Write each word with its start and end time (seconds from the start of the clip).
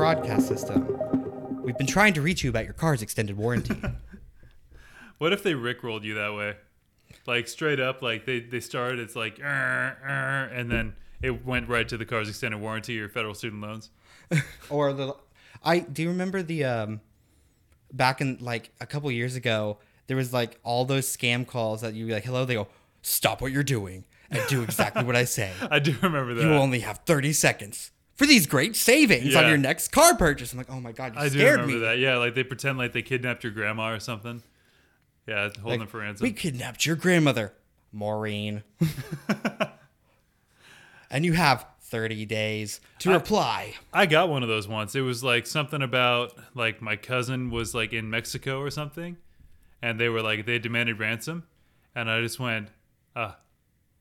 broadcast 0.00 0.48
system. 0.48 0.98
We've 1.62 1.76
been 1.76 1.86
trying 1.86 2.14
to 2.14 2.20
reach 2.20 2.42
you 2.42 2.50
about 2.50 2.64
your 2.64 2.72
car's 2.72 3.02
extended 3.02 3.36
warranty. 3.36 3.76
What 5.18 5.34
if 5.34 5.42
they 5.42 5.52
rickrolled 5.52 6.02
you 6.02 6.14
that 6.14 6.32
way? 6.34 6.56
Like 7.26 7.46
straight 7.46 7.78
up, 7.78 8.00
like 8.00 8.24
they, 8.24 8.40
they 8.40 8.60
started, 8.60 9.00
it's 9.00 9.14
like, 9.14 9.38
and 9.42 10.70
then 10.70 10.94
it 11.20 11.44
went 11.44 11.68
right 11.68 11.86
to 11.90 11.98
the 11.98 12.06
car's 12.06 12.30
extended 12.30 12.58
warranty 12.58 12.98
or 12.98 13.10
federal 13.10 13.34
student 13.34 13.60
loans. 13.60 13.90
or 14.70 14.92
the 14.92 15.14
I 15.62 15.80
do 15.80 16.02
you 16.02 16.08
remember 16.08 16.42
the 16.42 16.64
um 16.64 17.00
back 17.92 18.20
in 18.20 18.38
like 18.40 18.70
a 18.80 18.86
couple 18.86 19.10
years 19.10 19.36
ago 19.36 19.78
there 20.06 20.16
was 20.16 20.32
like 20.32 20.58
all 20.62 20.84
those 20.84 21.06
scam 21.14 21.46
calls 21.46 21.80
that 21.80 21.94
you 21.94 22.06
be 22.06 22.12
like 22.12 22.24
hello 22.24 22.44
they 22.44 22.54
go 22.54 22.68
stop 23.02 23.40
what 23.40 23.52
you're 23.52 23.62
doing 23.62 24.04
and 24.30 24.42
do 24.48 24.62
exactly 24.62 25.02
what 25.02 25.16
I 25.16 25.24
say. 25.24 25.50
I 25.70 25.80
do 25.80 25.96
remember 26.02 26.34
that. 26.34 26.42
You 26.44 26.52
only 26.52 26.80
have 26.80 26.98
30 26.98 27.32
seconds 27.32 27.90
for 28.14 28.26
these 28.26 28.46
great 28.46 28.76
savings 28.76 29.34
on 29.34 29.48
your 29.48 29.56
next 29.56 29.88
car 29.88 30.14
purchase. 30.16 30.52
I'm 30.52 30.58
like, 30.58 30.70
oh 30.70 30.80
my 30.80 30.92
god, 30.92 31.14
you 31.14 31.20
I 31.20 31.24
do 31.24 31.30
scared 31.38 31.60
remember 31.60 31.74
me. 31.74 31.80
that. 31.80 31.98
Yeah, 31.98 32.18
like 32.18 32.34
they 32.36 32.44
pretend 32.44 32.78
like 32.78 32.92
they 32.92 33.02
kidnapped 33.02 33.42
your 33.42 33.52
grandma 33.52 33.90
or 33.92 33.98
something. 33.98 34.42
Yeah, 35.26 35.44
holding 35.44 35.64
Like, 35.64 35.78
them 35.80 35.88
for 35.88 35.98
ransom. 35.98 36.24
We 36.24 36.32
kidnapped 36.32 36.86
your 36.86 36.94
grandmother, 36.96 37.52
Maureen. 37.92 38.62
and 41.10 41.24
you 41.24 41.32
have 41.32 41.66
30 41.90 42.24
days 42.26 42.80
to 43.00 43.12
reply. 43.12 43.74
I 43.92 44.06
got 44.06 44.28
one 44.28 44.42
of 44.42 44.48
those 44.48 44.68
once. 44.68 44.94
It 44.94 45.00
was 45.00 45.22
like 45.24 45.46
something 45.46 45.82
about 45.82 46.32
like 46.54 46.80
my 46.80 46.96
cousin 46.96 47.50
was 47.50 47.74
like 47.74 47.92
in 47.92 48.08
Mexico 48.08 48.60
or 48.60 48.70
something, 48.70 49.16
and 49.82 49.98
they 50.00 50.08
were 50.08 50.22
like 50.22 50.46
they 50.46 50.58
demanded 50.58 50.98
ransom, 50.98 51.44
and 51.94 52.10
I 52.10 52.20
just 52.20 52.38
went, 52.38 52.68
ah, 53.16 53.36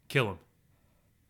kill 0.08 0.30
him. 0.30 0.40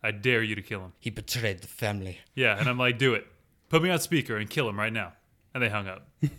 I 0.02 0.10
dare 0.12 0.42
you 0.42 0.54
to 0.54 0.62
kill 0.62 0.80
him. 0.80 0.92
He 0.98 1.10
betrayed 1.10 1.60
the 1.60 1.66
family. 1.66 2.18
Yeah, 2.34 2.58
and 2.58 2.68
I'm 2.68 2.78
like, 2.78 2.98
do 2.98 3.14
it. 3.14 3.26
Put 3.68 3.82
me 3.82 3.90
on 3.90 3.98
speaker 3.98 4.36
and 4.36 4.48
kill 4.48 4.68
him 4.68 4.78
right 4.78 4.92
now. 4.92 5.12
And 5.52 5.62
they 5.62 5.68
hung 5.68 5.88
up. 5.88 6.08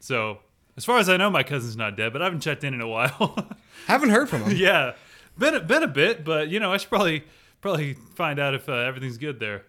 so 0.00 0.38
as 0.76 0.84
far 0.84 0.98
as 0.98 1.08
I 1.08 1.16
know, 1.16 1.30
my 1.30 1.42
cousin's 1.42 1.76
not 1.76 1.96
dead, 1.96 2.12
but 2.12 2.20
I 2.20 2.26
haven't 2.26 2.40
checked 2.40 2.64
in 2.64 2.74
in 2.74 2.80
a 2.80 2.88
while. 2.96 3.48
Haven't 3.86 4.10
heard 4.10 4.28
from 4.28 4.42
him. 4.44 4.56
yeah, 4.56 4.92
been 5.38 5.54
a, 5.54 5.60
been 5.60 5.82
a 5.82 5.88
bit, 5.88 6.24
but 6.24 6.48
you 6.48 6.60
know 6.60 6.72
I 6.72 6.76
should 6.78 6.88
probably 6.88 7.24
probably 7.66 7.94
find 8.14 8.38
out 8.38 8.54
if 8.54 8.68
uh, 8.68 8.74
everything's 8.74 9.18
good 9.18 9.40
there. 9.40 9.64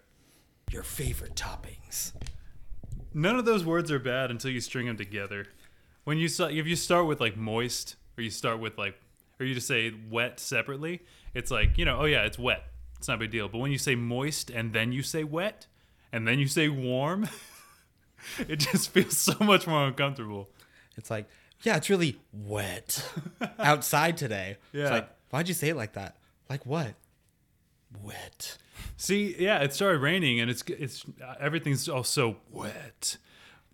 Your 0.70 0.84
favorite 0.84 1.34
toppings. 1.34 2.12
None 3.12 3.38
of 3.40 3.46
those 3.46 3.66
words 3.66 3.92
are 3.92 3.98
bad 3.98 4.30
until 4.30 4.52
you 4.52 4.62
string 4.62 4.86
them 4.86 4.98
together. 4.98 5.48
When 6.04 6.20
you 6.20 6.28
start, 6.28 6.54
if 6.54 6.68
you 6.68 6.76
start 6.76 7.08
with 7.08 7.20
like 7.20 7.36
moist, 7.36 7.96
or 8.16 8.24
you 8.24 8.30
start 8.30 8.60
with 8.60 8.78
like, 8.78 9.00
or 9.40 9.48
you 9.48 9.56
just 9.56 9.68
say 9.68 9.94
wet 10.12 10.40
separately, 10.40 11.02
it's 11.34 11.50
like 11.50 11.80
you 11.80 11.86
know, 11.86 12.02
oh 12.02 12.06
yeah, 12.06 12.22
it's 12.26 12.38
wet. 12.38 12.66
It's 13.00 13.08
not 13.08 13.16
a 13.16 13.18
big 13.18 13.32
deal. 13.32 13.50
But 13.50 13.58
when 13.60 13.72
you 13.72 13.80
say 13.80 13.96
moist 13.96 14.52
and 14.52 14.74
then 14.74 14.92
you 14.92 15.02
say 15.02 15.24
wet, 15.24 15.66
and 16.12 16.28
then 16.28 16.38
you 16.38 16.48
say 16.48 16.70
warm, 16.70 17.28
it 18.48 18.58
just 18.58 18.92
feels 18.92 19.18
so 19.18 19.34
much 19.40 19.66
more 19.66 19.88
uncomfortable. 19.88 20.50
It's 20.98 21.10
like, 21.10 21.26
yeah, 21.64 21.78
it's 21.78 21.90
really 21.90 22.20
wet 22.32 23.10
outside 23.58 24.18
today. 24.18 24.58
Yeah. 24.72 24.84
It's 24.84 24.92
like, 24.92 25.10
why'd 25.32 25.48
you 25.48 25.56
say 25.56 25.70
it 25.70 25.76
like 25.76 25.94
that? 25.94 26.16
Like 26.48 26.64
what? 26.64 26.94
Wet. 28.04 28.58
See, 28.96 29.36
yeah, 29.40 29.60
it 29.60 29.74
started 29.74 30.00
raining 30.00 30.40
and 30.40 30.50
it's 30.50 30.64
it's 30.68 31.06
everything's 31.40 31.88
also 31.88 32.38
wet, 32.52 33.18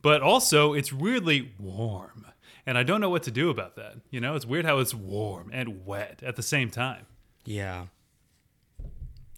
but 0.02 0.22
also 0.22 0.74
it's 0.74 0.94
weirdly 0.94 1.54
warm, 1.58 2.26
and 2.66 2.78
I 2.78 2.84
don't 2.84 3.02
know 3.02 3.10
what 3.10 3.24
to 3.24 3.32
do 3.32 3.50
about 3.50 3.76
that. 3.76 3.96
You 4.10 4.22
know, 4.22 4.36
it's 4.36 4.46
weird 4.46 4.66
how 4.66 4.80
it's 4.80 4.94
warm 4.94 5.50
and 5.54 5.86
wet 5.86 6.22
at 6.24 6.36
the 6.36 6.44
same 6.44 6.70
time. 6.70 7.06
Yeah. 7.46 7.88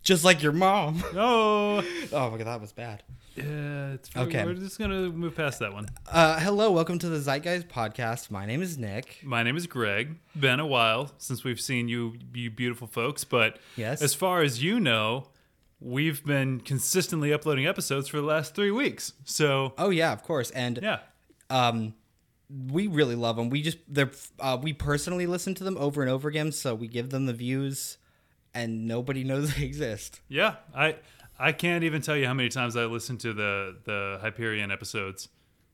Just 0.06 0.24
like 0.24 0.42
your 0.44 0.52
mom. 0.52 1.04
Oh, 1.16 1.84
Oh 2.14 2.30
my 2.30 2.38
god, 2.38 2.46
that 2.48 2.62
was 2.62 2.72
bad. 2.72 3.02
yeah. 3.36 3.94
It's, 3.94 4.10
Okay. 4.16 4.46
We're 4.46 4.54
just 4.54 4.78
gonna 4.78 5.10
move 5.10 5.36
past 5.36 5.58
that 5.60 5.74
one. 5.74 5.88
Uh, 6.10 6.40
hello, 6.40 6.72
welcome 6.72 7.00
to 7.00 7.10
the 7.10 7.18
Zeitgeist 7.20 7.68
podcast. 7.68 8.30
My 8.30 8.46
name 8.46 8.62
is 8.62 8.78
Nick. 8.78 9.18
My 9.24 9.42
name 9.42 9.58
is 9.58 9.66
Greg. 9.66 10.16
Been 10.40 10.60
a 10.60 10.66
while 10.68 11.12
since 11.18 11.44
we've 11.44 11.60
seen 11.60 11.90
you, 11.90 12.14
you 12.36 12.52
beautiful 12.52 12.86
folks. 12.88 13.24
But 13.24 13.58
Yes. 13.76 14.02
as 14.04 14.14
far 14.14 14.44
as 14.44 14.62
you 14.62 14.80
know, 14.80 15.30
we've 15.80 16.24
been 16.24 16.60
consistently 16.60 17.34
uploading 17.34 17.66
episodes 17.66 18.08
for 18.08 18.18
the 18.18 18.24
last 18.28 18.54
three 18.54 18.72
weeks. 18.72 19.14
So 19.24 19.74
Oh 19.78 19.90
yeah, 19.90 20.14
of 20.14 20.22
course. 20.22 20.52
And 20.52 20.80
yeah, 20.84 21.00
um, 21.50 21.96
we 22.68 22.86
really 22.86 23.16
love 23.16 23.38
them. 23.38 23.50
We 23.50 23.64
just 23.64 23.80
they're 23.88 24.12
uh, 24.40 24.56
we 24.62 24.72
personally 24.72 25.26
listen 25.26 25.56
to 25.56 25.64
them 25.64 25.78
over 25.80 26.04
and 26.04 26.12
over 26.12 26.30
again, 26.30 26.52
so 26.52 26.76
we 26.76 26.88
give 26.88 27.10
them 27.10 27.26
the 27.26 27.34
views, 27.34 27.98
and 28.56 28.88
nobody 28.88 29.24
knows 29.24 29.54
they 29.56 29.64
exist. 29.64 30.22
yeah. 30.28 30.56
I 30.76 30.96
I 31.38 31.52
can't 31.52 31.84
even 31.84 32.02
tell 32.02 32.16
you 32.16 32.26
how 32.26 32.34
many 32.34 32.50
times 32.50 32.76
I 32.76 32.86
listened 32.86 33.20
to 33.22 33.34
the 33.34 33.78
the 33.84 34.18
Hyperion 34.22 34.72
episodes. 34.72 35.28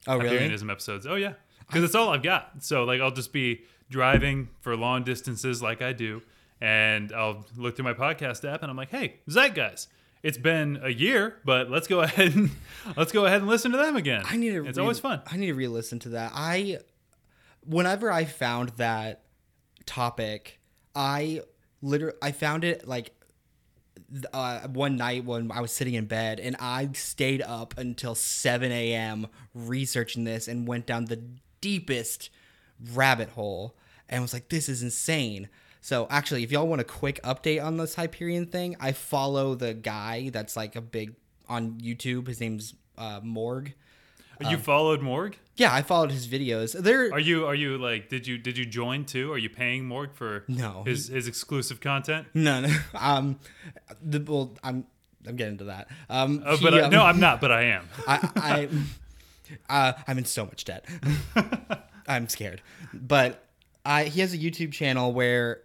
Oh 0.07 0.17
really? 0.17 0.37
Hyperionism 0.37 0.69
episodes. 0.71 1.05
Oh 1.07 1.15
yeah, 1.15 1.33
because 1.67 1.83
it's 1.83 1.95
all 1.95 2.09
I've 2.09 2.23
got. 2.23 2.63
So 2.63 2.83
like 2.83 2.99
I'll 2.99 3.11
just 3.11 3.31
be 3.31 3.61
driving 3.89 4.49
for 4.61 4.75
long 4.75 5.03
distances 5.03 5.61
like 5.61 5.81
I 5.81 5.93
do, 5.93 6.21
and 6.59 7.13
I'll 7.13 7.45
look 7.55 7.75
through 7.75 7.85
my 7.85 7.93
podcast 7.93 8.43
app 8.51 8.61
and 8.63 8.71
I'm 8.71 8.77
like, 8.77 8.89
hey, 8.89 9.19
Zeitgeist. 9.29 9.87
It's 10.23 10.37
been 10.37 10.79
a 10.83 10.89
year, 10.89 11.37
but 11.45 11.71
let's 11.71 11.87
go 11.87 11.99
ahead 12.07 12.35
and 12.35 12.51
let's 12.95 13.11
go 13.11 13.25
ahead 13.25 13.41
and 13.41 13.49
listen 13.49 13.71
to 13.71 13.77
them 13.77 13.95
again. 13.95 14.21
I 14.25 14.37
need 14.37 14.51
to. 14.51 14.65
It's 14.67 14.77
re- 14.77 14.81
always 14.83 14.99
fun. 14.99 15.21
I 15.25 15.35
need 15.37 15.47
to 15.47 15.55
re-listen 15.55 15.97
to 15.99 16.09
that. 16.09 16.31
I, 16.35 16.77
whenever 17.65 18.11
I 18.11 18.25
found 18.25 18.69
that 18.77 19.23
topic, 19.87 20.59
I 20.95 21.41
literally 21.81 22.17
I 22.21 22.31
found 22.31 22.63
it 22.63 22.87
like 22.87 23.13
uh, 24.33 24.67
one 24.67 24.97
night 24.97 25.25
when 25.25 25.51
I 25.51 25.61
was 25.61 25.71
sitting 25.71 25.93
in 25.93 26.05
bed 26.05 26.39
and 26.39 26.55
I 26.59 26.89
stayed 26.93 27.41
up 27.41 27.77
until 27.77 28.15
seven 28.15 28.71
a.m. 28.71 29.27
researching 29.53 30.23
this 30.23 30.47
and 30.47 30.67
went 30.67 30.85
down 30.85 31.05
the 31.05 31.23
deepest 31.61 32.29
rabbit 32.93 33.29
hole 33.29 33.75
and 34.09 34.21
was 34.21 34.33
like, 34.33 34.49
"This 34.49 34.69
is 34.69 34.83
insane." 34.83 35.49
So 35.81 36.07
actually, 36.09 36.43
if 36.43 36.51
y'all 36.51 36.67
want 36.67 36.81
a 36.81 36.85
quick 36.85 37.21
update 37.23 37.63
on 37.63 37.77
this 37.77 37.95
Hyperion 37.95 38.45
thing, 38.45 38.75
I 38.79 38.91
follow 38.91 39.55
the 39.55 39.73
guy 39.73 40.29
that's 40.29 40.55
like 40.55 40.75
a 40.75 40.81
big 40.81 41.15
on 41.49 41.79
YouTube. 41.79 42.27
His 42.27 42.39
name's 42.39 42.75
uh, 42.97 43.19
Morg. 43.23 43.73
You 44.49 44.57
followed 44.57 45.01
Morg? 45.01 45.37
Yeah, 45.55 45.73
I 45.73 45.81
followed 45.81 46.11
his 46.11 46.27
videos. 46.27 46.71
They're 46.73 47.17
you 47.19 47.45
are 47.45 47.53
you 47.55 47.77
like 47.77 48.09
did 48.09 48.25
you 48.25 48.37
did 48.37 48.57
you 48.57 48.65
join 48.65 49.05
too? 49.05 49.31
Are 49.31 49.37
you 49.37 49.49
paying 49.49 49.85
Morg 49.87 50.13
for 50.13 50.43
No. 50.47 50.83
his 50.85 51.07
his 51.07 51.27
exclusive 51.27 51.79
content? 51.81 52.27
no, 52.33 52.61
no. 52.61 52.69
Um, 52.99 53.39
the 54.01 54.19
well, 54.19 54.55
I'm 54.63 54.85
I'm 55.27 55.35
getting 55.35 55.57
to 55.59 55.65
that. 55.65 55.87
Um, 56.09 56.41
Oh, 56.45 56.57
he, 56.57 56.63
but 56.63 56.73
I, 56.73 56.81
um, 56.81 56.91
no, 56.91 57.03
I'm 57.03 57.19
not. 57.19 57.41
But 57.41 57.51
I 57.51 57.63
am. 57.63 57.87
I, 58.07 58.67
I 59.69 59.89
uh, 59.89 59.93
I'm 60.07 60.17
in 60.17 60.25
so 60.25 60.45
much 60.45 60.65
debt. 60.65 60.85
I'm 62.07 62.27
scared, 62.29 62.61
but 62.93 63.45
I 63.85 64.05
he 64.05 64.21
has 64.21 64.33
a 64.33 64.37
YouTube 64.37 64.71
channel 64.71 65.13
where, 65.13 65.61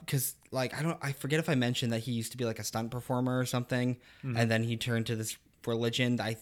because 0.00 0.34
like 0.50 0.76
I 0.78 0.82
don't 0.82 0.98
I 1.00 1.12
forget 1.12 1.38
if 1.38 1.48
I 1.48 1.54
mentioned 1.54 1.92
that 1.92 2.00
he 2.00 2.12
used 2.12 2.32
to 2.32 2.38
be 2.38 2.44
like 2.44 2.58
a 2.58 2.64
stunt 2.64 2.90
performer 2.90 3.38
or 3.38 3.46
something, 3.46 3.96
and 4.22 4.50
then 4.50 4.62
he 4.64 4.76
turned 4.76 5.06
to 5.06 5.16
this 5.16 5.36
religion. 5.66 6.20
I. 6.20 6.36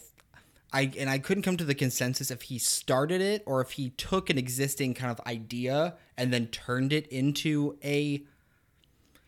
I, 0.75 0.91
and 0.99 1.09
I 1.09 1.17
couldn't 1.19 1.43
come 1.43 1.57
to 1.57 1.63
the 1.63 1.73
consensus 1.75 2.29
if 2.29 2.43
he 2.43 2.57
started 2.59 3.21
it 3.21 3.41
or 3.45 3.61
if 3.61 3.71
he 3.71 3.91
took 3.91 4.29
an 4.29 4.37
existing 4.37 4.93
kind 4.93 5.09
of 5.11 5.25
idea 5.25 5.95
and 6.17 6.33
then 6.33 6.47
turned 6.47 6.91
it 6.93 7.07
into 7.07 7.77
a. 7.83 8.23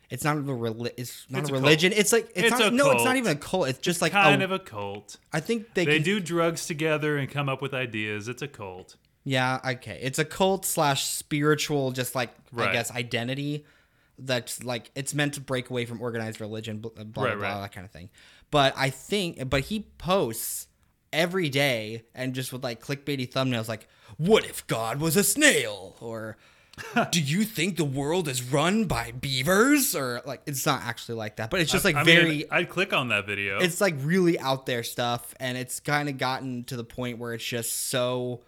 It's 0.09 0.23
not 0.23 0.37
a 0.37 0.41
reli- 0.41 0.91
It's 0.97 1.25
not 1.29 1.39
It's 1.41 1.49
a 1.49 1.53
a 1.53 1.55
cult. 1.55 1.63
religion. 1.63 1.91
It's 1.93 2.13
like 2.13 2.29
it's, 2.35 2.51
It's 2.51 2.59
not. 2.59 2.73
No, 2.73 2.91
it's 2.91 3.03
not 3.03 3.17
even 3.17 3.31
a 3.33 3.39
cult. 3.39 3.67
It's 3.67 3.79
just 3.79 4.01
like 4.01 4.13
kind 4.13 4.41
a, 4.41 4.45
of 4.45 4.51
a 4.51 4.59
cult. 4.59 5.17
I 5.33 5.39
think 5.41 5.73
they, 5.73 5.85
They 5.85 5.95
can, 5.95 6.03
do 6.03 6.19
drugs 6.19 6.65
together 6.65 7.17
and 7.17 7.29
come 7.29 7.49
up 7.49 7.61
with 7.61 7.73
ideas. 7.73 8.27
It's 8.27 8.41
a 8.41 8.47
cult. 8.47 8.95
Yeah, 9.25 9.59
okay. 9.65 9.99
It's 10.01 10.19
a 10.19 10.23
cult 10.25 10.65
slash 10.65 11.03
spiritual, 11.05 11.91
just 11.91 12.15
like 12.15 12.29
I 12.57 12.71
guess 12.71 12.89
identity. 12.91 13.65
That's 14.19 14.63
like 14.63 14.91
it's 14.95 15.13
meant 15.13 15.33
to 15.33 15.41
break 15.41 15.69
away 15.69 15.85
from 15.85 16.01
organized 16.01 16.39
religion, 16.41 16.79
blah 16.79 16.91
blah, 16.91 17.03
blah, 17.03 17.23
Right, 17.23 17.37
blah 17.37 17.47
right. 17.55 17.61
that 17.61 17.71
kind 17.73 17.83
of 17.85 17.91
thing. 17.91 18.09
But 18.49 18.73
I 18.77 18.89
think, 18.89 19.49
but 19.49 19.63
he 19.65 19.81
posts 19.97 20.67
every 21.13 21.49
day 21.49 22.03
and 22.15 22.33
just 22.33 22.51
with 22.53 22.63
like 22.63 22.81
clickbaity 22.81 23.29
thumbnails, 23.31 23.67
like 23.67 23.87
"What 24.17 24.45
if 24.45 24.65
God 24.67 24.99
was 24.99 25.15
a 25.15 25.23
snail?" 25.23 25.95
or 25.99 26.37
"Do 27.11 27.21
you 27.21 27.43
think 27.43 27.77
the 27.77 27.83
world 27.85 28.27
is 28.27 28.43
run 28.43 28.85
by 28.85 29.11
beavers?" 29.11 29.95
or 29.95 30.21
like 30.25 30.41
it's 30.45 30.65
not 30.65 30.81
actually 30.83 31.15
like 31.15 31.37
that, 31.37 31.49
but 31.49 31.59
it's 31.59 31.71
just 31.71 31.85
like 31.85 31.95
I 31.95 32.03
very. 32.03 32.29
Mean, 32.29 32.45
I'd 32.51 32.69
click 32.69 32.93
on 32.93 33.07
that 33.09 33.25
video. 33.25 33.59
it's 33.59 33.81
like 33.81 33.95
really 34.01 34.39
out 34.39 34.65
there 34.65 34.83
stuff 34.83 35.33
and 35.39 35.57
it's 35.57 35.79
kind 35.79 36.09
of 36.09 36.17
gotten 36.17 36.63
to 36.65 36.75
the 36.77 36.83
point 36.83 37.17
where 37.19 37.33
it's 37.33 37.43
just 37.45 37.87
so 37.89 38.41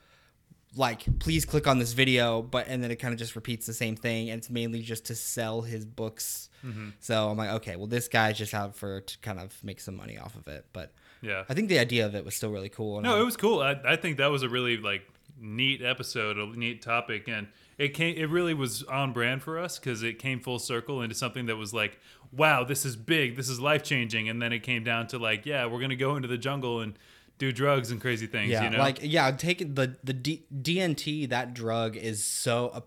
like 0.75 1.17
please 1.17 1.45
click 1.45 1.65
on 1.65 1.79
this 1.79 1.93
video 1.93 2.43
but 2.43 2.67
and 2.67 2.83
then 2.83 2.91
it 2.91 2.97
kind 2.97 3.11
of 3.11 3.17
just 3.17 3.35
repeats 3.35 3.65
the 3.65 3.73
same 3.73 3.95
thing 3.95 4.29
and 4.29 4.37
it's 4.37 4.51
mainly 4.51 4.83
just 4.83 5.05
to 5.05 5.15
sell 5.15 5.61
his 5.61 5.83
books 5.85 6.45
Mm-hmm. 6.63 6.89
so 6.99 7.29
i'm 7.29 7.37
like 7.37 7.51
okay 7.51 7.75
well 7.77 7.87
this 7.87 8.09
guy's 8.09 8.37
just 8.37 8.53
out 8.53 8.75
for 8.75 8.99
to 8.99 9.17
kind 9.19 9.39
of 9.39 9.57
make 9.63 9.79
some 9.79 9.95
money 9.95 10.17
off 10.19 10.35
of 10.35 10.45
it 10.49 10.65
but 10.73 10.91
Yeah. 11.21 11.43
i 11.49 11.53
think 11.53 11.69
the 11.69 11.79
idea 11.79 12.05
of 12.05 12.15
it 12.15 12.23
was 12.25 12.35
still 12.35 12.51
really 12.51 12.69
cool 12.69 13.01
No, 13.01 13.17
I- 13.17 13.21
it 13.21 13.23
was 13.23 13.35
cool. 13.37 13.61
I, 13.61 13.79
I 13.85 13.95
think 13.95 14.17
that 14.17 14.27
was 14.27 14.43
a 14.43 14.49
really 14.49 14.77
like 14.77 15.01
neat 15.41 15.81
episode, 15.81 16.37
a 16.37 16.45
neat 16.57 16.81
topic, 16.81 17.27
and 17.29 17.47
it 17.77 17.93
came. 17.93 18.15
It 18.17 18.29
really 18.29 18.53
was 18.53 18.83
on 18.83 19.13
brand 19.13 19.41
for 19.41 19.57
us 19.57 19.79
because 19.79 20.03
it 20.03 20.19
came 20.19 20.39
full 20.41 20.59
circle 20.59 21.01
into 21.01 21.15
something 21.15 21.45
that 21.45 21.55
was 21.55 21.73
like, 21.73 21.97
wow, 22.33 22.65
this 22.65 22.83
is 22.85 22.97
big, 22.97 23.37
this 23.37 23.47
is 23.47 23.57
life 23.59 23.81
changing, 23.83 24.27
and 24.27 24.41
then 24.41 24.51
it 24.51 24.59
came 24.63 24.83
down 24.83 25.07
to 25.07 25.17
like, 25.17 25.45
yeah, 25.45 25.65
we're 25.65 25.79
gonna 25.79 25.95
go 25.95 26.15
into 26.17 26.27
the 26.27 26.37
jungle 26.37 26.81
and 26.81 26.99
do 27.37 27.53
drugs 27.53 27.89
and 27.89 28.01
crazy 28.01 28.27
things. 28.27 28.51
yeah 28.51 28.63
you 28.65 28.69
know? 28.71 28.79
like 28.79 28.99
yeah 29.01 29.31
take 29.31 29.59
the 29.75 29.95
the 30.03 30.11
D- 30.11 30.43
dnt 30.61 31.29
that 31.29 31.53
drug 31.53 31.95
is 31.95 32.21
so 32.25 32.83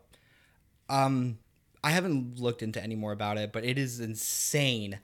um 0.90 1.38
i 1.82 1.90
haven't 1.90 2.38
looked 2.38 2.62
into 2.62 2.82
any 2.82 2.94
more 2.94 3.12
about 3.12 3.38
it 3.38 3.50
but 3.50 3.64
it 3.64 3.79
is 3.79 3.99
insane 3.99 4.99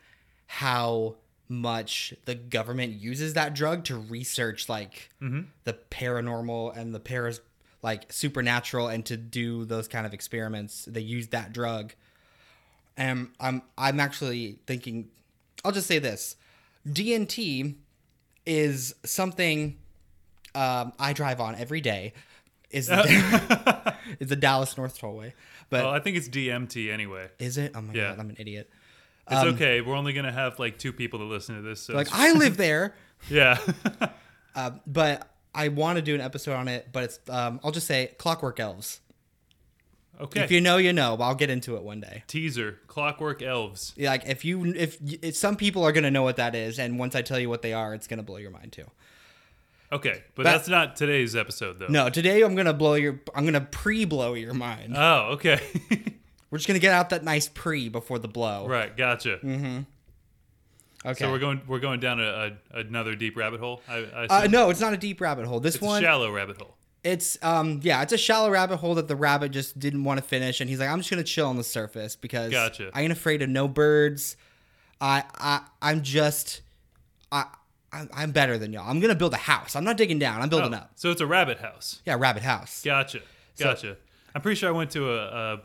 how 0.47 1.15
much 1.49 2.13
the 2.27 2.35
government 2.35 2.93
uses 2.95 3.35
that 3.35 3.55
drug 3.55 3.85
to 3.85 3.97
research 3.97 4.69
like 4.69 5.09
the 5.65 5.73
paranormal 5.91 6.77
and 6.77 6.95
the 6.95 7.01
paras 7.01 7.41
like 7.83 8.13
supernatural 8.13 8.89
and 8.89 9.07
to 9.07 9.17
do 9.17 9.65
those 9.65 9.89
kind 9.89 10.05
of 10.07 10.13
experiments 10.13 10.85
they 10.87 11.01
use 11.01 11.29
that 11.29 11.53
drug 11.53 11.95
and 12.97 13.29
i'm 13.41 13.63
i'm 13.79 13.99
actually 14.01 14.59
thinking 14.67 15.09
i'll 15.65 15.73
just 15.73 15.87
say 15.87 15.99
this 15.99 16.37
dnt 16.87 17.75
is 18.47 18.95
something 19.05 19.77
um, 20.55 20.93
I 20.99 21.13
drive 21.13 21.41
on 21.41 21.55
every 21.57 21.81
day. 21.83 22.15
Is 22.71 22.87
the, 22.89 23.95
is 24.19 24.29
the 24.29 24.35
Dallas 24.37 24.77
North 24.77 24.99
Tollway, 24.99 25.33
but 25.71 25.85
well, 25.85 25.93
I 25.93 26.01
think 26.01 26.17
it's 26.17 26.29
DMT 26.29 26.91
anyway. 26.91 27.29
is 27.39 27.59
it? 27.59 27.73
Oh 27.75 27.83
my 27.83 27.93
Yeah. 27.93 28.11
god, 28.11 28.19
I'm 28.21 28.31
an 28.31 28.37
idiot. 28.39 28.71
It's 29.31 29.55
okay. 29.55 29.81
We're 29.81 29.95
only 29.97 30.13
gonna 30.13 30.33
have 30.33 30.59
like 30.59 30.79
two 30.79 30.93
people 30.93 31.19
to 31.21 31.25
listen 31.25 31.57
to 31.57 31.63
this. 31.63 31.81
So 31.83 31.95
Like 31.95 32.09
I 32.13 32.33
live 32.33 32.57
there, 32.67 32.95
yeah. 33.29 33.59
uh, 34.55 34.71
but 34.87 35.29
I 35.55 35.69
want 35.69 35.97
to 35.97 36.03
do 36.03 36.15
an 36.15 36.21
episode 36.21 36.55
on 36.55 36.69
it. 36.69 36.89
But 36.93 37.05
it's 37.05 37.21
um, 37.29 37.61
I'll 37.65 37.73
just 37.73 37.87
say 37.87 38.15
Clockwork 38.19 38.59
Elves. 38.61 39.01
okay. 40.21 40.41
If 40.43 40.51
you 40.51 40.61
know, 40.61 40.77
you 40.77 40.93
know. 40.93 41.17
But 41.17 41.25
I'll 41.25 41.35
get 41.35 41.51
into 41.51 41.77
it 41.77 41.83
one 41.83 42.01
day. 42.01 42.25
Teaser: 42.27 42.79
Clockwork 42.87 43.43
Elves. 43.43 43.93
Yeah, 43.97 44.11
Like 44.11 44.27
if 44.27 44.45
you 44.45 44.65
if, 44.67 44.99
if 45.23 45.37
some 45.37 45.57
people 45.57 45.85
are 45.85 45.93
gonna 45.93 46.11
know 46.11 46.23
what 46.23 46.37
that 46.37 46.55
is, 46.55 46.79
and 46.79 46.99
once 46.99 47.15
I 47.15 47.23
tell 47.23 47.39
you 47.39 47.49
what 47.49 47.63
they 47.63 47.73
are, 47.73 47.95
it's 47.95 48.07
gonna 48.07 48.23
blow 48.23 48.37
your 48.37 48.51
mind 48.51 48.73
too. 48.73 48.85
Okay, 49.91 50.23
but 50.35 50.43
That- 50.43 50.53
that's 50.53 50.69
not 50.69 50.97
today's 50.97 51.35
episode 51.35 51.79
though. 51.79 51.87
No, 51.89 52.11
today 52.11 52.43
I'm 52.43 52.55
gonna 52.55 52.75
blow 52.75 52.95
your. 52.95 53.21
I'm 53.35 53.45
gonna 53.47 53.63
pre-blow 53.63 54.35
your 54.35 54.53
mind. 54.55 54.95
Oh, 54.97 55.31
okay. 55.33 55.61
We're 56.51 56.59
just 56.59 56.67
gonna 56.67 56.79
get 56.79 56.93
out 56.93 57.11
that 57.11 57.25
nice 57.25 57.49
pre 57.49 57.89
before 57.89 58.19
the 58.19 58.29
blow. 58.29 58.67
right, 58.67 58.97
gotcha. 58.97 59.39
Mm-hmm. 59.43 59.81
Okay. 61.07 61.25
So 61.25 61.31
we're 61.31 61.39
going 61.39 61.61
we're 61.67 61.79
going 61.79 62.01
down 62.01 62.21
a, 62.21 62.57
a 62.73 62.79
another 62.81 63.15
deep 63.15 63.37
rabbit 63.37 63.61
hole. 63.61 63.83
I, 63.89 64.07
I 64.17 64.27
Uh, 64.45 64.47
no, 64.51 64.71
it's 64.71 64.81
not 64.81 64.93
a 64.93 64.97
deep 64.97 65.21
rabbit 65.21 65.47
hole. 65.47 65.61
This 65.61 65.77
it's 65.77 65.83
a 65.83 65.87
one, 65.87 66.03
shallow 66.03 66.33
rabbit 66.33 66.57
hole. 66.61 66.75
it's 67.05 67.39
um, 67.43 67.81
yeah, 67.83 68.03
it's 68.03 68.13
a 68.13 68.19
shallow 68.19 68.51
rabbit 68.51 68.79
hole 68.79 68.95
that 68.97 69.07
the 69.09 69.15
rabbit 69.17 69.53
just 69.53 69.79
didn't 69.79 70.03
want 70.05 70.19
to 70.19 70.25
finish, 70.27 70.61
and 70.61 70.69
he's 70.69 70.81
like, 70.81 70.89
I'm 70.89 70.99
just 70.99 71.11
gonna 71.11 71.23
chill 71.23 71.47
on 71.47 71.57
the 71.57 71.65
surface 71.65 72.17
because 72.17 72.51
Gotcha. 72.51 72.91
I 72.95 73.03
ain't 73.03 73.13
afraid 73.13 73.43
of 73.43 73.49
no 73.49 73.69
birds. 73.69 74.37
I 75.01 75.23
I 75.37 75.61
I'm 75.83 76.03
just 76.03 76.63
I. 77.31 77.45
I'm 77.91 78.33
better 78.33 78.59
than 78.59 78.75
y'all. 78.75 78.85
I'm 78.87 79.01
gonna 79.01 79.15
build 79.15 79.33
a 79.33 79.39
house. 79.39 79.75
I'm 79.75 79.83
not 79.85 79.97
digging 79.97 80.19
down. 80.19 80.43
I'm 80.43 80.51
building 80.51 80.75
Oh, 80.75 80.79
up. 80.79 80.91
So 80.97 81.11
it's 81.11 81.23
a 81.23 81.27
rabbit 81.27 81.59
house. 81.59 82.03
Yeah, 82.05 82.17
rabbit 82.19 82.43
house. 82.43 82.83
Gotcha, 82.85 83.21
gotcha. 83.59 83.97
I'm 84.35 84.43
pretty 84.43 84.57
sure 84.57 84.69
I 84.69 84.73
went 84.73 84.91
to 84.91 85.11
a, 85.11 85.25
a 85.55 85.61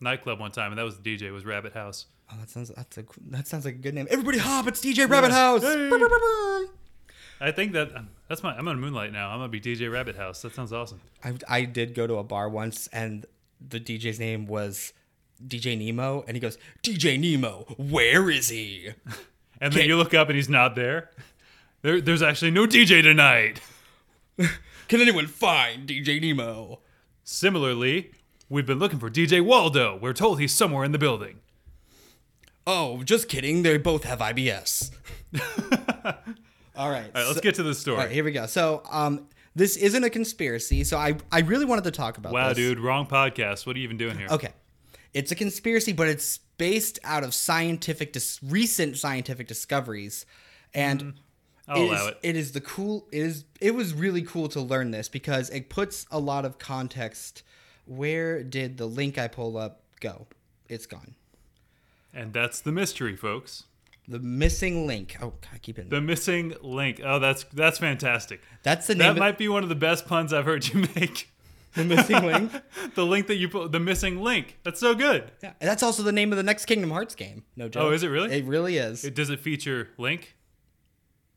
nightclub 0.00 0.38
one 0.40 0.50
time, 0.50 0.72
and 0.72 0.78
that 0.78 0.84
was 0.84 0.98
the 0.98 1.16
DJ 1.16 1.32
was 1.32 1.44
Rabbit 1.44 1.74
House. 1.74 2.06
Oh, 2.32 2.36
that 2.40 2.50
sounds 2.50 2.70
that's 2.76 2.98
a 2.98 3.04
that 3.30 3.46
sounds 3.46 3.64
like 3.64 3.74
a 3.74 3.78
good 3.78 3.94
name. 3.94 4.06
Everybody 4.10 4.38
hop! 4.38 4.66
It's 4.68 4.80
DJ 4.84 5.08
Rabbit 5.08 5.28
Yeah. 5.30 5.34
House. 5.34 5.62
Hey. 5.62 6.66
I 7.40 7.52
think 7.52 7.72
that 7.72 7.94
um, 7.96 8.08
that's 8.28 8.42
my. 8.42 8.54
I'm 8.56 8.66
on 8.68 8.80
Moonlight 8.80 9.12
now. 9.12 9.30
I'm 9.30 9.38
gonna 9.38 9.48
be 9.48 9.60
DJ 9.60 9.90
Rabbit 9.92 10.16
House. 10.16 10.42
That 10.42 10.54
sounds 10.54 10.72
awesome. 10.72 11.00
I 11.24 11.34
I 11.48 11.64
did 11.64 11.94
go 11.94 12.06
to 12.06 12.14
a 12.16 12.24
bar 12.24 12.48
once, 12.48 12.88
and 12.88 13.26
the 13.66 13.78
DJ's 13.80 14.18
name 14.18 14.46
was 14.46 14.92
DJ 15.46 15.78
Nemo, 15.78 16.24
and 16.26 16.36
he 16.36 16.40
goes, 16.40 16.58
DJ 16.82 17.18
Nemo, 17.18 17.64
where 17.78 18.28
is 18.30 18.48
he? 18.48 18.90
And 19.60 19.72
then 19.72 19.80
Okay. 19.80 19.88
you 19.88 19.96
look 19.96 20.14
up 20.14 20.28
and 20.28 20.36
he's 20.36 20.48
not 20.48 20.74
there. 20.76 21.10
There, 21.82 22.00
there's 22.00 22.22
actually 22.22 22.50
no 22.52 22.66
DJ 22.66 23.02
tonight. 23.02 23.60
Can 24.88 25.00
anyone 25.00 25.26
find 25.28 25.88
DJ 25.88 26.20
Nemo? 26.20 26.80
Similarly, 27.24 28.10
we've 28.48 28.66
been 28.66 28.78
looking 28.78 28.98
for 28.98 29.10
DJ 29.10 29.40
Waldo. 29.44 29.96
We're 30.00 30.12
told 30.12 30.40
he's 30.40 30.54
somewhere 30.54 30.84
in 30.84 30.92
the 30.92 30.98
building. 30.98 31.40
Oh, 32.66 33.02
just 33.02 33.28
kidding. 33.28 33.62
They 33.62 33.78
both 33.78 34.04
have 34.04 34.18
IBS. 34.18 34.90
All 35.34 35.40
right. 36.02 36.14
All 36.76 36.90
right, 36.90 37.10
let's 37.14 37.34
so- 37.34 37.40
get 37.40 37.54
to 37.56 37.62
the 37.62 37.74
story. 37.74 37.96
All 37.96 38.02
right, 38.04 38.12
here 38.12 38.24
we 38.24 38.30
go. 38.32 38.46
So, 38.46 38.82
um, 38.90 39.26
this 39.56 39.76
isn't 39.76 40.04
a 40.04 40.10
conspiracy. 40.10 40.84
So 40.84 40.96
I 40.96 41.16
I 41.32 41.40
really 41.40 41.64
wanted 41.64 41.84
to 41.84 41.90
talk 41.90 42.18
about. 42.18 42.32
wow, 42.32 42.48
this. 42.50 42.56
dude, 42.58 42.78
wrong 42.78 43.06
podcast. 43.06 43.66
What 43.66 43.74
are 43.74 43.78
you 43.80 43.84
even 43.84 43.96
doing 43.96 44.16
here? 44.16 44.28
Okay. 44.30 44.50
It's 45.14 45.32
a 45.32 45.34
conspiracy, 45.34 45.92
but 45.92 46.06
it's 46.06 46.38
based 46.58 46.98
out 47.02 47.24
of 47.24 47.34
scientific, 47.34 48.12
dis- 48.12 48.38
recent 48.42 48.98
scientific 48.98 49.48
discoveries, 49.48 50.26
and 50.74 51.14
I'll 51.66 51.82
it 51.82 51.88
allow 51.88 52.02
is- 52.04 52.08
it. 52.12 52.18
It 52.22 52.36
is 52.36 52.52
the 52.52 52.60
cool. 52.60 53.08
It 53.10 53.18
is. 53.22 53.44
It 53.60 53.74
was 53.74 53.94
really 53.94 54.22
cool 54.22 54.48
to 54.50 54.60
learn 54.60 54.92
this 54.92 55.08
because 55.08 55.50
it 55.50 55.68
puts 55.70 56.06
a 56.12 56.18
lot 56.20 56.44
of 56.44 56.58
context. 56.58 57.42
Where 57.88 58.42
did 58.42 58.76
the 58.76 58.86
link 58.86 59.18
I 59.18 59.28
pulled 59.28 59.56
up 59.56 59.82
go? 60.00 60.26
It's 60.68 60.86
gone. 60.86 61.14
And 62.12 62.32
that's 62.32 62.60
the 62.60 62.72
mystery, 62.72 63.16
folks. 63.16 63.64
The 64.06 64.18
missing 64.18 64.86
link. 64.86 65.16
Oh, 65.20 65.34
God, 65.40 65.60
keep 65.62 65.78
it. 65.78 65.90
The 65.90 66.00
missing 66.00 66.54
link. 66.62 67.00
Oh, 67.04 67.18
that's 67.18 67.44
that's 67.52 67.78
fantastic. 67.78 68.40
That's 68.62 68.86
the 68.86 68.94
name. 68.94 69.14
That 69.14 69.20
might 69.20 69.38
be 69.38 69.48
one 69.48 69.62
of 69.62 69.68
the 69.68 69.74
best 69.74 70.06
puns 70.06 70.32
I've 70.32 70.44
heard 70.46 70.66
you 70.72 70.86
make. 70.96 71.30
the 71.74 71.84
missing 71.84 72.24
link. 72.24 72.52
the 72.94 73.04
link 73.04 73.26
that 73.26 73.36
you 73.36 73.48
put, 73.48 73.70
the 73.72 73.80
missing 73.80 74.22
link. 74.22 74.58
That's 74.64 74.80
so 74.80 74.94
good. 74.94 75.30
Yeah, 75.42 75.52
and 75.60 75.68
that's 75.68 75.82
also 75.82 76.02
the 76.02 76.12
name 76.12 76.32
of 76.32 76.36
the 76.38 76.42
next 76.42 76.64
Kingdom 76.64 76.90
Hearts 76.90 77.14
game. 77.14 77.44
No 77.56 77.68
joke. 77.68 77.82
Oh, 77.82 77.90
is 77.92 78.02
it 78.02 78.08
really? 78.08 78.32
It 78.34 78.44
really 78.46 78.78
is. 78.78 79.04
It, 79.04 79.14
does 79.14 79.28
it 79.30 79.40
feature 79.40 79.88
Link? 79.98 80.34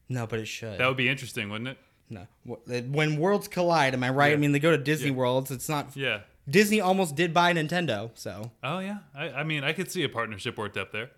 no, 0.07 0.25
but 0.27 0.39
it 0.39 0.47
should. 0.47 0.77
That 0.79 0.87
would 0.87 0.97
be 0.97 1.07
interesting, 1.09 1.49
wouldn't 1.49 1.69
it? 1.69 1.77
no. 2.09 2.27
When 2.45 3.17
worlds 3.17 3.47
collide, 3.47 3.93
am 3.93 4.03
I 4.03 4.09
right? 4.09 4.33
I 4.33 4.35
mean, 4.35 4.51
they 4.53 4.59
go 4.59 4.71
to 4.71 4.77
Disney 4.77 5.09
Yeah. 5.09 5.15
worlds. 5.15 5.51
It's 5.51 5.69
not. 5.69 5.95
Yeah. 5.95 6.21
Disney 6.49 6.81
almost 6.81 7.15
did 7.15 7.33
buy 7.33 7.53
Nintendo, 7.53 8.11
so 8.15 8.51
Oh 8.63 8.79
yeah. 8.79 8.99
I, 9.15 9.29
I 9.29 9.43
mean, 9.43 9.63
I 9.63 9.73
could 9.73 9.91
see 9.91 10.03
a 10.03 10.09
partnership 10.09 10.57
worked 10.57 10.77
up 10.77 10.91
there. 10.91 11.11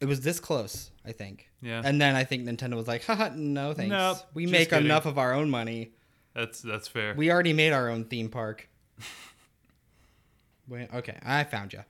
it 0.00 0.06
was 0.06 0.20
this 0.20 0.40
close, 0.40 0.90
I 1.04 1.12
think. 1.12 1.48
Yeah. 1.62 1.80
And 1.84 2.00
then 2.00 2.14
I 2.14 2.24
think 2.24 2.44
Nintendo 2.46 2.74
was 2.74 2.86
like, 2.88 3.04
haha, 3.04 3.30
no 3.34 3.72
thanks. 3.74 3.90
Nope, 3.90 4.18
we 4.34 4.46
make 4.46 4.70
kidding." 4.70 4.84
enough 4.86 5.06
of 5.06 5.18
our 5.18 5.32
own 5.32 5.50
money. 5.50 5.92
That's 6.34 6.60
that's 6.60 6.88
fair. 6.88 7.14
We 7.14 7.30
already 7.30 7.52
made 7.52 7.72
our 7.72 7.88
own 7.88 8.04
theme 8.04 8.28
park. 8.28 8.68
Wait, 10.68 10.88
okay, 10.94 11.18
I 11.24 11.44
found 11.44 11.72
you. 11.72 11.84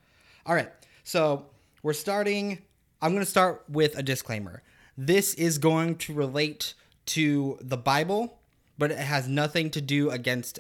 All 0.47 0.55
right, 0.55 0.71
so 1.05 1.47
we're 1.83 1.93
starting. 1.93 2.59
I'm 3.01 3.13
going 3.13 3.25
to 3.25 3.31
start 3.31 3.65
with 3.69 3.97
a 3.99 4.03
disclaimer. 4.03 4.63
This 4.97 5.35
is 5.35 5.59
going 5.59 5.97
to 5.99 6.15
relate 6.15 6.75
to 7.07 7.59
the 7.61 7.77
Bible, 7.77 8.39
but 8.79 8.91
it 8.91 8.99
has 8.99 9.29
nothing 9.29 9.71
to 9.71 9.81
do 9.81 10.11
against 10.11 10.59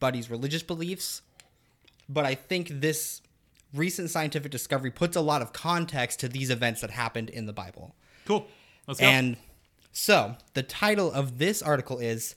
anybody's 0.00 0.30
religious 0.30 0.62
beliefs. 0.62 1.22
But 2.08 2.24
I 2.24 2.34
think 2.34 2.68
this 2.80 3.20
recent 3.74 4.10
scientific 4.10 4.50
discovery 4.50 4.90
puts 4.90 5.14
a 5.16 5.20
lot 5.20 5.42
of 5.42 5.52
context 5.52 6.20
to 6.20 6.28
these 6.28 6.50
events 6.50 6.80
that 6.80 6.90
happened 6.90 7.30
in 7.30 7.46
the 7.46 7.52
Bible. 7.52 7.94
cool. 8.24 8.46
Let's 8.88 8.98
go. 8.98 9.06
And 9.06 9.36
so 9.92 10.36
the 10.54 10.62
title 10.62 11.12
of 11.12 11.38
this 11.38 11.62
article 11.62 11.98
is 11.98 12.34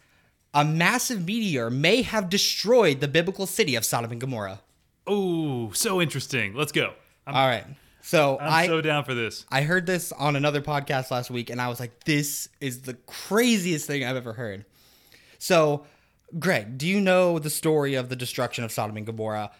A 0.54 0.64
Massive 0.64 1.26
Meteor 1.26 1.70
May 1.72 2.02
Have 2.04 2.30
Destroyed 2.30 3.00
the 3.00 3.08
Biblical 3.08 3.48
City 3.48 3.76
of 3.76 3.86
Sodom 3.86 4.12
and 4.12 4.22
Gomorrah. 4.22 4.62
oh, 5.08 5.72
so 5.72 6.02
interesting. 6.02 6.54
Let's 6.54 6.72
go. 6.72 6.94
I'm, 7.26 7.36
All 7.36 7.48
right. 7.48 7.66
So 8.02 8.38
I'm 8.40 8.52
I 8.52 8.68
so 8.68 8.82
down 8.82 9.06
for 9.06 9.14
this. 9.16 9.46
I 9.50 9.62
heard 9.62 9.86
this 9.86 10.12
on 10.12 10.36
another 10.36 10.62
podcast 10.62 11.10
last 11.10 11.32
week 11.32 11.50
and 11.50 11.60
I 11.62 11.70
was 11.70 11.80
like, 11.80 12.04
this 12.04 12.50
is 12.60 12.82
the 12.82 12.94
craziest 13.08 13.88
thing 13.88 14.04
I've 14.04 14.18
ever 14.18 14.34
heard. 14.34 14.66
So, 15.40 15.86
Greg, 16.40 16.78
do 16.78 16.88
you 16.88 17.00
know 17.00 17.38
the 17.40 17.50
story 17.50 17.94
of 17.96 18.10
the 18.10 18.16
destruction 18.16 18.64
of 18.64 18.72
Sodom 18.72 18.98
and 18.98 19.06
Gomorrah 19.06 19.52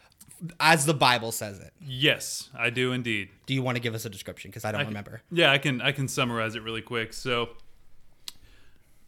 as 0.60 0.86
the 0.86 0.94
Bible 0.94 1.32
says 1.32 1.60
it? 1.60 1.72
Yes, 1.80 2.50
I 2.58 2.70
do 2.70 2.92
indeed. 2.92 3.30
Do 3.46 3.54
you 3.54 3.62
want 3.62 3.76
to 3.76 3.82
give 3.82 3.94
us 3.96 4.06
a 4.06 4.10
description? 4.10 4.50
Because 4.52 4.66
I 4.66 4.72
don't 4.72 4.82
I 4.82 4.84
can- 4.86 4.92
remember. 4.92 5.22
Yeah, 5.32 5.52
I 5.52 5.58
can 5.58 5.82
I 5.82 5.92
can 5.92 6.08
summarize 6.08 6.56
it 6.56 6.64
really 6.64 6.82
quick. 6.82 7.14
So 7.14 7.50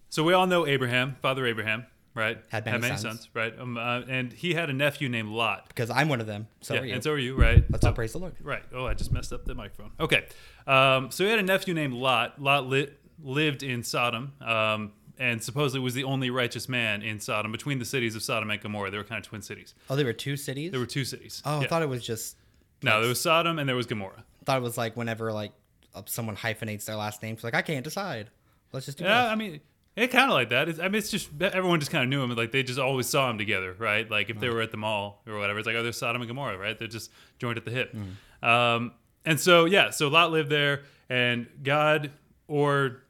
So 0.10 0.24
we 0.24 0.34
all 0.34 0.48
know 0.48 0.66
Abraham, 0.68 1.18
Father 1.22 1.46
Abraham, 1.46 1.86
right? 2.14 2.38
Had 2.50 2.66
many 2.66 2.96
sons. 2.98 3.28
right? 3.34 3.58
Um, 3.60 3.78
uh, 3.78 4.02
and 4.08 4.32
he 4.32 4.54
had 4.54 4.70
a 4.70 4.74
nephew 4.74 5.10
named 5.10 5.30
Lot. 5.30 5.68
Because 5.68 5.90
I'm 5.90 6.08
one 6.08 6.22
of 6.22 6.28
them. 6.28 6.48
So 6.62 6.76
yeah, 6.76 6.82
are 6.82 6.86
you. 6.86 6.94
and 6.94 7.04
so 7.04 7.12
are 7.12 7.18
you, 7.18 7.36
right? 7.36 7.64
Let's 7.70 7.84
all 7.86 7.94
praise 7.94 8.14
the 8.14 8.20
Lord. 8.20 8.36
Right. 8.42 8.64
Oh, 8.74 8.86
I 8.86 8.94
just 8.94 9.12
messed 9.12 9.34
up 9.34 9.44
the 9.46 9.56
microphone. 9.56 9.92
Okay. 10.00 10.26
Um, 10.68 11.12
so 11.12 11.24
he 11.26 11.30
had 11.32 11.40
a 11.40 11.44
nephew 11.44 11.74
named 11.74 11.94
Lot. 11.96 12.42
Lot 12.42 12.68
li- 12.68 12.92
lived 13.24 13.64
in 13.64 13.84
Sodom. 13.84 14.34
Um, 14.42 14.94
and 15.20 15.42
supposedly 15.44 15.80
was 15.80 15.94
the 15.94 16.04
only 16.04 16.30
righteous 16.30 16.68
man 16.70 17.02
in 17.02 17.20
Sodom 17.20 17.52
between 17.52 17.80
the 17.80 17.86
cities 17.86 18.16
of 18.16 18.24
Sodom 18.24 18.50
and 18.50 18.62
Gomorrah. 18.62 18.92
They 18.92 18.98
were 18.98 19.04
kind 19.04 19.24
of 19.24 19.28
twin 19.28 19.42
cities. 19.42 19.74
Oh, 19.90 19.96
there 19.96 20.06
were 20.06 20.14
two 20.14 20.38
cities. 20.38 20.72
There 20.72 20.80
were 20.80 20.86
two 20.86 21.06
cities. 21.06 21.42
oh, 21.46 21.60
Yeah. 21.60 21.66
I 21.66 21.68
thought 21.70 21.82
it 21.82 21.90
was 21.90 22.06
just. 22.06 22.38
no, 22.84 23.00
there 23.00 23.10
was 23.10 23.20
Sodom 23.22 23.60
and 23.60 23.68
there 23.68 23.76
was 23.76 23.86
Gomorrah. 23.86 24.24
I 24.42 24.44
thought 24.46 24.58
it 24.58 24.64
was 24.64 24.78
like 24.78 24.96
whenever 24.98 25.32
like 25.34 25.52
uh, 25.94 26.02
someone 26.06 26.36
hyphenates 26.36 26.86
their 26.86 26.96
last 26.96 27.22
name, 27.24 27.34
it's 27.36 27.44
like 27.44 27.56
I 27.56 27.62
can't 27.62 27.84
decide. 27.84 28.30
Let's 28.72 28.86
just 28.86 28.98
do 28.98 29.06
Yeah, 29.06 29.24
both. 29.24 29.32
I 29.32 29.36
mean, 29.36 29.62
it 29.96 30.08
kind 30.12 30.30
of 30.30 30.34
like 30.34 30.50
that. 30.50 30.68
It's, 30.68 30.80
I 30.80 30.84
mean, 30.84 30.96
it's 30.96 31.10
just 31.10 31.30
everyone 31.42 31.80
just 31.80 31.92
kind 31.92 32.04
of 32.04 32.10
knew 32.10 32.22
him. 32.22 32.36
Like 32.36 32.52
they 32.52 32.64
just 32.64 32.80
always 32.80 33.08
saw 33.08 33.30
him 33.30 33.38
together, 33.38 33.74
right? 33.80 34.10
Like 34.12 34.30
if 34.30 34.40
they 34.40 34.50
were 34.50 34.62
at 34.62 34.72
the 34.72 34.78
mall 34.78 35.22
or 35.26 35.38
whatever, 35.40 35.58
it's 35.60 35.66
like 35.66 35.76
oh, 35.78 35.84
there's 35.84 35.98
Sodom 35.98 36.22
and 36.22 36.28
Gomorrah, 36.28 36.58
right? 36.58 36.78
They're 36.78 36.88
just 36.90 37.10
joined 37.40 37.58
at 37.58 37.64
the 37.66 37.72
hip. 37.72 37.96
Um, 38.44 38.92
and 39.26 39.40
so 39.40 39.66
yeah, 39.66 39.90
so 39.92 40.10
Lot 40.10 40.32
lived 40.32 40.50
there, 40.50 40.84
and 41.10 41.48
God 41.64 42.12
or 42.48 43.02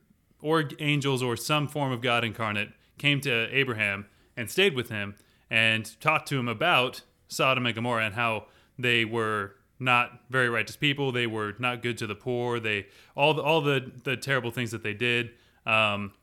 or 0.45 0.69
angels 0.79 1.23
or 1.23 1.35
some 1.35 1.67
form 1.67 1.91
of 1.91 2.01
God 2.01 2.23
incarnate 2.23 2.69
came 2.97 3.19
to 3.21 3.47
Abraham 3.51 4.05
and 4.37 4.49
stayed 4.49 4.75
with 4.75 4.89
him 4.89 5.15
and 5.49 5.99
talked 5.99 6.27
to 6.29 6.37
him 6.37 6.47
about 6.47 7.01
Sodom 7.27 7.65
and 7.65 7.73
Gomorrah 7.73 8.05
and 8.05 8.15
how 8.15 8.45
they 8.77 9.05
were 9.05 9.55
not 9.79 10.21
very 10.29 10.47
righteous 10.47 10.75
people. 10.75 11.11
They 11.11 11.27
were 11.27 11.55
not 11.59 11.81
good 11.81 11.97
to 11.97 12.07
the 12.07 12.15
poor. 12.15 12.59
They 12.59 12.87
all 13.15 13.33
the, 13.33 13.41
all 13.41 13.61
the 13.61 13.91
the 14.03 14.15
terrible 14.15 14.51
things 14.51 14.71
that 14.71 14.83
they 14.83 14.93
did. 14.93 15.31
Um, 15.65 16.13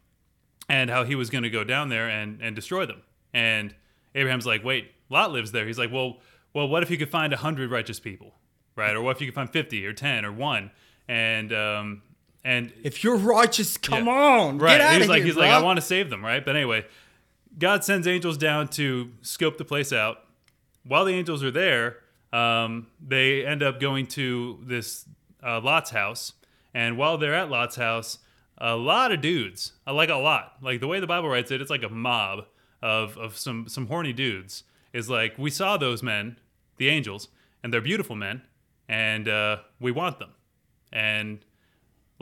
and 0.69 0.89
how 0.89 1.03
he 1.05 1.17
was 1.17 1.29
going 1.29 1.43
to 1.43 1.51
go 1.51 1.65
down 1.65 1.89
there 1.89 2.09
and, 2.09 2.41
and 2.41 2.55
destroy 2.55 2.87
them. 2.87 3.03
And 3.35 3.75
Abraham's 4.15 4.47
like, 4.47 4.65
wait, 4.65 4.93
Lot 5.11 5.33
lives 5.33 5.51
there. 5.51 5.67
He's 5.67 5.79
like, 5.79 5.93
well, 5.93 6.19
well, 6.55 6.69
what 6.69 6.85
if 6.85 6.91
you 6.91 6.97
could 6.97 7.11
find 7.11 7.33
hundred 7.35 7.71
righteous 7.71 7.99
people, 7.99 8.35
right? 8.77 8.95
Or 8.95 9.03
what 9.03 9.17
if 9.17 9.21
you 9.21 9.27
could 9.27 9.35
find 9.35 9.51
fifty 9.51 9.85
or 9.85 9.93
ten 9.93 10.25
or 10.25 10.33
one? 10.33 10.71
And 11.09 11.53
um, 11.53 12.03
and 12.45 12.73
if 12.83 13.03
you're 13.05 13.17
righteous, 13.17 13.77
come 13.77 14.07
Yeah. 14.07 14.13
on, 14.13 14.59
right, 14.59 14.73
Get 14.73 14.81
out 14.81 14.93
he's 14.95 15.03
of 15.05 15.09
like, 15.09 15.19
here, 15.19 15.27
he's 15.27 15.37
like, 15.37 15.51
I 15.51 15.63
want 15.63 15.77
to 15.79 15.83
save 15.83 16.11
them, 16.11 16.25
right? 16.25 16.45
But 16.45 16.57
anyway, 16.57 16.85
God 17.59 17.85
sends 17.85 18.07
angels 18.07 18.37
down 18.39 18.69
to 18.69 19.11
scope 19.23 19.59
the 19.59 19.65
place 19.65 19.93
out. 19.93 20.25
While 20.85 21.05
the 21.05 21.15
angels 21.15 21.45
are 21.45 21.51
there, 21.51 21.99
um, 22.33 22.89
they 23.01 23.45
end 23.47 23.63
up 23.63 23.79
going 23.81 24.07
to 24.09 24.59
this 24.63 25.05
uh, 25.45 25.61
Lot's 25.61 25.91
house, 25.91 26.33
and 26.75 26.97
while 26.97 27.19
they're 27.19 27.35
at 27.35 27.51
Lot's 27.51 27.77
house, 27.77 28.19
a 28.59 28.75
lot 28.77 29.13
of 29.13 29.21
dudes, 29.21 29.73
uh, 29.87 29.93
like 29.93 30.09
a 30.09 30.15
lot, 30.17 30.55
like 30.63 30.81
the 30.81 30.87
way 30.89 30.99
the 31.01 31.07
Bible 31.07 31.29
writes 31.29 31.51
it, 31.51 31.61
it's 31.61 31.71
like 31.71 31.83
a 31.83 31.89
mob 31.89 32.47
of 32.81 33.17
of 33.19 33.37
some 33.37 33.69
some 33.69 33.87
horny 33.87 34.13
dudes. 34.13 34.65
Is 34.93 35.09
like 35.09 35.39
we 35.39 35.51
saw 35.51 35.77
those 35.77 36.03
men, 36.03 36.37
the 36.77 36.89
angels, 36.89 37.29
and 37.63 37.73
they're 37.73 37.81
beautiful 37.81 38.15
men, 38.17 38.43
and 38.89 39.29
uh, 39.29 39.59
we 39.81 39.91
want 39.93 40.19
them. 40.19 40.31
And 40.93 41.45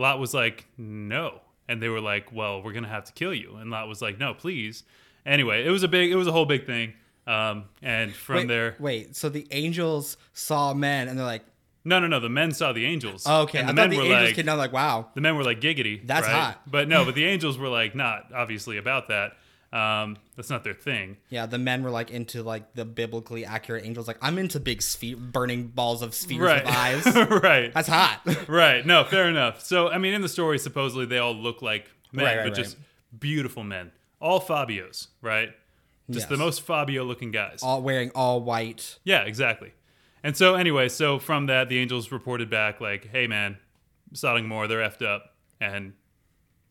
Lot 0.01 0.19
was 0.19 0.35
like, 0.35 0.67
no. 0.77 1.41
And 1.69 1.81
they 1.81 1.89
were 1.89 2.01
like, 2.01 2.33
well, 2.33 2.63
we're 2.63 2.73
going 2.73 2.85
to 2.85 2.89
have 2.91 3.05
to 3.05 3.13
kill 3.13 3.35
you. 3.35 3.57
And 3.57 3.71
Lot 3.71 3.87
was 3.87 4.03
like, 4.03 4.19
no, 4.19 4.35
please. 4.35 4.83
Anyway, 5.25 5.65
it 5.65 5.71
was 5.71 5.83
a 5.83 5.89
big, 5.89 6.11
it 6.11 6.17
was 6.17 6.27
a 6.27 6.33
whole 6.33 6.47
big 6.47 6.67
thing. 6.67 6.95
Um, 7.27 7.67
and 7.83 8.13
from 8.13 8.37
wait, 8.37 8.49
there, 8.49 8.77
Wait, 8.81 9.15
so 9.15 9.29
the 9.29 9.47
angels 9.51 10.17
saw 10.33 10.75
men 10.75 11.07
and 11.07 11.19
they're 11.19 11.27
like, 11.27 11.45
no, 11.85 11.99
no, 11.99 12.09
no, 12.09 12.21
the 12.21 12.29
men 12.29 12.53
saw 12.53 12.73
the 12.73 12.85
angels. 12.85 13.25
oh, 13.27 13.43
okay. 13.43 13.59
And 13.59 13.69
I 13.69 13.73
the 13.73 13.77
thought 13.77 13.83
men 13.83 13.91
the 13.91 13.97
were 13.97 14.03
angels 14.03 14.29
like, 14.29 14.35
came 14.35 14.47
down 14.47 14.59
like, 14.59 14.73
wow. 14.73 15.09
the 15.15 15.21
men 15.21 15.37
were 15.37 15.45
like 15.45 15.61
giggity. 15.61 16.07
That's 16.07 16.27
right? 16.27 16.35
hot. 16.35 16.63
But 16.67 16.89
no, 16.89 17.05
but 17.05 17.15
the 17.15 17.25
angels 17.27 17.57
were 17.57 17.69
like, 17.69 17.95
not 17.95 18.33
obviously 18.35 18.77
about 18.77 19.09
that. 19.09 19.33
Um, 19.73 20.17
that's 20.35 20.51
not 20.51 20.65
their 20.65 20.75
thing. 20.75 21.17
Yeah, 21.29 21.47
the 21.47 21.59
men 21.59 21.85
were 21.85 21.91
like 21.91 22.11
into 22.11 22.43
like 22.43 22.75
the 22.75 22.85
biblically 22.85 23.45
accurate 23.45 23.85
angels. 23.87 24.09
Like 24.09 24.19
I'm 24.21 24.37
into 24.39 24.59
big 24.59 24.83
sphere, 24.83 25.17
burning 25.17 25.69
balls 25.69 26.03
of 26.03 26.13
spheres 26.15 26.41
Right. 26.41 26.65
with 26.65 26.75
eyes. 26.75 27.07
right. 27.43 27.73
That's 27.73 27.89
hot. 27.89 28.21
right. 28.49 28.85
No, 28.85 29.05
fair 29.05 29.29
enough. 29.29 29.61
So, 29.63 29.89
I 29.89 29.99
mean, 29.99 30.13
in 30.15 30.23
the 30.23 30.29
story, 30.29 30.59
supposedly 30.59 31.07
they 31.07 31.19
all 31.19 31.35
look 31.35 31.63
like 31.63 31.89
men, 32.13 32.25
Right, 32.25 32.37
right, 32.39 32.49
but 32.49 32.55
just 32.57 32.77
beautiful 33.17 33.63
men. 33.63 33.93
All 34.21 34.41
Fabios, 34.41 35.07
right? 35.23 35.51
Just 36.11 36.29
the 36.29 36.37
most 36.37 36.63
Fabio 36.63 37.05
looking 37.05 37.31
guys. 37.31 37.61
all 37.63 37.81
wearing 37.83 38.11
all 38.17 38.41
white. 38.41 38.99
Yeah, 39.05 39.21
exactly. 39.23 39.73
And 40.25 40.37
so, 40.37 40.57
anyway, 40.57 40.89
so 40.89 41.21
from 41.21 41.47
that, 41.47 41.69
the 41.69 41.79
angels 41.79 42.11
reported 42.11 42.51
back, 42.51 42.81
like, 42.81 43.07
hey, 43.13 43.29
man, 43.29 43.59
Sodom 44.13 44.39
and 44.39 44.45
Gomorrah, 44.47 44.67
they're 44.67 44.81
effed 44.81 45.07
up. 45.07 45.37
And 45.61 45.93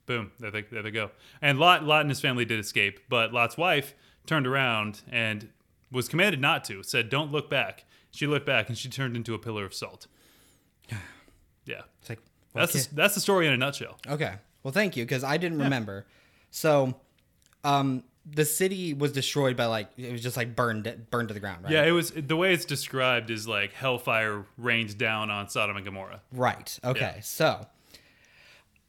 boom, 0.10 0.32
there 0.40 0.50
they, 0.50 0.64
there 0.64 0.82
they 0.82 0.90
go. 0.90 1.12
And 1.40 1.60
Lot, 1.60 1.84
Lot 1.86 2.02
and 2.02 2.10
his 2.10 2.20
family 2.20 2.44
did 2.44 2.60
escape, 2.60 3.00
but 3.10 3.32
Lot's 3.32 3.58
wife 3.58 3.94
turned 4.26 4.48
around 4.48 5.02
and 5.12 5.50
was 5.92 6.10
commanded 6.10 6.42
not 6.42 6.64
to, 6.66 6.82
said, 6.82 7.10
don't 7.10 7.32
look 7.32 7.48
back. 7.48 7.86
She 8.10 8.26
looked 8.26 8.48
back 8.48 8.70
and 8.70 8.78
she 8.78 8.90
turned 8.90 9.16
into 9.16 9.36
a 9.36 9.40
pillar 9.40 9.64
of 9.66 9.74
salt. 9.74 10.08
Yeah. 11.66 11.82
It's 12.00 12.10
like 12.10 12.18
well, 12.56 12.66
That's, 12.66 12.88
the, 12.88 12.96
that's 12.96 13.14
the 13.14 13.22
story 13.22 13.46
in 13.46 13.54
a 13.54 13.58
nutshell. 13.58 14.00
Okay. 14.08 14.34
Well, 14.64 14.72
thank 14.72 14.98
you 14.98 15.06
because 15.06 15.24
I 15.24 15.38
didn't 15.38 15.60
remember. 15.60 16.08
So, 16.50 16.96
um, 17.64 18.04
the 18.26 18.44
city 18.44 18.96
was 18.96 19.12
destroyed 19.12 19.56
by 19.56 19.66
like 19.66 19.90
it 19.96 20.12
was 20.12 20.24
just 20.24 20.36
like 20.36 20.56
burned 20.56 20.92
burned 21.12 21.28
to 21.28 21.36
the 21.36 21.40
ground, 21.40 21.66
right? 21.66 21.74
Yeah, 21.74 21.84
it 21.84 21.92
was 21.92 22.10
the 22.10 22.36
way 22.36 22.54
it's 22.54 22.66
described 22.66 23.30
is 23.30 23.48
like 23.48 23.74
hellfire 23.74 24.46
rained 24.58 24.98
down 24.98 25.30
on 25.30 25.48
Sodom 25.48 25.76
and 25.76 25.86
Gomorrah. 25.86 26.22
Right. 26.32 26.80
Okay. 26.84 27.14
Yeah. 27.18 27.22
So, 27.22 27.68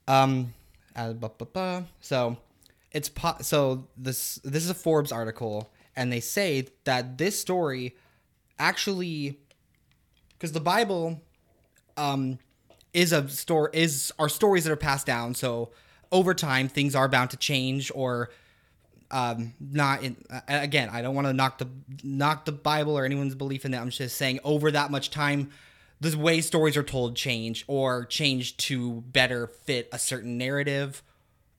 um, 0.09 0.55
uh, 0.97 1.83
so 2.01 2.37
it's 2.93 3.09
po- 3.09 3.37
so 3.41 3.87
this 3.97 4.37
this 4.45 4.65
is 4.65 4.71
a 4.71 4.75
Forbes 4.75 5.13
article, 5.13 5.73
and 5.97 6.13
they 6.13 6.21
say 6.21 6.67
that 6.85 7.19
this 7.19 7.39
story 7.39 7.97
actually, 8.59 9.39
because 10.33 10.53
the 10.53 10.61
Bible, 10.61 11.21
um, 11.97 12.39
is 12.93 13.13
a 13.13 13.29
story 13.29 13.71
is 13.73 14.13
are 14.19 14.29
stories 14.29 14.65
that 14.65 14.73
are 14.73 14.77
passed 14.77 15.07
down. 15.07 15.35
So 15.35 15.71
over 16.13 16.35
time, 16.35 16.69
things 16.69 16.95
are 16.95 17.09
bound 17.09 17.31
to 17.31 17.37
change 17.37 17.91
or 17.95 18.31
um 19.13 19.55
not 19.59 20.05
in 20.05 20.17
uh, 20.31 20.41
again 20.47 20.89
i 20.93 21.03
don't 21.03 21.17
want 21.17 21.27
to 21.27 21.33
knock 21.33 21.59
the 21.59 21.67
knock 22.05 22.45
the 22.45 22.53
bible 22.53 22.97
or 22.97 23.05
anyone's 23.05 23.35
belief 23.35 23.65
in 23.65 23.73
that 23.73 23.83
i'm 23.83 23.91
just 23.91 24.17
saying 24.17 24.39
over 24.45 24.71
that 24.71 24.91
much 24.91 25.11
time 25.11 25.51
the 26.01 26.17
way 26.17 26.41
stories 26.41 26.77
are 26.77 26.83
told 26.83 27.17
change 27.17 27.65
or 27.67 28.05
change 28.07 28.57
to 28.57 29.03
better 29.03 29.47
fit 29.47 29.89
a 29.93 29.99
certain 29.99 30.39
narrative 30.39 31.03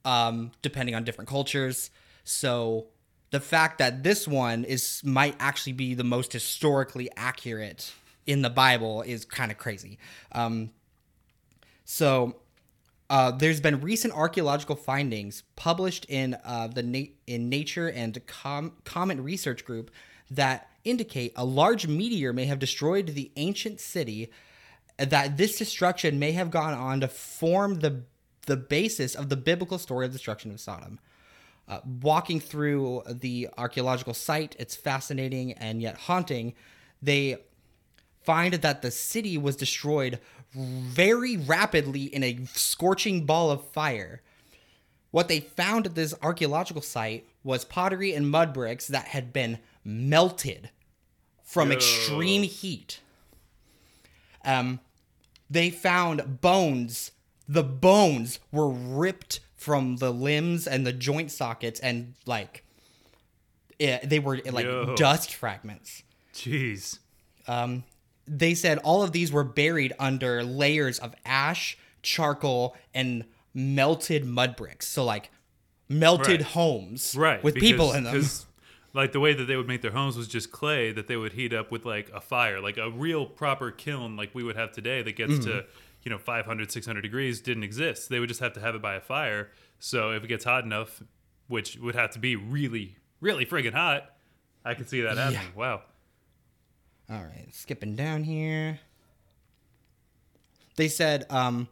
um 0.03 0.51
depending 0.61 0.95
on 0.95 1.03
different 1.03 1.29
cultures. 1.29 1.91
So 2.23 2.87
the 3.29 3.39
fact 3.39 3.77
that 3.77 4.03
this 4.03 4.27
one 4.27 4.63
is 4.63 5.01
might 5.03 5.35
actually 5.39 5.73
be 5.73 5.93
the 5.93 6.03
most 6.03 6.33
historically 6.33 7.09
accurate 7.15 7.93
in 8.25 8.41
the 8.41 8.49
bible 8.49 9.01
is 9.03 9.25
kind 9.25 9.51
of 9.51 9.57
crazy. 9.57 9.99
Um 10.31 10.71
so 11.85 12.37
uh, 13.11 13.29
there's 13.29 13.59
been 13.59 13.81
recent 13.81 14.13
archaeological 14.13 14.77
findings 14.77 15.43
published 15.57 16.05
in 16.07 16.37
uh, 16.45 16.67
the 16.67 16.81
na- 16.81 17.11
in 17.27 17.49
Nature 17.49 17.89
and 17.89 18.25
Com- 18.25 18.71
Comet 18.85 19.19
Research 19.19 19.65
Group 19.65 19.91
that 20.29 20.70
indicate 20.83 21.33
a 21.35 21.45
large 21.45 21.87
meteor 21.87 22.33
may 22.33 22.45
have 22.45 22.59
destroyed 22.59 23.07
the 23.07 23.31
ancient 23.35 23.79
city. 23.79 24.31
That 24.97 25.37
this 25.37 25.57
destruction 25.57 26.19
may 26.19 26.33
have 26.33 26.51
gone 26.51 26.73
on 26.73 27.01
to 27.01 27.07
form 27.07 27.79
the 27.79 28.03
the 28.47 28.57
basis 28.57 29.15
of 29.15 29.29
the 29.29 29.37
biblical 29.37 29.77
story 29.77 30.05
of 30.05 30.11
the 30.11 30.17
destruction 30.17 30.51
of 30.51 30.59
Sodom. 30.59 30.99
Uh, 31.67 31.79
walking 32.01 32.39
through 32.39 33.03
the 33.07 33.47
archaeological 33.57 34.13
site, 34.13 34.55
it's 34.59 34.75
fascinating 34.75 35.53
and 35.53 35.81
yet 35.81 35.95
haunting. 35.95 36.53
They 37.01 37.37
find 38.23 38.55
that 38.55 38.81
the 38.81 38.91
city 38.91 39.37
was 39.37 39.55
destroyed 39.55 40.19
very 40.53 41.37
rapidly 41.37 42.03
in 42.03 42.23
a 42.23 42.45
scorching 42.53 43.25
ball 43.25 43.51
of 43.51 43.69
fire. 43.69 44.21
What 45.11 45.27
they 45.27 45.39
found 45.39 45.85
at 45.85 45.95
this 45.95 46.13
archaeological 46.21 46.81
site 46.81 47.27
was 47.43 47.65
pottery 47.65 48.13
and 48.13 48.29
mud 48.29 48.53
bricks 48.53 48.87
that 48.87 49.09
had 49.09 49.31
been 49.31 49.59
melted 49.83 50.69
from 51.43 51.69
Yo. 51.69 51.75
extreme 51.75 52.43
heat. 52.43 52.99
Um, 54.45 54.79
they 55.49 55.69
found 55.69 56.41
bones. 56.41 57.11
The 57.47 57.63
bones 57.63 58.39
were 58.51 58.69
ripped 58.69 59.39
from 59.55 59.97
the 59.97 60.11
limbs 60.11 60.65
and 60.67 60.87
the 60.87 60.93
joint 60.93 61.29
sockets, 61.31 61.79
and 61.79 62.13
like, 62.25 62.63
it, 63.77 64.09
they 64.09 64.19
were 64.19 64.39
like 64.51 64.65
Yo. 64.65 64.95
dust 64.95 65.33
fragments 65.33 66.03
Jeez. 66.33 66.99
um, 67.47 67.83
they 68.27 68.53
said 68.55 68.77
all 68.79 69.03
of 69.03 69.11
these 69.11 69.31
were 69.31 69.43
buried 69.43 69.93
under 69.99 70.43
layers 70.43 70.97
of 70.99 71.13
ash, 71.25 71.77
charcoal, 72.01 72.75
and 72.93 73.25
melted 73.53 74.23
mud 74.25 74.55
bricks. 74.55 74.87
So 74.87 75.03
like 75.03 75.29
melted 75.89 76.41
Right. 76.41 76.49
homes 76.51 77.15
Right. 77.15 77.43
with 77.43 77.55
people 77.55 77.91
in 77.93 78.03
them. 78.05 78.23
Like, 78.93 79.13
the 79.13 79.19
way 79.21 79.33
that 79.33 79.45
they 79.45 79.55
would 79.55 79.67
make 79.67 79.81
their 79.81 79.91
homes 79.91 80.17
was 80.17 80.27
just 80.27 80.51
clay 80.51 80.91
that 80.91 81.07
they 81.07 81.15
would 81.15 81.33
heat 81.33 81.53
up 81.53 81.71
with, 81.71 81.85
like, 81.85 82.09
a 82.13 82.19
fire. 82.19 82.59
Like, 82.59 82.77
a 82.77 82.89
real 82.91 83.25
proper 83.25 83.71
kiln 83.71 84.17
like 84.17 84.35
we 84.35 84.43
would 84.43 84.57
have 84.57 84.71
today 84.73 85.01
that 85.01 85.15
gets 85.15 85.33
Mm-hmm. 85.33 85.43
to, 85.43 85.65
you 86.03 86.09
know, 86.11 86.17
500, 86.17 86.71
600 86.71 87.01
degrees 87.01 87.39
didn't 87.41 87.63
exist. 87.63 88.09
They 88.09 88.19
would 88.19 88.27
just 88.29 88.41
have 88.41 88.53
to 88.53 88.59
have 88.59 88.75
it 88.75 88.81
by 88.81 88.95
a 88.95 89.01
fire. 89.01 89.51
So 89.79 90.11
if 90.11 90.23
it 90.23 90.27
gets 90.27 90.43
hot 90.43 90.63
enough, 90.65 91.01
which 91.47 91.77
would 91.77 91.95
have 91.95 92.11
to 92.11 92.19
be 92.19 92.35
really, 92.35 92.97
really 93.21 93.45
friggin' 93.45 93.73
hot, 93.73 94.09
I 94.65 94.73
could 94.73 94.89
see 94.89 95.01
that 95.01 95.17
happening. 95.17 95.53
Wow. 95.55 95.83
All 97.09 97.21
right, 97.23 97.47
skipping 97.51 97.95
down 97.95 98.23
here. 98.23 98.79
They 100.75 100.87
said, 100.87 101.25
um, 101.29 101.67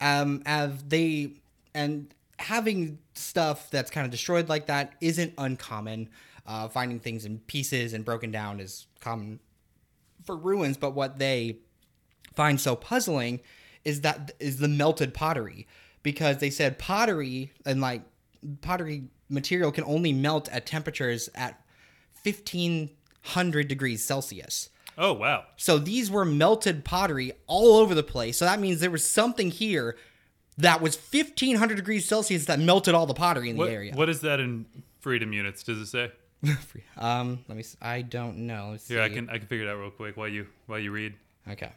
um, 0.00 0.42
as 0.46 0.82
they 0.84 1.34
and 1.74 2.12
having 2.38 2.98
stuff 3.14 3.70
that's 3.70 3.90
kind 3.90 4.04
of 4.06 4.10
destroyed 4.10 4.48
like 4.48 4.66
that 4.66 4.94
isn't 5.00 5.34
uncommon. 5.36 6.08
Uh, 6.46 6.68
finding 6.68 6.98
things 6.98 7.24
in 7.24 7.38
pieces 7.40 7.92
and 7.92 8.04
broken 8.04 8.30
down 8.30 8.60
is 8.60 8.86
common 9.00 9.38
for 10.24 10.36
ruins, 10.36 10.76
but 10.76 10.94
what 10.94 11.18
they 11.18 11.58
find 12.34 12.60
so 12.60 12.74
puzzling 12.76 13.40
is 13.84 14.00
that 14.02 14.32
is 14.40 14.58
the 14.58 14.68
melted 14.68 15.14
pottery 15.14 15.66
because 16.02 16.38
they 16.38 16.50
said 16.50 16.78
pottery 16.78 17.52
and 17.64 17.80
like 17.80 18.02
pottery 18.62 19.04
material 19.28 19.70
can 19.70 19.84
only 19.84 20.12
melt 20.12 20.48
at 20.50 20.66
temperatures 20.66 21.28
at 21.34 21.62
1500 22.22 23.68
degrees 23.68 24.04
Celsius. 24.04 24.70
Oh 24.98 25.12
wow. 25.12 25.44
So 25.56 25.78
these 25.78 26.10
were 26.10 26.24
melted 26.24 26.84
pottery 26.84 27.32
all 27.46 27.76
over 27.76 27.94
the 27.94 28.02
place. 28.02 28.36
So 28.38 28.44
that 28.44 28.60
means 28.60 28.80
there 28.80 28.90
was 28.90 29.08
something 29.08 29.50
here 29.50 29.96
that 30.58 30.80
was 30.82 30.96
1500 30.96 31.76
degrees 31.76 32.04
Celsius 32.06 32.44
that 32.46 32.58
melted 32.60 32.94
all 32.94 33.06
the 33.06 33.14
pottery 33.14 33.50
in 33.50 33.56
What, 33.56 33.66
the 33.66 33.72
area. 33.72 33.94
what 33.94 34.08
is 34.08 34.20
that 34.22 34.40
in 34.40 34.66
freedom 35.00 35.32
units? 35.32 35.62
Does 35.62 35.78
it 35.78 35.86
say? 35.86 36.12
um, 36.96 37.44
let 37.48 37.56
me. 37.56 37.62
See. 37.62 37.76
I 37.82 38.02
don't 38.02 38.46
know. 38.46 38.70
Let's 38.72 38.88
Here, 38.88 39.02
I 39.02 39.08
can 39.08 39.28
I 39.28 39.38
can 39.38 39.46
figure 39.46 39.66
it 39.66 39.70
out 39.70 39.78
real 39.78 39.90
quick 39.90 40.16
while 40.16 40.28
you 40.28 40.46
while 40.66 40.78
you 40.78 40.90
read. 40.90 41.14
Okay. 41.48 41.72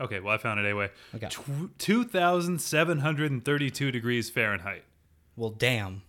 Okay, 0.00 0.20
well 0.20 0.34
I 0.34 0.38
found 0.38 0.60
it 0.60 0.64
anyway. 0.64 0.90
Okay. 1.14 1.28
Tw- 1.28 1.78
2,732 1.78 3.92
degrees 3.92 4.30
Fahrenheit. 4.30 4.84
Well, 5.36 5.50
damn. 5.50 6.02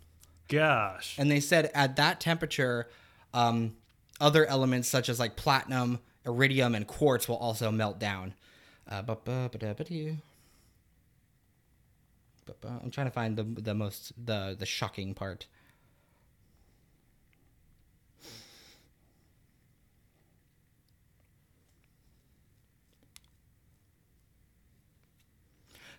Gosh. 0.50 1.16
And 1.18 1.32
they 1.32 1.40
said 1.40 1.72
at 1.74 1.96
that 1.96 2.20
temperature, 2.20 2.90
um, 3.34 3.78
other 4.24 4.46
elements 4.46 4.88
such 4.88 5.10
as 5.10 5.20
like 5.20 5.36
platinum, 5.36 6.00
iridium, 6.26 6.74
and 6.74 6.88
quartz 6.88 7.28
will 7.28 7.36
also 7.36 7.70
melt 7.70 8.00
down. 8.00 8.34
Uh, 8.90 9.04
I'm 12.84 12.92
trying 12.92 13.08
to 13.08 13.12
find 13.12 13.38
the 13.38 13.44
the 13.44 13.74
most 13.74 14.14
the 14.26 14.56
the 14.58 14.66
shocking 14.66 15.14
part. 15.14 15.48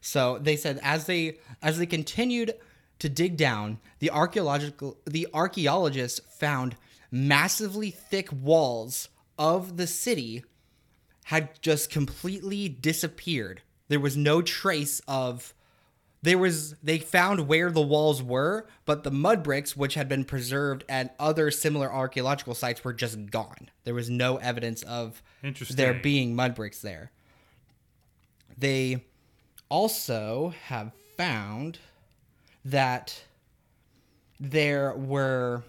So 0.01 0.39
they 0.39 0.57
said 0.57 0.79
as 0.83 1.07
they 1.07 1.39
as 1.63 1.79
they 1.79 1.87
continued 1.87 2.55
to 2.99 3.09
dig 3.09 3.37
down, 3.37 3.79
the 4.01 4.11
archaeological 4.11 4.99
the 5.07 5.27
archaeologists 5.33 6.21
found 6.39 6.77
massively 7.15 7.91
thick 7.91 8.29
walls 8.33 9.09
of 9.39 9.77
the 9.77 9.87
city 9.87 10.45
had 11.27 11.49
just 11.63 11.89
completely 11.89 12.69
disappeared. 12.69 13.63
There 13.89 14.01
was 14.01 14.17
no 14.17 14.43
trace 14.43 15.01
of 15.07 15.55
there 16.23 16.39
was 16.39 16.75
they 16.83 16.99
found 16.99 17.47
where 17.47 17.71
the 17.71 17.83
walls 17.83 18.23
were, 18.23 18.67
but 18.85 19.05
the 19.05 19.11
mud 19.11 19.43
bricks 19.43 19.77
which 19.77 19.95
had 19.95 20.09
been 20.09 20.25
preserved 20.25 20.83
at 20.89 21.15
other 21.21 21.51
similar 21.51 21.93
archaeological 21.93 22.55
sites 22.55 22.83
were 22.83 22.95
just 22.95 23.31
gone. 23.31 23.71
There 23.85 23.95
was 23.95 24.11
no 24.11 24.39
evidence 24.39 24.83
of 24.83 25.23
there 25.71 25.95
being 25.95 26.35
mud 26.35 26.55
bricks 26.55 26.81
there. 26.81 27.13
They 28.59 29.05
also 29.69 30.55
have 30.67 30.93
found 31.17 31.79
that 32.65 33.23
there 34.41 34.95
were 34.95 35.63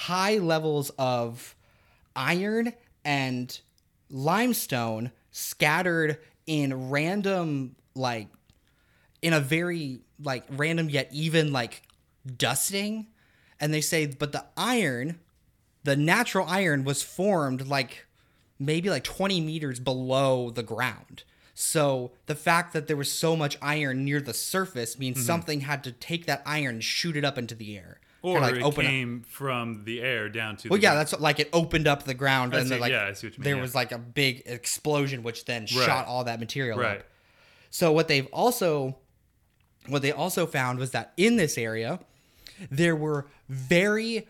high 0.00 0.38
levels 0.38 0.90
of 0.98 1.54
iron 2.16 2.72
and 3.04 3.60
limestone 4.08 5.10
scattered 5.30 6.16
in 6.46 6.88
random 6.88 7.76
like 7.94 8.28
in 9.20 9.34
a 9.34 9.40
very 9.40 10.00
like 10.22 10.44
random 10.48 10.88
yet 10.88 11.08
even 11.12 11.52
like 11.52 11.82
dusting. 12.38 13.08
And 13.60 13.74
they 13.74 13.82
say 13.82 14.06
but 14.06 14.32
the 14.32 14.46
iron 14.56 15.20
the 15.84 15.96
natural 15.96 16.46
iron 16.48 16.84
was 16.84 17.02
formed 17.02 17.66
like 17.66 18.06
maybe 18.58 18.88
like 18.88 19.04
20 19.04 19.42
meters 19.42 19.80
below 19.80 20.50
the 20.50 20.62
ground. 20.62 21.24
So 21.52 22.12
the 22.24 22.34
fact 22.34 22.72
that 22.72 22.86
there 22.86 22.96
was 22.96 23.12
so 23.12 23.36
much 23.36 23.58
iron 23.60 24.06
near 24.06 24.22
the 24.22 24.32
surface 24.32 24.98
means 24.98 25.18
mm-hmm. 25.18 25.26
something 25.26 25.60
had 25.60 25.84
to 25.84 25.92
take 25.92 26.24
that 26.24 26.42
iron 26.46 26.76
and 26.76 26.84
shoot 26.84 27.18
it 27.18 27.24
up 27.24 27.36
into 27.36 27.54
the 27.54 27.76
air 27.76 27.99
or 28.22 28.40
like, 28.40 28.56
it 28.56 28.62
open 28.62 28.84
up- 28.84 28.90
came 28.90 29.22
from 29.22 29.84
the 29.84 30.00
air 30.00 30.28
down 30.28 30.56
to 30.58 30.68
well, 30.68 30.78
yeah, 30.78 30.90
ground. 30.90 30.98
that's 31.00 31.12
what- 31.12 31.20
like 31.20 31.40
it 31.40 31.48
opened 31.52 31.86
up 31.86 32.04
the 32.04 32.14
ground, 32.14 32.54
I 32.54 32.60
and 32.60 32.68
see- 32.68 32.78
like 32.78 32.92
yeah, 32.92 33.06
I 33.06 33.12
see 33.12 33.28
what 33.28 33.36
you 33.36 33.40
mean, 33.40 33.44
there 33.44 33.56
yeah. 33.56 33.62
was 33.62 33.74
like 33.74 33.92
a 33.92 33.98
big 33.98 34.42
explosion, 34.46 35.22
which 35.22 35.44
then 35.44 35.66
shot 35.66 36.06
all 36.06 36.24
that 36.24 36.40
material 36.40 36.78
Right. 36.78 37.00
up. 37.00 37.06
So 37.70 37.92
what 37.92 38.08
they've 38.08 38.26
also, 38.32 38.98
what 39.86 40.02
they 40.02 40.12
also 40.12 40.46
found 40.46 40.78
was 40.78 40.90
that 40.90 41.12
in 41.16 41.36
this 41.36 41.56
area, 41.56 42.00
there 42.70 42.96
were 42.96 43.26
very, 43.48 44.28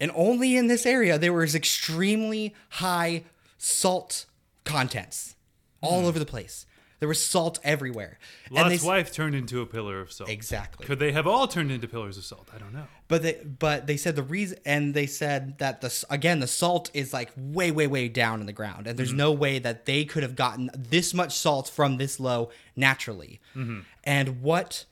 and 0.00 0.10
only 0.14 0.56
in 0.56 0.66
this 0.66 0.86
area, 0.86 1.18
there 1.18 1.32
was 1.32 1.54
extremely 1.54 2.54
high 2.70 3.24
salt 3.58 4.26
contents 4.64 5.36
all 5.80 6.00
hmm. 6.00 6.06
over 6.06 6.18
the 6.18 6.26
place. 6.26 6.66
There 7.02 7.08
was 7.08 7.20
salt 7.20 7.58
everywhere. 7.64 8.16
and 8.46 8.54
Lot's 8.54 8.80
they, 8.80 8.86
wife 8.86 9.12
turned 9.12 9.34
into 9.34 9.60
a 9.60 9.66
pillar 9.66 10.00
of 10.00 10.12
salt. 10.12 10.30
exactly. 10.30 10.86
Could 10.86 11.00
they 11.00 11.10
have 11.10 11.26
all 11.26 11.48
turned 11.48 11.72
into 11.72 11.88
pillars 11.88 12.16
of 12.16 12.24
salt? 12.24 12.48
I 12.54 12.58
don't 12.58 12.72
know. 12.72 12.86
But 13.08 13.24
they 13.24 13.42
but 13.42 13.88
they 13.88 13.96
said 13.96 14.14
the 14.14 14.22
reason 14.22 14.58
and 14.64 14.94
they 14.94 15.06
said 15.06 15.58
that 15.58 15.80
the 15.80 16.04
again 16.10 16.38
the 16.38 16.46
salt 16.46 16.92
is 16.94 17.12
like 17.12 17.32
way 17.36 17.72
way 17.72 17.88
way 17.88 18.08
down 18.08 18.38
in 18.38 18.46
the 18.46 18.52
ground 18.52 18.86
and 18.86 18.96
there's 18.96 19.08
mm-hmm. 19.08 19.18
no 19.18 19.32
way 19.32 19.58
that 19.58 19.84
they 19.84 20.04
could 20.04 20.22
have 20.22 20.36
gotten 20.36 20.70
this 20.78 21.12
much 21.12 21.36
salt 21.36 21.68
from 21.68 21.96
this 21.96 22.20
low 22.20 22.50
naturally. 22.76 23.40
Mm-hmm. 23.56 23.80
And 24.04 24.40
what 24.40 24.84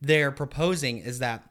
they're 0.00 0.30
proposing 0.30 0.98
is 0.98 1.18
that 1.18 1.50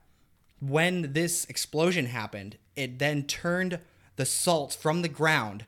when 0.61 1.11
this 1.11 1.43
explosion 1.49 2.05
happened, 2.05 2.55
it 2.77 2.97
then 2.97 3.23
turned 3.23 3.79
the 4.15 4.25
salt 4.25 4.73
from 4.73 5.01
the 5.01 5.09
ground, 5.09 5.65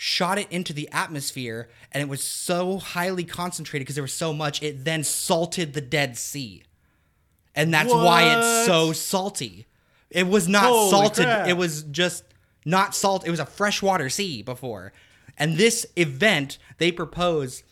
shot 0.00 0.38
it 0.38 0.46
into 0.52 0.72
the 0.72 0.88
atmosphere, 0.92 1.68
and 1.90 2.00
it 2.00 2.08
was 2.08 2.22
so 2.22 2.78
highly 2.78 3.24
concentrated 3.24 3.84
because 3.84 3.96
there 3.96 4.04
was 4.04 4.12
so 4.12 4.32
much, 4.32 4.62
it 4.62 4.84
then 4.84 5.02
salted 5.02 5.72
the 5.72 5.80
Dead 5.80 6.16
Sea. 6.16 6.62
And 7.52 7.74
that's 7.74 7.92
why 7.92 8.36
it's 8.38 8.66
so 8.66 8.92
salty. 8.92 9.66
It 10.08 10.28
was 10.28 10.46
not 10.46 10.66
Holy 10.66 10.90
salted, 10.90 11.24
crap. 11.24 11.48
it 11.48 11.56
was 11.56 11.82
just 11.82 12.22
not 12.64 12.94
salt. 12.94 13.26
It 13.26 13.32
was 13.32 13.40
a 13.40 13.44
freshwater 13.44 14.08
sea 14.08 14.40
before. 14.40 14.92
And 15.36 15.56
this 15.56 15.84
event, 15.96 16.58
they 16.78 16.92
propose 16.92 17.64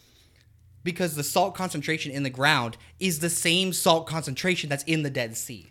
because 0.82 1.14
the 1.14 1.22
salt 1.22 1.54
concentration 1.54 2.10
in 2.10 2.24
the 2.24 2.30
ground 2.30 2.76
is 2.98 3.20
the 3.20 3.30
same 3.30 3.72
salt 3.72 4.08
concentration 4.08 4.68
that's 4.68 4.84
in 4.84 5.04
the 5.04 5.10
Dead 5.10 5.36
Sea. 5.36 5.70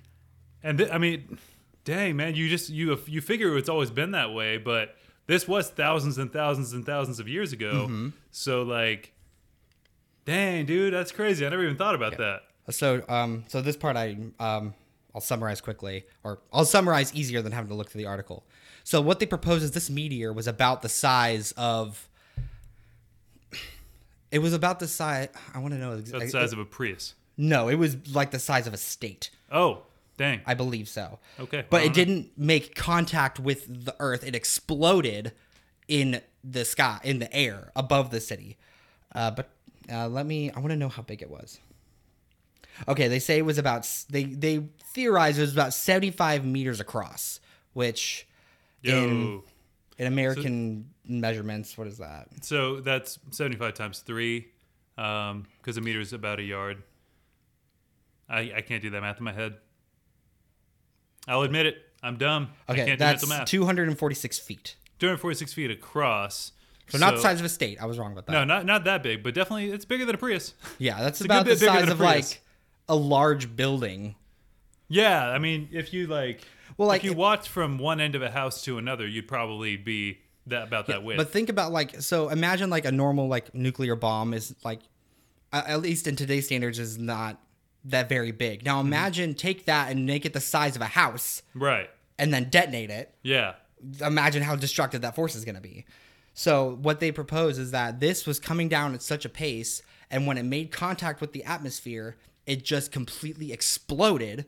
And 0.64 0.78
th- 0.78 0.90
I 0.90 1.00
mean, 1.00 1.38
dang 1.84 2.16
man, 2.16 2.36
you 2.36 2.48
just 2.48 2.70
you 2.70 2.98
you 3.08 3.20
figure 3.20 3.58
it's 3.58 3.68
always 3.70 3.90
been 3.90 4.12
that 4.12 4.34
way, 4.34 4.58
but 4.58 4.96
this 5.28 5.48
was 5.48 5.70
thousands 5.70 6.18
and 6.18 6.32
thousands 6.32 6.74
and 6.74 6.86
thousands 6.86 7.20
of 7.20 7.28
years 7.28 7.54
ago. 7.54 7.86
Mm-hmm. 7.88 8.10
So 8.32 8.64
like, 8.64 9.14
dang 10.26 10.66
dude, 10.66 10.94
that's 10.94 11.12
crazy. 11.12 11.46
I 11.46 11.50
never 11.50 11.64
even 11.64 11.78
thought 11.78 11.96
about 11.96 12.18
that. 12.18 12.42
So, 12.70 13.04
um, 13.08 13.44
so 13.48 13.62
this 13.62 13.78
part 13.78 13.96
I 13.96 14.18
um, 14.40 14.74
I'll 15.14 15.22
summarize 15.22 15.62
quickly, 15.62 16.06
or 16.24 16.40
I'll 16.52 16.66
summarize 16.66 17.14
easier 17.14 17.42
than 17.42 17.52
having 17.52 17.70
to 17.70 17.76
look 17.76 17.90
through 17.90 18.02
the 18.02 18.08
article. 18.08 18.44
So, 18.84 19.02
what 19.02 19.20
they 19.20 19.26
propose 19.26 19.64
is 19.64 19.72
this 19.72 19.90
meteor 19.90 20.34
was 20.34 20.48
about 20.48 20.82
the 20.82 20.90
size 20.90 21.54
of. 21.58 22.08
It 24.32 24.40
was 24.40 24.54
about 24.54 24.80
the 24.80 24.88
size. 24.88 25.30
I 25.54 25.60
want 25.60 25.74
to 25.74 25.80
know 25.80 25.94
About 25.94 26.06
the 26.22 26.30
size 26.30 26.52
of 26.52 26.60
a 26.60 26.66
Prius. 26.66 27.14
no, 27.38 27.70
it 27.70 27.76
was 27.76 27.96
like 28.14 28.32
the 28.32 28.40
size 28.40 28.68
of 28.68 28.74
a 28.74 28.78
state. 28.78 29.30
Oh, 29.52 29.84
dang. 30.18 30.42
I 30.46 30.54
believe 30.54 30.88
so. 30.88 31.20
Okay, 31.40 31.66
But 31.70 31.84
it 31.84 31.94
didn't 31.94 32.38
make 32.38 32.76
contact 32.76 33.40
with 33.40 33.86
the 33.86 33.96
Earth. 34.00 34.24
It 34.26 34.36
exploded 34.36 35.34
in 35.88 36.22
the 36.44 36.66
sky, 36.66 37.00
in 37.04 37.20
the 37.20 37.34
air 37.34 37.72
above 37.76 38.12
the 38.12 38.20
city. 38.20 38.58
Uh, 39.14 39.32
but 39.32 39.50
uh, 39.92 40.08
let 40.08 40.26
me. 40.26 40.52
I 40.52 40.60
want 40.60 40.72
to 40.72 40.78
know 40.78 40.90
how 40.90 41.02
big 41.02 41.22
it 41.22 41.30
was. 41.30 41.60
Okay, 42.88 43.08
they 43.08 43.20
say 43.20 43.38
it 43.38 43.46
was 43.46 43.58
about, 43.58 43.88
they, 44.10 44.26
they 44.26 44.68
theorize 44.94 45.38
it 45.38 45.42
was 45.42 45.54
about 45.54 45.74
seventy 45.74 46.12
five 46.12 46.44
meters 46.44 46.80
across, 46.80 47.40
which 47.74 48.28
Yo. 48.82 49.04
in 49.04 49.42
in 49.98 50.08
American 50.08 50.90
measurements, 51.06 51.78
what 51.78 51.88
is 51.88 51.98
that? 52.00 52.28
So 52.42 52.82
that's 52.82 53.20
75 53.32 53.74
times 53.74 54.00
three, 54.00 54.48
because 54.96 55.78
a 55.78 55.82
meter 55.82 56.02
is 56.02 56.14
about 56.14 56.40
a 56.40 56.44
yard. 56.44 56.84
I, 58.28 58.54
I 58.58 58.62
can't 58.62 58.82
do 58.82 58.90
that 58.90 59.02
math 59.02 59.20
in 59.20 59.24
my 59.24 59.34
head. 59.34 59.56
I'll 61.28 61.42
admit 61.44 61.66
it. 61.66 61.78
I'm 62.04 62.18
dumb. 62.18 62.50
I 62.68 62.74
Okay, 62.74 62.86
can't 62.86 63.00
that's 63.00 63.24
do 63.24 63.30
math. 63.30 63.48
two 63.48 63.66
hundred 63.66 63.88
and 63.88 63.98
forty 63.98 64.16
six 64.16 64.38
feet. 64.40 64.76
246 65.00 65.52
feet 65.54 65.72
across. 65.72 66.54
So, 66.88 66.98
not 67.00 67.16
the 67.16 67.22
size 67.22 67.40
of 67.40 67.46
a 67.46 67.50
state. 67.50 67.82
I 67.82 67.86
was 67.86 67.98
wrong 68.00 68.12
about 68.14 68.28
that. 68.28 68.32
No, 68.32 68.44
not 68.46 68.66
not 68.66 68.84
that 68.86 69.04
big, 69.04 69.24
but 69.24 69.34
definitely 69.34 69.72
it's 69.72 69.84
bigger 69.86 70.06
than 70.06 70.16
a 70.16 70.18
Prius. 70.18 70.54
Yeah, 70.78 71.02
that's 71.02 71.20
a 71.20 71.26
about 71.26 71.46
the 71.46 71.56
size 71.58 71.90
of 71.90 72.00
like 72.00 72.42
a 72.88 72.96
large 72.96 73.56
building. 73.56 74.16
Yeah, 74.88 75.28
I 75.30 75.40
mean, 75.40 75.68
if 75.72 75.94
you 75.94 76.06
like, 76.08 76.42
Well, 76.78 76.88
like, 76.88 77.00
if 77.02 77.06
you 77.06 77.12
if- 77.12 77.18
watch 77.18 77.50
from 77.50 77.80
one 77.80 78.00
end 78.00 78.14
of 78.16 78.22
a 78.22 78.30
house 78.30 78.62
to 78.66 78.78
another, 78.78 79.06
you'd 79.08 79.28
probably 79.28 79.76
be 79.78 80.20
that 80.48 80.64
about 80.68 80.86
that 80.88 81.04
width. 81.04 81.18
But 81.18 81.32
think 81.32 81.50
about 81.50 81.72
like 81.72 82.02
so 82.02 82.30
imagine 82.30 82.70
like 82.70 82.86
a 82.86 82.92
normal 82.92 83.28
like 83.28 83.54
nuclear 83.56 83.96
bomb 83.96 84.34
is 84.34 84.56
like 84.64 84.80
at 85.52 85.82
least 85.82 86.06
in 86.08 86.16
today's 86.16 86.46
standards 86.46 86.78
is 86.80 86.98
not 87.00 87.42
that 87.86 88.10
very 88.10 88.32
big. 88.32 88.66
Now 88.66 88.80
Mm-hmm. 88.80 88.88
imagine 88.88 89.34
take 89.36 89.66
that 89.66 89.92
and 89.92 90.06
make 90.06 90.26
it 90.26 90.34
the 90.34 90.42
size 90.42 90.76
of 90.76 90.82
a 90.82 90.86
house 90.88 91.42
right? 91.54 91.90
and 92.18 92.34
then 92.34 92.50
detonate 92.50 92.90
it. 92.90 93.14
Yeah. 93.24 93.54
Imagine 94.02 94.42
how 94.44 94.56
destructive 94.56 95.02
that 95.02 95.16
force 95.16 95.36
is 95.36 95.46
going 95.46 95.56
to 95.56 95.62
be. 95.62 95.86
So 96.34 96.78
what 96.82 97.00
they 97.00 97.12
propose 97.12 97.58
is 97.60 97.72
that 97.72 98.00
this 98.00 98.26
was 98.26 98.40
coming 98.40 98.68
down 98.70 98.94
at 98.94 99.02
such 99.02 99.24
a 99.26 99.30
pace 99.30 99.82
and 100.12 100.28
when 100.28 100.38
it 100.38 100.44
made 100.44 100.72
contact 100.72 101.22
with 101.22 101.32
the 101.34 101.44
atmosphere, 101.44 102.16
it 102.46 102.64
just 102.64 102.92
completely 102.92 103.52
exploded. 103.54 104.46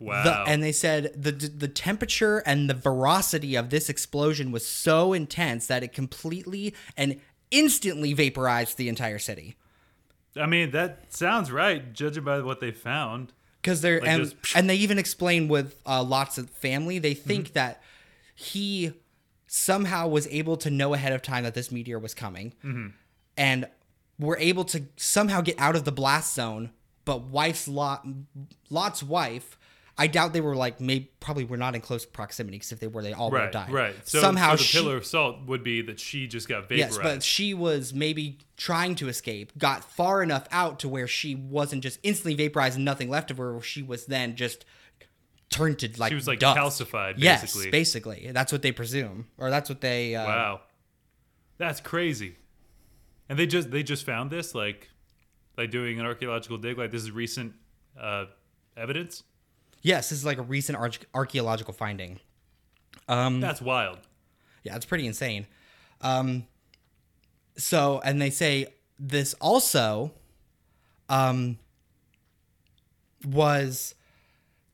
Wow. 0.00 0.22
The, 0.22 0.50
and 0.50 0.62
they 0.62 0.70
said 0.72 1.12
the 1.20 1.32
the 1.32 1.66
temperature 1.66 2.38
and 2.46 2.70
the 2.70 2.74
velocity 2.74 3.56
of 3.56 3.70
this 3.70 3.88
explosion 3.88 4.52
was 4.52 4.64
so 4.66 5.12
intense 5.12 5.66
that 5.66 5.82
it 5.82 5.92
completely 5.92 6.74
and 6.96 7.20
instantly 7.50 8.12
vaporized 8.12 8.76
the 8.76 8.88
entire 8.88 9.18
city. 9.18 9.56
I 10.36 10.46
mean, 10.46 10.70
that 10.72 11.12
sounds 11.12 11.50
right, 11.50 11.92
judging 11.92 12.24
by 12.24 12.40
what 12.40 12.60
they 12.60 12.70
found. 12.70 13.32
Because 13.62 13.80
they're 13.80 14.00
Like 14.00 14.08
and, 14.08 14.24
just- 14.24 14.56
and 14.56 14.70
they 14.70 14.76
even 14.76 14.98
explain 14.98 15.48
with 15.48 15.80
uh, 15.86 16.02
lots 16.02 16.38
of 16.38 16.48
family, 16.50 16.98
they 16.98 17.14
think 17.14 17.46
Mm-hmm. 17.46 17.54
that 17.54 17.82
he 18.34 18.92
somehow 19.46 20.06
was 20.08 20.26
able 20.28 20.56
to 20.58 20.70
know 20.70 20.94
ahead 20.94 21.12
of 21.12 21.22
time 21.22 21.42
that 21.44 21.54
this 21.54 21.72
meteor 21.72 21.98
was 21.98 22.14
coming, 22.14 22.52
Mm-hmm. 22.64 22.88
and 23.36 23.66
were 24.18 24.36
able 24.38 24.64
to 24.66 24.84
somehow 24.96 25.40
get 25.40 25.58
out 25.58 25.74
of 25.76 25.84
the 25.84 25.92
blast 25.92 26.34
zone. 26.34 26.70
But 27.04 27.22
wife's 27.22 27.66
Lot, 27.66 28.06
Lot's 28.70 29.02
wife, 29.02 29.57
I 30.00 30.06
doubt 30.06 30.32
they 30.32 30.40
were 30.40 30.54
like 30.54 30.80
maybe 30.80 31.10
probably 31.18 31.44
were 31.44 31.56
not 31.56 31.74
in 31.74 31.80
close 31.80 32.06
proximity 32.06 32.56
because 32.56 32.70
if 32.70 32.78
they 32.78 32.86
were, 32.86 33.02
they 33.02 33.12
all 33.12 33.30
would 33.32 33.40
have 33.40 33.46
Right. 33.46 33.66
died. 33.66 33.72
Right. 33.72 33.94
So 34.04 34.20
somehow 34.20 34.52
so 34.52 34.56
the 34.58 34.62
she, 34.62 34.78
pillar 34.78 34.96
of 34.96 35.04
salt 35.04 35.40
would 35.46 35.64
be 35.64 35.82
that 35.82 35.98
she 35.98 36.26
just 36.28 36.48
got 36.48 36.68
vaporized. 36.68 36.94
Yes, 36.96 36.98
but 37.02 37.22
she 37.24 37.52
was 37.52 37.92
maybe 37.92 38.38
trying 38.56 38.94
to 38.96 39.08
escape, 39.08 39.52
got 39.58 39.82
far 39.84 40.22
enough 40.22 40.46
out 40.52 40.78
to 40.80 40.88
where 40.88 41.08
she 41.08 41.34
wasn't 41.34 41.82
just 41.82 41.98
instantly 42.04 42.34
vaporized 42.34 42.76
and 42.76 42.84
nothing 42.84 43.10
left 43.10 43.30
of 43.32 43.38
her. 43.38 43.60
She 43.60 43.82
was 43.82 44.06
then 44.06 44.36
just 44.36 44.64
turned 45.50 45.78
to 45.80 45.90
like 45.98 46.10
she 46.10 46.14
was 46.14 46.28
like 46.28 46.38
dust. 46.38 46.58
calcified, 46.58 47.14
Yes, 47.16 47.40
basically. 47.42 47.70
basically, 47.70 48.30
that's 48.32 48.52
what 48.52 48.62
they 48.62 48.70
presume, 48.72 49.26
or 49.36 49.50
that's 49.50 49.68
what 49.68 49.80
they. 49.80 50.14
Uh, 50.14 50.24
Wow, 50.26 50.60
that's 51.56 51.80
crazy. 51.80 52.36
And 53.28 53.38
they 53.38 53.46
just 53.46 53.70
they 53.70 53.82
just 53.82 54.06
found 54.06 54.30
this 54.30 54.54
like 54.54 54.88
like 55.56 55.70
doing 55.70 55.98
an 55.98 56.06
archaeological 56.06 56.56
dig. 56.58 56.78
Like 56.78 56.92
this 56.92 57.02
is 57.02 57.10
recent 57.10 57.54
uh, 58.00 58.26
evidence. 58.76 59.24
Yes, 59.82 60.10
this 60.10 60.18
is 60.18 60.24
like 60.24 60.38
a 60.38 60.42
recent 60.42 60.76
arch- 60.78 61.00
archaeological 61.14 61.72
finding. 61.74 62.20
Um, 63.08 63.40
That's 63.40 63.60
wild. 63.62 63.98
Yeah, 64.64 64.76
it's 64.76 64.84
pretty 64.86 65.06
insane. 65.06 65.46
Um, 66.00 66.46
so, 67.56 68.00
and 68.04 68.20
they 68.20 68.30
say 68.30 68.74
this 68.98 69.34
also 69.40 70.12
um, 71.08 71.58
was 73.24 73.94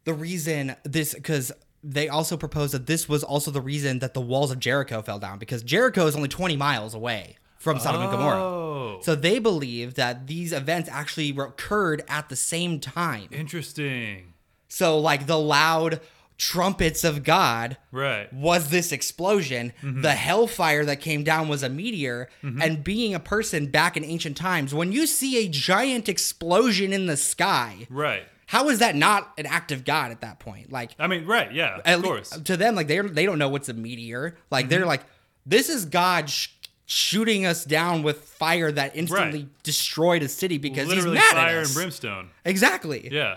the 0.05 0.15
reason 0.15 0.77
this 0.85 1.15
because 1.15 1.53
they 1.83 2.09
also 2.09 2.37
proposed 2.37 2.73
that 2.75 2.87
this 2.87 3.09
was 3.09 3.23
also 3.23 3.51
the 3.51 3.61
reason 3.61 3.99
that 4.01 4.15
the 4.15 4.21
walls 4.21 4.51
of 4.51 4.59
Jericho 4.59 5.03
fell 5.03 5.19
down 5.19 5.39
because 5.39 5.63
Jericho 5.63 6.07
is 6.07 6.17
only 6.17 6.29
20 6.29 6.57
miles 6.57 6.95
away 6.95 7.37
from 7.59 7.79
Sodom 7.79 8.03
and 8.03 8.11
Gomorrah. 8.11 8.43
Oh, 8.43 8.99
So 9.03 9.15
they 9.15 9.39
believe 9.39 9.95
that 9.95 10.27
these 10.27 10.53
events 10.53 10.89
actually 10.91 11.31
occurred 11.31 12.03
at 12.09 12.29
the 12.29 12.37
same 12.37 12.81
time. 12.81 13.29
interesting. 13.31 14.34
So 14.69 14.99
like 14.99 15.27
the 15.27 15.39
loud 15.39 16.01
trumpets 16.37 17.05
of 17.05 17.23
God 17.23 17.77
Right. 17.93 18.31
was 18.33 18.71
this 18.71 18.91
explosion. 18.91 19.73
Mm-hmm. 19.83 20.03
The 20.03 20.13
hellfire 20.13 20.85
that 20.85 21.01
came 21.01 21.23
down 21.23 21.47
was 21.49 21.63
a 21.63 21.69
meteor. 21.69 22.29
And 22.43 22.83
being 22.83 23.15
a 23.15 23.21
person 23.21 23.67
back 23.67 23.97
in 23.97 24.05
ancient 24.05 24.37
times, 24.37 24.75
when 24.75 24.91
you 24.91 25.07
see 25.07 25.45
a 25.45 25.49
giant 25.49 26.09
explosion 26.09 26.93
in 26.93 27.07
the 27.07 27.17
sky, 27.17 27.87
Right. 27.89 28.25
how 28.47 28.69
is 28.69 28.81
that 28.81 28.97
not 28.97 29.33
an 29.39 29.47
act 29.47 29.71
of 29.71 29.85
God 29.85 30.11
at 30.11 30.23
that 30.23 30.41
point? 30.41 30.73
Like, 30.73 30.91
I 30.99 31.07
mean, 31.07 31.25
right. 31.25 31.53
Yeah. 31.53 31.79
at 31.85 31.99
Of 31.99 32.05
course. 32.05 32.31
Mm-hmm. 32.33 32.43
to 32.43 32.57
them, 32.57 32.75
like 32.75 32.89
they 32.89 32.99
they 33.01 33.27
don't 33.27 33.39
know 33.39 33.49
what's 33.49 33.69
a 33.69 33.75
meteor. 33.75 34.37
Like 34.51 34.69
they're 34.69 34.87
like, 34.87 35.03
this 35.47 35.69
is 35.69 35.85
God 35.85 36.29
sh- 36.29 36.49
shooting 36.85 37.47
us 37.47 37.65
down 37.65 38.03
with 38.03 38.23
fire 38.23 38.73
that 38.73 38.97
instantly 38.97 39.41
Right. 39.45 39.63
destroyed 39.63 40.23
a 40.25 40.29
city 40.29 40.59
because 40.59 40.89
Literally 40.89 41.17
he's 41.17 41.33
mad 41.33 41.35
fire 41.35 41.59
at 41.59 41.63
us. 41.63 41.69
and 41.69 41.75
brimstone. 41.77 42.31
Exactly. 42.45 43.09
Yeah. 43.13 43.37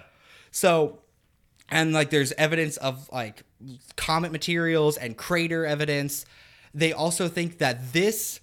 So, 0.51 0.99
and 1.69 1.93
like 1.93 2.09
there's 2.09 2.31
evidence 2.33 2.77
of 2.77 3.09
like 3.11 3.43
comet 3.95 4.31
materials 4.31 4.97
and 4.97 5.17
crater 5.17 5.65
evidence. 5.65 6.25
They 6.73 6.93
also 6.93 7.27
think 7.27 7.57
that 7.57 7.93
this 7.93 8.39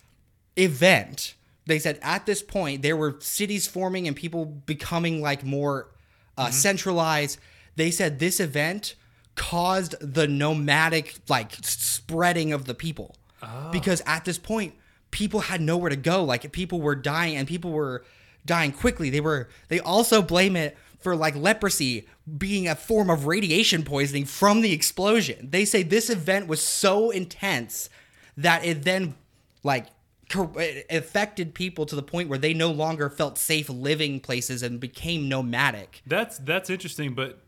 event, 0.56 1.34
they 1.66 1.78
said 1.78 1.98
at 2.02 2.26
this 2.26 2.42
point, 2.42 2.82
there 2.82 2.96
were 2.96 3.16
cities 3.20 3.66
forming 3.66 4.06
and 4.06 4.16
people 4.16 4.44
becoming 4.44 5.20
like 5.22 5.44
more 5.44 5.88
uh, 6.36 6.50
centralized. 6.50 7.38
They 7.76 7.90
said 7.90 8.18
this 8.18 8.40
event 8.40 8.94
caused 9.34 9.94
the 10.00 10.28
nomadic 10.28 11.16
like 11.28 11.52
spreading 11.62 12.52
of 12.52 12.66
the 12.66 12.74
people. 12.74 13.16
Because 13.72 14.02
at 14.06 14.24
this 14.24 14.38
point 14.38 14.74
people 15.10 15.40
had 15.40 15.60
nowhere 15.60 15.90
to 15.90 15.96
go. 15.96 16.24
Like 16.24 16.50
people 16.52 16.80
were 16.80 16.94
dying 16.96 17.36
and 17.36 17.46
people 17.46 17.70
were 17.70 18.04
dying 18.46 18.72
quickly. 18.72 19.10
They 19.10 19.20
were 19.20 19.48
they 19.68 19.80
also 19.80 20.22
blame 20.22 20.56
it 20.56 20.76
for 21.04 21.14
like 21.14 21.36
leprosy 21.36 22.08
being 22.38 22.66
a 22.66 22.74
form 22.74 23.10
of 23.10 23.26
radiation 23.26 23.84
poisoning 23.84 24.24
from 24.24 24.62
the 24.62 24.72
explosion 24.72 25.48
they 25.50 25.64
say 25.64 25.82
this 25.84 26.10
event 26.10 26.48
was 26.48 26.60
so 26.60 27.10
intense 27.10 27.88
that 28.36 28.64
it 28.64 28.82
then 28.82 29.14
like 29.62 29.86
affected 30.90 31.54
people 31.54 31.86
to 31.86 31.94
the 31.94 32.02
point 32.02 32.28
where 32.28 32.38
they 32.38 32.54
no 32.54 32.70
longer 32.70 33.10
felt 33.10 33.38
safe 33.38 33.68
living 33.68 34.18
places 34.20 34.62
and 34.62 34.80
became 34.80 35.28
nomadic 35.28 36.02
That's 36.06 36.38
that's 36.38 36.70
interesting, 36.70 37.14
but 37.14 37.38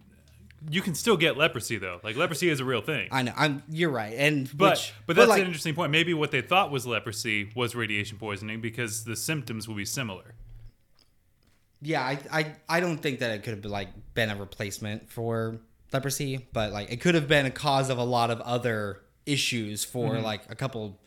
you 0.69 0.83
can 0.83 0.95
still 0.95 1.17
get 1.17 1.37
leprosy 1.37 1.79
though. 1.79 2.01
Like 2.03 2.17
leprosy 2.17 2.49
is 2.49 2.61
a 2.61 2.65
real 2.65 2.81
thing. 2.81 3.09
i 3.13 3.23
know 3.23 3.33
i'm 3.37 3.63
you're 3.69 3.91
right 3.91 4.15
and 4.17 4.51
But 4.57 4.73
which, 4.73 4.95
but 5.07 5.17
that's 5.17 5.29
like, 5.29 5.41
an 5.41 5.47
interesting 5.47 5.75
point. 5.75 5.91
Maybe 5.91 6.15
what 6.15 6.31
they 6.31 6.43
thought 6.43 6.71
was 6.71 6.87
leprosy 6.87 7.51
was 7.55 7.75
radiation 7.75 8.19
poisoning 8.19 8.61
because 8.61 9.05
the 9.05 9.17
symptoms 9.17 9.67
will 9.67 9.77
be 9.77 9.85
similar. 9.85 10.35
Yeah, 11.83 12.03
I, 12.03 12.19
I 12.33 12.53
I 12.69 12.81
don't 12.81 12.99
think 12.99 13.19
that 13.21 13.31
it 13.33 13.43
could 13.43 13.53
have 13.53 13.63
been 13.63 13.71
like 13.71 13.89
been 14.15 14.31
a 14.31 14.37
replacement 14.37 15.11
for 15.11 15.59
leprosy, 15.93 16.47
but 16.53 16.73
like 16.73 16.91
it 16.91 17.01
could 17.01 17.15
have 17.15 17.29
been 17.29 17.47
a 17.47 17.51
cause 17.51 17.91
of 17.91 17.99
a 17.99 18.05
lot 18.05 18.31
of 18.31 18.41
other 18.41 19.03
issues 19.27 19.85
for 19.85 20.11
Mm-hmm. 20.15 20.25
like 20.25 20.43
a 20.51 20.55
couple 20.55 20.99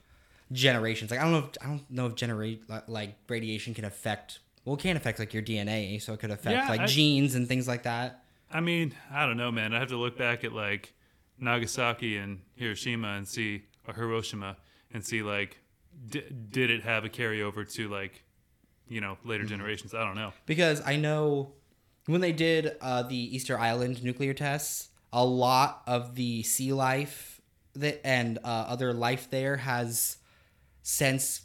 generations. 0.51 1.11
Like 1.11 1.19
I 1.19 1.23
don't 1.23 1.31
know 1.31 1.39
if 1.39 1.49
I 1.61 1.65
don't 1.67 1.91
know 1.91 2.05
if 2.07 2.15
generate 2.15 2.63
like 2.87 3.15
radiation 3.27 3.73
can 3.73 3.85
affect 3.85 4.39
well 4.65 4.75
it 4.75 4.79
can 4.81 4.95
affect 4.97 5.19
like 5.19 5.33
your 5.33 5.43
DNA, 5.43 6.01
so 6.01 6.13
it 6.13 6.19
could 6.19 6.31
affect 6.31 6.55
Yeah, 6.55 6.69
like 6.69 6.81
I- 6.81 6.85
genes 6.85 7.35
and 7.35 7.47
things 7.47 7.67
like 7.67 7.83
that. 7.83 8.23
I 8.51 8.61
mean, 8.61 8.95
I 9.11 9.25
don't 9.27 9.37
know, 9.37 9.51
man. 9.51 9.73
I 9.75 9.79
have 9.79 9.89
to 9.89 9.97
look 9.97 10.17
back 10.17 10.43
at 10.43 10.53
like 10.53 10.93
Nagasaki 11.39 12.17
and 12.17 12.41
Hiroshima 12.55 13.09
and 13.15 13.27
see 13.27 13.63
or 13.87 13.93
Hiroshima 13.93 14.57
and 14.93 15.05
see 15.05 15.21
like 15.21 15.57
d- 16.09 16.23
did 16.49 16.69
it 16.71 16.83
have 16.83 17.05
a 17.05 17.09
carryover 17.09 17.71
to 17.73 17.87
like 17.89 18.23
you 18.89 19.01
know 19.01 19.17
later 19.23 19.43
Mm-hmm. 19.43 19.49
generations? 19.49 19.93
I 19.93 20.03
don't 20.03 20.15
know. 20.15 20.33
because 20.45 20.81
I 20.85 20.95
know 20.97 21.53
when 22.07 22.21
they 22.21 22.31
did 22.31 22.75
uh, 22.81 23.03
the 23.03 23.15
Easter 23.35 23.57
Island 23.59 24.03
nuclear 24.03 24.33
tests, 24.33 24.89
a 25.13 25.23
lot 25.23 25.83
of 25.87 26.15
the 26.15 26.43
sea 26.43 26.73
life 26.73 27.39
that 27.75 28.01
and 28.05 28.39
uh, 28.39 28.65
other 28.67 28.93
life 28.93 29.29
there 29.29 29.57
has 29.57 30.17
since 30.81 31.41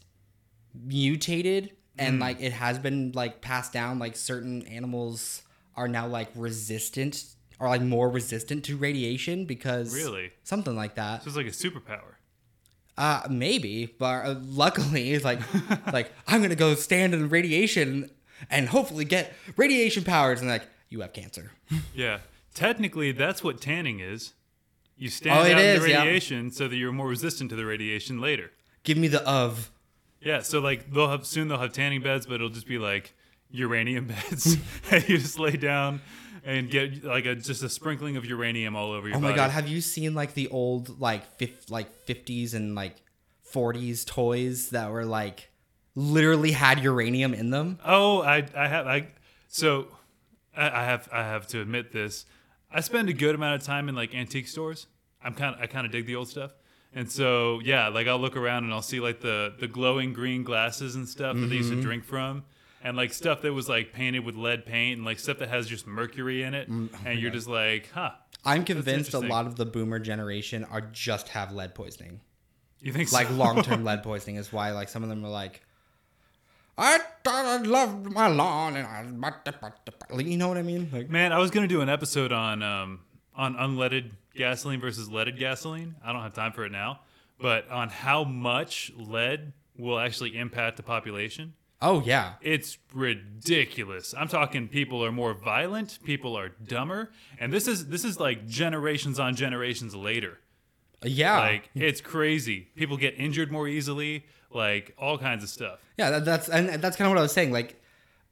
mutated 0.74 1.72
and 1.98 2.18
like 2.18 2.40
it 2.40 2.52
has 2.52 2.78
been 2.78 3.12
like 3.14 3.40
passed 3.40 3.72
down. 3.72 3.98
Like 3.98 4.16
certain 4.16 4.66
animals 4.66 5.42
are 5.76 5.86
now 5.86 6.06
like 6.08 6.28
resistant 6.34 7.24
or 7.60 7.68
like 7.68 7.82
more 7.82 8.10
resistant 8.10 8.64
to 8.64 8.76
radiation 8.76 9.44
because 9.44 9.94
Really? 9.94 10.32
something 10.42 10.74
like 10.74 10.96
that. 10.96 11.22
So 11.22 11.28
it's 11.28 11.36
like 11.36 11.46
a 11.46 11.50
superpower. 11.50 12.13
Uh, 12.96 13.22
maybe, 13.28 13.86
but 13.98 14.24
uh, 14.24 14.34
luckily, 14.40 15.18
like, 15.20 15.40
like 15.92 16.12
I'm 16.28 16.42
gonna 16.42 16.54
go 16.54 16.74
stand 16.74 17.12
in 17.14 17.28
radiation 17.28 18.10
and 18.50 18.68
hopefully 18.68 19.04
get 19.04 19.32
radiation 19.56 20.04
powers, 20.04 20.40
and 20.40 20.48
like 20.48 20.62
you 20.90 21.00
have 21.00 21.12
cancer. 21.12 21.50
Yeah, 21.94 22.18
technically 22.54 23.10
that's 23.12 23.42
what 23.42 23.60
tanning 23.60 24.00
is. 24.00 24.34
You 24.96 25.08
stand 25.08 25.36
Oh, 25.38 25.42
out 25.42 25.50
in 25.50 25.56
the 25.82 25.88
yeah. 25.88 26.02
radiation 26.04 26.50
so 26.52 26.68
that 26.68 26.76
you're 26.76 26.92
more 26.92 27.08
resistant 27.08 27.50
to 27.50 27.56
the 27.56 27.64
radiation 27.66 28.20
later. 28.20 28.52
Give 28.84 28.96
me 28.96 29.08
the 29.08 29.28
of. 29.28 29.70
Yeah, 30.20 30.40
so 30.42 30.60
like 30.60 30.92
they'll 30.92 31.08
have 31.10 31.26
soon 31.26 31.48
they'll 31.48 31.58
have 31.58 31.72
tanning 31.72 32.00
beds, 32.00 32.26
but 32.26 32.34
it'll 32.36 32.48
just 32.48 32.68
be 32.68 32.78
like 32.78 33.12
uranium 33.50 34.06
beds. 34.30 34.56
and 34.90 35.08
you 35.08 35.18
just 35.18 35.38
lay 35.38 35.56
down 35.56 36.00
and 36.44 36.70
get 36.70 37.04
like 37.04 37.26
a 37.26 37.34
just 37.34 37.62
a 37.62 37.68
sprinkling 37.68 38.16
of 38.16 38.24
uranium 38.24 38.76
all 38.76 38.92
over 38.92 39.08
your 39.08 39.16
Oh 39.16 39.20
body. 39.20 39.32
my 39.32 39.36
god, 39.36 39.50
have 39.50 39.68
you 39.68 39.80
seen 39.80 40.14
like 40.14 40.34
the 40.34 40.48
old 40.48 41.00
like 41.00 41.24
fif- 41.36 41.70
like 41.70 42.06
50s 42.06 42.54
and 42.54 42.74
like 42.74 42.96
40s 43.52 44.04
toys 44.04 44.70
that 44.70 44.90
were 44.90 45.04
like 45.04 45.50
literally 45.94 46.52
had 46.52 46.80
uranium 46.80 47.34
in 47.34 47.50
them? 47.50 47.78
Oh, 47.84 48.22
I 48.22 48.46
I 48.54 48.68
have 48.68 48.86
I 48.86 49.08
so 49.48 49.88
I, 50.56 50.68
I 50.68 50.84
have 50.84 51.08
I 51.12 51.22
have 51.22 51.46
to 51.48 51.60
admit 51.60 51.92
this. 51.92 52.26
I 52.70 52.80
spend 52.80 53.08
a 53.08 53.12
good 53.12 53.34
amount 53.34 53.60
of 53.60 53.66
time 53.66 53.88
in 53.88 53.94
like 53.94 54.14
antique 54.14 54.48
stores. 54.48 54.86
I'm 55.22 55.34
kind 55.34 55.54
of 55.54 55.60
I 55.62 55.66
kind 55.66 55.86
of 55.86 55.92
dig 55.92 56.06
the 56.06 56.16
old 56.16 56.28
stuff. 56.28 56.52
And 56.92 57.10
so 57.10 57.60
yeah, 57.64 57.88
like 57.88 58.06
I'll 58.06 58.18
look 58.18 58.36
around 58.36 58.64
and 58.64 58.72
I'll 58.72 58.82
see 58.82 59.00
like 59.00 59.20
the 59.20 59.54
the 59.58 59.66
glowing 59.66 60.12
green 60.12 60.44
glasses 60.44 60.94
and 60.94 61.08
stuff 61.08 61.36
that 61.36 61.46
they 61.46 61.56
used 61.56 61.70
to 61.70 61.76
mm-hmm. 61.76 61.84
drink 61.84 62.04
from. 62.04 62.44
And 62.84 62.96
like 62.96 63.12
stuff 63.12 63.42
that 63.42 63.52
was 63.52 63.68
like 63.68 63.92
painted 63.92 64.24
with 64.24 64.36
lead 64.36 64.66
paint 64.66 64.98
and 64.98 65.04
like 65.04 65.18
stuff 65.18 65.38
that 65.38 65.48
has 65.48 65.66
just 65.66 65.86
mercury 65.86 66.42
in 66.42 66.54
it. 66.54 66.68
and 66.68 67.18
you're 67.18 67.32
just 67.32 67.48
like, 67.48 67.90
huh. 67.92 68.10
I'm 68.44 68.64
convinced 68.64 69.14
a 69.14 69.20
lot 69.20 69.46
of 69.46 69.56
the 69.56 69.64
boomer 69.64 69.98
generation 69.98 70.64
are 70.64 70.82
just 70.82 71.30
have 71.30 71.50
lead 71.52 71.74
poisoning. 71.74 72.20
You 72.80 72.92
think 72.92 73.08
so? 73.08 73.16
Like 73.16 73.30
long 73.30 73.62
term 73.62 73.84
lead 73.88 74.02
poisoning 74.02 74.36
is 74.36 74.52
why 74.52 74.70
like 74.72 74.90
some 74.90 75.02
of 75.02 75.08
them 75.08 75.24
are 75.24 75.30
like 75.30 75.62
I 76.76 76.98
thought 77.22 77.44
I 77.46 77.56
loved 77.58 78.12
my 78.12 78.26
lawn 78.26 78.76
and 78.76 78.86
I 78.86 79.02
you 80.18 80.36
know 80.36 80.48
what 80.48 80.58
I 80.58 80.62
mean? 80.62 80.90
Like 80.92 81.08
Man, 81.08 81.32
I 81.32 81.38
was 81.38 81.50
gonna 81.50 81.68
do 81.68 81.80
an 81.80 81.88
episode 81.88 82.32
on 82.32 82.62
um, 82.62 83.00
on 83.34 83.54
unleaded 83.54 84.10
gasoline 84.34 84.80
versus 84.80 85.08
leaded 85.08 85.38
gasoline. 85.38 85.94
I 86.04 86.12
don't 86.12 86.22
have 86.22 86.34
time 86.34 86.52
for 86.52 86.64
it 86.64 86.72
now, 86.72 87.00
but 87.40 87.68
on 87.70 87.88
how 87.88 88.24
much 88.24 88.92
lead 88.96 89.52
will 89.78 89.98
actually 89.98 90.36
impact 90.36 90.76
the 90.76 90.82
population. 90.82 91.54
Oh 91.84 92.02
yeah. 92.04 92.32
It's 92.40 92.78
ridiculous. 92.94 94.14
I'm 94.16 94.28
talking 94.28 94.68
people 94.68 95.04
are 95.04 95.12
more 95.12 95.34
violent, 95.34 95.98
people 96.02 96.36
are 96.36 96.48
dumber, 96.48 97.10
and 97.38 97.52
this 97.52 97.68
is 97.68 97.88
this 97.88 98.04
is 98.04 98.18
like 98.18 98.46
generations 98.46 99.20
on 99.20 99.36
generations 99.36 99.94
later. 99.94 100.38
Uh, 101.04 101.08
yeah. 101.08 101.38
Like 101.38 101.70
it's 101.74 102.00
crazy. 102.00 102.68
People 102.74 102.96
get 102.96 103.14
injured 103.18 103.52
more 103.52 103.68
easily, 103.68 104.24
like 104.50 104.94
all 104.98 105.18
kinds 105.18 105.44
of 105.44 105.50
stuff. 105.50 105.78
Yeah, 105.98 106.08
that, 106.10 106.24
that's 106.24 106.48
and 106.48 106.68
that's 106.82 106.96
kind 106.96 107.06
of 107.06 107.10
what 107.10 107.18
I 107.18 107.22
was 107.22 107.32
saying. 107.32 107.52
Like, 107.52 107.78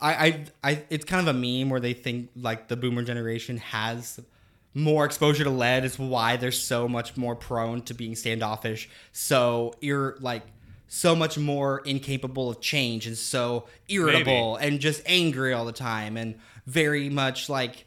I, 0.00 0.14
I, 0.14 0.70
I, 0.70 0.84
it's 0.88 1.04
kind 1.04 1.28
of 1.28 1.36
a 1.36 1.38
meme 1.38 1.68
where 1.68 1.80
they 1.80 1.92
think 1.92 2.30
like 2.34 2.68
the 2.68 2.76
boomer 2.76 3.02
generation 3.02 3.58
has 3.58 4.18
more 4.72 5.04
exposure 5.04 5.44
to 5.44 5.50
lead 5.50 5.84
is 5.84 5.98
why 5.98 6.36
they're 6.38 6.50
so 6.50 6.88
much 6.88 7.18
more 7.18 7.36
prone 7.36 7.82
to 7.82 7.92
being 7.92 8.16
standoffish. 8.16 8.88
So 9.12 9.74
you're 9.82 10.16
like 10.20 10.42
so 10.94 11.16
much 11.16 11.38
more 11.38 11.78
incapable 11.86 12.50
of 12.50 12.60
change 12.60 13.06
and 13.06 13.16
so 13.16 13.66
irritable 13.88 14.56
and 14.56 14.78
just 14.78 15.00
angry 15.06 15.54
all 15.54 15.64
the 15.64 15.72
time 15.72 16.18
and 16.18 16.34
very 16.66 17.08
much 17.08 17.48
like 17.48 17.86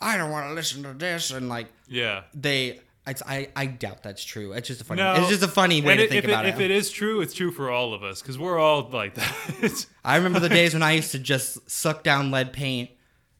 I 0.00 0.16
don't 0.16 0.32
want 0.32 0.48
to 0.48 0.54
listen 0.54 0.82
to 0.82 0.92
this 0.92 1.30
and 1.30 1.48
like 1.48 1.68
Yeah. 1.88 2.22
they. 2.34 2.80
It's, 3.06 3.22
I, 3.24 3.50
I 3.54 3.66
doubt 3.66 4.02
that's 4.02 4.24
true. 4.24 4.52
It's 4.52 4.66
just 4.66 4.80
a 4.80 4.84
funny. 4.84 5.00
No, 5.00 5.14
it's 5.14 5.28
just 5.28 5.44
a 5.44 5.48
funny 5.48 5.80
way 5.80 5.92
and 5.92 5.98
to 6.00 6.04
it- 6.06 6.10
think 6.10 6.24
about 6.24 6.44
it, 6.44 6.48
it. 6.48 6.54
If 6.54 6.60
it 6.60 6.72
is 6.72 6.90
true, 6.90 7.20
it's 7.20 7.32
true 7.32 7.52
for 7.52 7.70
all 7.70 7.94
of 7.94 8.02
us 8.02 8.20
because 8.20 8.36
we're 8.36 8.58
all 8.58 8.88
like 8.92 9.14
that. 9.14 9.86
I 10.04 10.16
remember 10.16 10.40
the 10.40 10.48
days 10.48 10.74
when 10.74 10.82
I 10.82 10.90
used 10.94 11.12
to 11.12 11.20
just 11.20 11.70
suck 11.70 12.02
down 12.02 12.32
lead 12.32 12.52
paint 12.52 12.90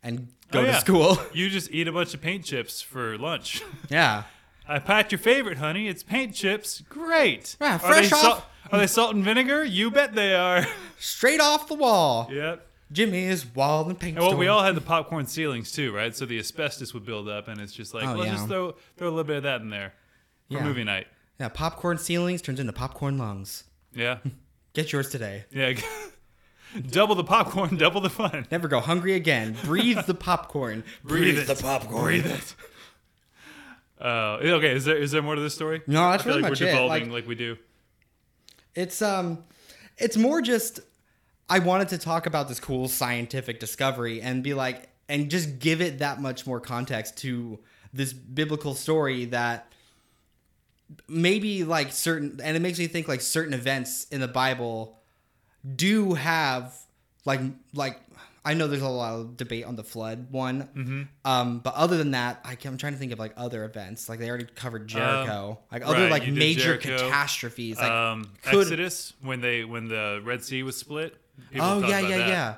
and 0.05 0.29
go 0.53 0.61
Oh, 0.61 0.66
to 0.66 0.75
school. 0.81 1.18
you 1.33 1.51
just 1.51 1.72
eat 1.72 1.88
a 1.88 1.92
bunch 1.92 2.14
of 2.14 2.20
paint 2.22 2.44
chips 2.44 2.81
for 2.81 3.18
lunch. 3.18 3.61
yeah. 3.90 4.22
I 4.68 4.79
packed 4.79 5.11
your 5.11 5.18
favorite, 5.18 5.59
honey. 5.59 5.88
It's 5.88 6.05
paint 6.05 6.35
chips. 6.37 6.81
Great. 6.88 7.57
Yeah, 7.61 7.79
fresh 7.79 8.12
off- 8.12 8.46
Are 8.73 8.79
they 8.79 8.87
salt 8.87 9.15
and 9.15 9.25
vinegar? 9.25 9.65
You 9.65 9.91
bet 9.91 10.15
they 10.15 10.35
are. 10.35 10.67
Straight 10.99 11.41
off 11.41 11.69
the 11.69 11.75
wall. 11.75 12.29
yep. 12.33 12.67
Jimmy's 12.93 13.45
wall 13.45 13.89
and 13.89 13.99
paint 13.99 14.17
And 14.17 14.25
well, 14.27 14.37
we 14.37 14.47
all 14.47 14.63
had 14.63 14.77
the 14.77 14.81
popcorn 14.81 15.27
ceilings 15.27 15.73
too, 15.73 15.93
right? 15.93 16.15
So 16.15 16.25
the 16.25 16.39
asbestos 16.39 16.95
would 16.95 17.05
build 17.05 17.29
up, 17.29 17.49
and 17.49 17.61
it's 17.61 17.73
just 17.73 17.93
like, 17.95 18.07
Oh, 18.07 18.13
let's 18.15 18.27
yeah. 18.27 18.33
just 18.37 18.47
throw 18.49 18.77
throw 18.97 19.09
a 19.09 19.11
little 19.11 19.25
bit 19.25 19.39
of 19.39 19.43
that 19.43 19.61
in 19.61 19.71
there 19.71 19.93
for 20.49 20.59
Yeah. 20.59 20.65
movie 20.65 20.85
night. 20.85 21.09
Yeah, 21.41 21.49
popcorn 21.49 21.99
ceilings 21.99 22.43
turns 22.43 22.61
into 22.61 22.73
popcorn 22.73 23.19
lungs. 23.19 23.65
Yeah, 23.93 24.19
Get 24.73 24.93
yours 24.93 25.11
today. 25.11 25.47
yeah. 25.51 25.73
double 26.91 27.15
the 27.17 27.25
popcorn, 27.25 27.77
double 27.77 28.01
the 28.01 28.11
fun. 28.11 28.47
Never 28.53 28.69
go 28.69 28.79
hungry 28.81 29.15
again. 29.15 29.57
Breathe 29.65 30.05
the 30.07 30.15
popcorn. 30.15 30.85
Breathe 31.03 31.39
it. 31.39 31.47
the 31.49 31.57
popcorn. 31.61 32.05
Breathe 32.05 32.27
it. 32.27 32.55
Uh, 34.01 34.39
okay, 34.43 34.75
is 34.77 34.85
there 34.85 34.97
is 34.97 35.11
there 35.11 35.23
more 35.23 35.35
to 35.35 35.41
this 35.41 35.55
story? 35.55 35.83
No, 35.87 36.11
that's 36.11 36.23
I 36.23 36.25
feel 36.25 36.33
pretty 36.35 36.43
like 36.45 36.51
much 36.53 36.61
we're 36.61 36.67
it. 36.69 36.71
devolving 36.73 37.03
Like- 37.11 37.23
like 37.23 37.29
we 37.29 37.35
do. 37.35 37.57
It's 38.77 39.03
um 39.03 39.45
it's 39.99 40.17
more 40.17 40.41
just 40.41 40.81
I 41.49 41.59
wanted 41.59 41.89
to 41.89 41.99
talk 41.99 42.27
about 42.27 42.49
this 42.49 42.61
cool 42.61 42.89
scientific 42.89 43.59
discovery 43.59 44.21
and 44.21 44.43
be 44.43 44.55
like 44.55 44.89
and 45.09 45.31
just 45.31 45.59
give 45.59 45.81
it 45.81 45.99
that 45.99 46.21
much 46.21 46.47
more 46.47 46.61
context 46.61 47.17
to 47.19 47.59
this 47.93 48.12
biblical 48.12 48.75
story 48.75 49.25
that 49.27 49.73
maybe 51.09 51.65
like 51.65 51.91
certain 51.93 52.39
and 52.43 52.57
it 52.57 52.61
makes 52.61 52.79
me 52.79 52.87
think 52.87 53.09
like 53.09 53.21
certain 53.21 53.55
events 53.55 54.07
in 54.11 54.21
the 54.21 54.29
Bible 54.29 54.99
do 55.75 56.15
have 56.15 56.77
like 57.25 57.41
like 57.75 58.01
I 58.47 58.55
know 58.55 58.67
there's 58.69 58.81
a 58.83 58.89
lot 58.89 59.13
of 59.15 59.37
debate 59.37 59.65
on 59.67 59.77
the 59.77 59.83
flood 59.85 60.29
one, 60.31 60.69
Mm-hmm. 60.77 61.03
um, 61.25 61.59
but 61.59 61.75
other 61.75 61.97
than 61.99 62.13
that, 62.13 62.41
I, 62.45 62.57
am 62.65 62.79
trying 62.79 62.93
to 62.95 62.99
think 62.99 63.13
of 63.13 63.19
like 63.19 63.35
other 63.37 63.65
events. 63.65 64.09
Like 64.09 64.19
they 64.21 64.29
already 64.29 64.47
covered 64.55 64.87
Jericho, 64.89 65.59
like 65.73 65.83
other 65.85 65.97
Um, 65.97 66.03
right, 66.05 66.11
like 66.13 66.29
major 66.33 66.79
Jericho. 66.79 67.05
catastrophes. 67.05 67.77
Like 67.79 67.91
um, 67.91 68.31
could- 68.43 68.61
Exodus 68.63 69.13
when 69.21 69.41
they 69.41 69.65
when 69.65 69.89
the 69.89 70.23
Red 70.25 70.43
Sea 70.45 70.63
was 70.63 70.77
split. 70.77 71.15
People 71.51 71.67
oh 71.67 71.81
yeah, 71.87 72.01
yeah, 72.01 72.17
that. 72.19 72.29
yeah. 72.29 72.55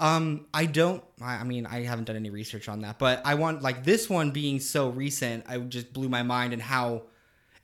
Um, 0.00 0.46
I 0.54 0.66
don't. 0.66 1.02
I, 1.20 1.34
I 1.36 1.44
mean, 1.44 1.66
I 1.66 1.82
haven't 1.82 2.04
done 2.04 2.16
any 2.16 2.30
research 2.30 2.68
on 2.68 2.80
that, 2.82 2.98
but 2.98 3.20
I 3.24 3.34
want 3.34 3.62
like 3.62 3.84
this 3.84 4.08
one 4.08 4.30
being 4.30 4.60
so 4.60 4.88
recent. 4.90 5.44
I 5.48 5.58
just 5.58 5.92
blew 5.92 6.08
my 6.08 6.22
mind 6.22 6.52
and 6.52 6.62
how 6.62 7.02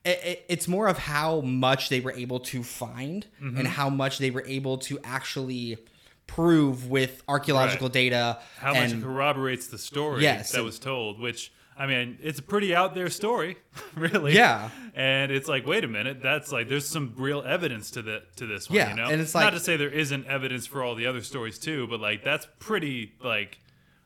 it, 0.04 0.20
it, 0.24 0.44
it's 0.48 0.68
more 0.68 0.86
of 0.88 0.98
how 0.98 1.40
much 1.40 1.88
they 1.88 2.00
were 2.00 2.12
able 2.12 2.40
to 2.40 2.62
find 2.62 3.24
Mm-hmm. 3.40 3.58
and 3.58 3.68
how 3.68 3.88
much 3.88 4.18
they 4.18 4.30
were 4.30 4.44
able 4.46 4.78
to 4.78 4.98
actually 5.04 5.78
prove 6.26 6.88
with 6.88 7.22
archaeological 7.28 7.86
Right. 7.88 7.92
data. 7.92 8.38
How 8.58 8.74
much 8.74 8.92
and, 8.92 9.02
it 9.02 9.04
corroborates 9.04 9.66
the 9.68 9.78
story 9.78 10.22
Yes, 10.22 10.52
that 10.52 10.58
and- 10.58 10.66
was 10.66 10.78
told, 10.78 11.20
which 11.20 11.52
I 11.76 11.86
mean, 11.88 12.18
it's 12.22 12.38
a 12.38 12.42
pretty 12.42 12.72
out 12.72 12.94
there 12.94 13.10
story, 13.10 13.56
really. 13.96 14.32
Yeah. 14.32 14.70
And 14.94 15.32
it's 15.32 15.48
like, 15.48 15.66
wait 15.66 15.82
a 15.82 15.88
minute, 15.88 16.22
that's 16.22 16.52
like 16.52 16.68
there's 16.68 16.86
some 16.88 17.14
real 17.16 17.42
evidence 17.42 17.90
to 17.92 18.02
the 18.02 18.22
to 18.36 18.46
this 18.46 18.70
one, 18.70 18.76
Yeah, 18.76 18.90
you 18.90 18.96
know? 18.96 19.08
and 19.08 19.20
it's 19.20 19.34
not 19.34 19.50
to 19.50 19.58
say 19.60 19.76
there 19.76 19.90
isn't 19.90 20.26
evidence 20.28 20.66
for 20.68 20.84
all 20.84 20.94
the 20.94 21.06
other 21.06 21.20
stories 21.22 21.58
too, 21.58 21.88
but 21.88 21.98
like 22.00 22.22
that's 22.22 22.46
pretty 22.60 23.14
like 23.22 23.58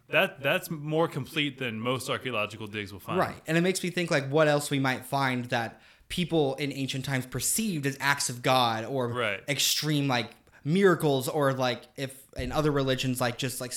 that 0.08 0.42
that's 0.42 0.70
more 0.70 1.06
complete 1.08 1.58
than 1.58 1.78
most 1.78 2.08
archaeological 2.08 2.66
digs 2.66 2.90
will 2.90 3.00
find. 3.00 3.18
Right. 3.18 3.36
And 3.46 3.58
it 3.58 3.60
makes 3.60 3.82
me 3.82 3.90
think 3.90 4.10
like 4.10 4.30
what 4.30 4.48
else 4.48 4.70
we 4.70 4.78
might 4.78 5.04
find 5.04 5.44
that 5.46 5.82
people 6.08 6.54
in 6.54 6.72
ancient 6.72 7.04
times 7.04 7.26
perceived 7.26 7.84
as 7.84 7.98
acts 8.00 8.30
of 8.30 8.40
God 8.42 8.86
or 8.86 9.08
Right. 9.08 9.40
extreme 9.46 10.08
like 10.08 10.30
miracles 10.68 11.28
or 11.28 11.52
like 11.52 11.82
if 11.96 12.14
in 12.36 12.52
other 12.52 12.70
religions 12.70 13.20
like 13.20 13.38
just 13.38 13.60
like 13.60 13.72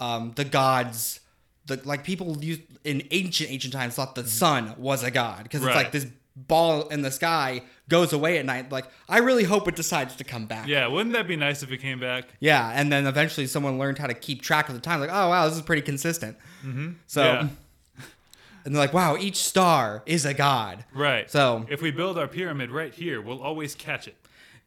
um 0.00 0.32
the 0.36 0.44
gods 0.44 1.20
the 1.66 1.80
like 1.84 2.02
people 2.04 2.42
used 2.42 2.62
in 2.84 3.06
ancient 3.10 3.50
ancient 3.50 3.72
times 3.72 3.94
thought 3.94 4.14
the 4.14 4.26
sun 4.26 4.74
was 4.78 5.02
a 5.02 5.10
god 5.10 5.42
because 5.42 5.62
it's 5.62 5.74
like 5.74 5.92
this 5.92 6.06
ball 6.36 6.88
in 6.88 7.02
the 7.02 7.10
sky 7.10 7.62
goes 7.88 8.12
away 8.12 8.38
at 8.38 8.44
night 8.44 8.72
like 8.72 8.86
I 9.08 9.18
really 9.18 9.44
hope 9.44 9.68
it 9.68 9.76
decides 9.76 10.16
to 10.16 10.24
come 10.24 10.46
back. 10.46 10.66
Yeah, 10.66 10.86
wouldn't 10.88 11.12
that 11.12 11.28
be 11.28 11.36
nice 11.36 11.62
if 11.62 11.70
it 11.70 11.78
came 11.78 12.00
back? 12.00 12.24
Yeah, 12.40 12.72
and 12.74 12.90
then 12.90 13.06
eventually 13.06 13.46
someone 13.46 13.78
learned 13.78 13.98
how 13.98 14.06
to 14.08 14.14
keep 14.14 14.42
track 14.42 14.68
of 14.68 14.74
the 14.74 14.80
time. 14.80 14.98
Like, 15.00 15.10
oh 15.12 15.28
wow, 15.28 15.46
this 15.46 15.56
is 15.56 15.62
pretty 15.62 15.82
consistent. 15.82 16.36
Mm-hmm. 16.64 16.92
So, 17.06 17.22
Yeah. 17.22 17.48
and 18.64 18.74
they're 18.74 18.82
like, 18.82 18.94
wow, 18.94 19.16
each 19.16 19.36
star 19.36 20.02
is 20.06 20.24
a 20.24 20.34
god. 20.34 20.84
Right. 20.92 21.30
So 21.30 21.66
if 21.68 21.82
we 21.82 21.90
build 21.90 22.18
our 22.18 22.26
pyramid 22.26 22.70
right 22.70 22.92
here, 22.94 23.20
we'll 23.20 23.42
always 23.42 23.74
catch 23.74 24.08
it. 24.08 24.16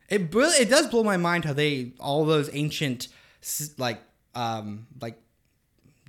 It 0.10 0.32
bl- 0.32 0.42
it 0.60 0.70
does 0.70 0.88
blow 0.88 1.04
my 1.04 1.18
mind 1.18 1.46
how 1.46 1.54
they 1.54 1.94
all 2.00 2.26
those 2.26 2.50
ancient 2.54 3.08
like 3.78 4.00
um 4.36 4.88
like 5.02 5.20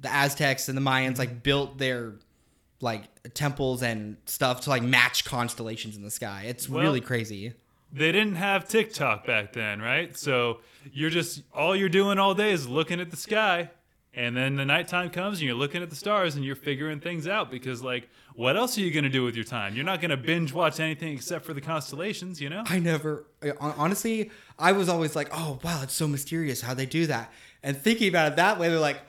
the 0.02 0.12
Aztecs 0.12 0.68
and 0.68 0.76
the 0.78 0.82
Mayans 0.82 1.18
like 1.18 1.42
built 1.42 1.78
their 1.78 2.14
like 2.80 3.02
temples 3.34 3.82
and 3.82 4.16
stuff 4.26 4.60
to 4.62 4.70
like 4.70 4.82
match 4.82 5.24
constellations 5.24 5.96
in 5.96 6.02
the 6.04 6.10
sky. 6.10 6.44
It's 6.46 6.68
Well- 6.68 6.82
really 6.82 7.00
crazy. 7.00 7.54
They 7.90 8.12
didn't 8.12 8.34
have 8.36 8.68
TikTok 8.68 9.26
back 9.26 9.54
then, 9.54 9.80
right? 9.80 10.14
So 10.14 10.60
you're 10.92 11.08
just 11.08 11.42
all 11.54 11.74
you're 11.74 11.88
doing 11.88 12.18
all 12.18 12.34
day 12.34 12.52
is 12.52 12.68
looking 12.68 13.00
at 13.00 13.10
the 13.10 13.16
sky. 13.16 13.70
And 14.18 14.36
then 14.36 14.56
the 14.56 14.64
nighttime 14.64 15.10
comes 15.10 15.38
and 15.38 15.46
you're 15.46 15.54
looking 15.54 15.80
at 15.80 15.90
the 15.90 15.96
stars 15.96 16.34
and 16.34 16.44
you're 16.44 16.56
figuring 16.56 16.98
things 16.98 17.28
out 17.28 17.52
because 17.52 17.84
like 17.84 18.08
what 18.34 18.56
else 18.56 18.76
are 18.76 18.80
you 18.80 18.90
going 18.90 19.04
to 19.04 19.10
do 19.10 19.22
with 19.22 19.36
your 19.36 19.44
time? 19.44 19.76
You're 19.76 19.84
not 19.84 20.00
going 20.00 20.10
to 20.10 20.16
binge 20.16 20.52
watch 20.52 20.80
anything 20.80 21.12
except 21.12 21.44
for 21.44 21.54
the 21.54 21.60
constellations, 21.60 22.40
you 22.40 22.50
know? 22.50 22.64
I 22.66 22.80
never 22.80 23.26
honestly 23.60 24.32
I 24.58 24.72
was 24.72 24.88
always 24.88 25.14
like, 25.14 25.28
oh 25.32 25.60
wow, 25.62 25.82
it's 25.84 25.94
so 25.94 26.08
mysterious 26.08 26.60
how 26.60 26.74
they 26.74 26.84
do 26.84 27.06
that. 27.06 27.32
And 27.62 27.76
thinking 27.76 28.08
about 28.08 28.32
it 28.32 28.36
that 28.36 28.58
way, 28.58 28.68
they're 28.68 28.80
like 28.80 29.00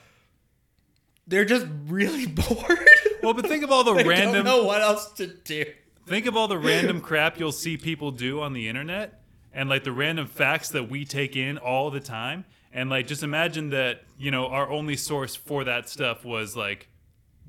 they're 1.25 1.43
just 1.43 1.65
really 1.87 2.27
bored. 2.27 2.87
Well, 3.23 3.33
but 3.33 3.47
think 3.47 3.63
of 3.63 3.71
all 3.71 3.83
the 3.83 3.93
they 3.95 4.07
random 4.07 4.45
don't 4.45 4.45
know 4.45 4.63
what 4.63 4.83
else 4.83 5.11
to 5.13 5.25
do. 5.25 5.65
Think 6.05 6.27
of 6.27 6.37
all 6.37 6.47
the 6.47 6.59
random 6.59 7.01
crap 7.09 7.39
you'll 7.39 7.51
see 7.51 7.77
people 7.77 8.11
do 8.11 8.41
on 8.41 8.53
the 8.53 8.67
internet 8.67 9.23
and 9.51 9.69
like 9.69 9.83
the 9.83 9.91
random 9.91 10.27
facts 10.27 10.69
that 10.69 10.87
we 10.87 11.03
take 11.03 11.35
in 11.35 11.57
all 11.57 11.89
the 11.89 11.99
time. 11.99 12.45
And 12.71 12.89
like 12.89 13.07
just 13.07 13.23
imagine 13.23 13.69
that, 13.71 14.03
you 14.17 14.29
know, 14.31 14.47
our 14.47 14.69
only 14.69 14.95
source 14.95 15.35
for 15.35 15.63
that 15.63 15.89
stuff 15.89 16.23
was 16.23 16.55
like 16.55 16.87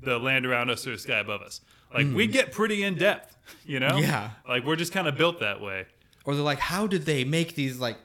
the 0.01 0.17
land 0.17 0.45
around 0.45 0.69
us 0.71 0.85
or 0.87 0.91
the 0.91 0.97
sky 0.97 1.19
above 1.19 1.41
us. 1.41 1.61
Like 1.93 2.07
we 2.13 2.25
get 2.25 2.51
pretty 2.51 2.83
in 2.83 2.95
depth, 2.95 3.35
you 3.65 3.79
know? 3.79 3.97
Yeah. 3.97 4.31
Like 4.47 4.65
we're 4.65 4.77
just 4.77 4.93
kind 4.93 5.07
of 5.07 5.17
built 5.17 5.39
that 5.41 5.61
way. 5.61 5.85
Or 6.25 6.33
they're 6.35 6.43
like, 6.43 6.59
how 6.59 6.87
did 6.87 7.05
they 7.05 7.23
make 7.23 7.55
these 7.55 7.79
like 7.79 7.97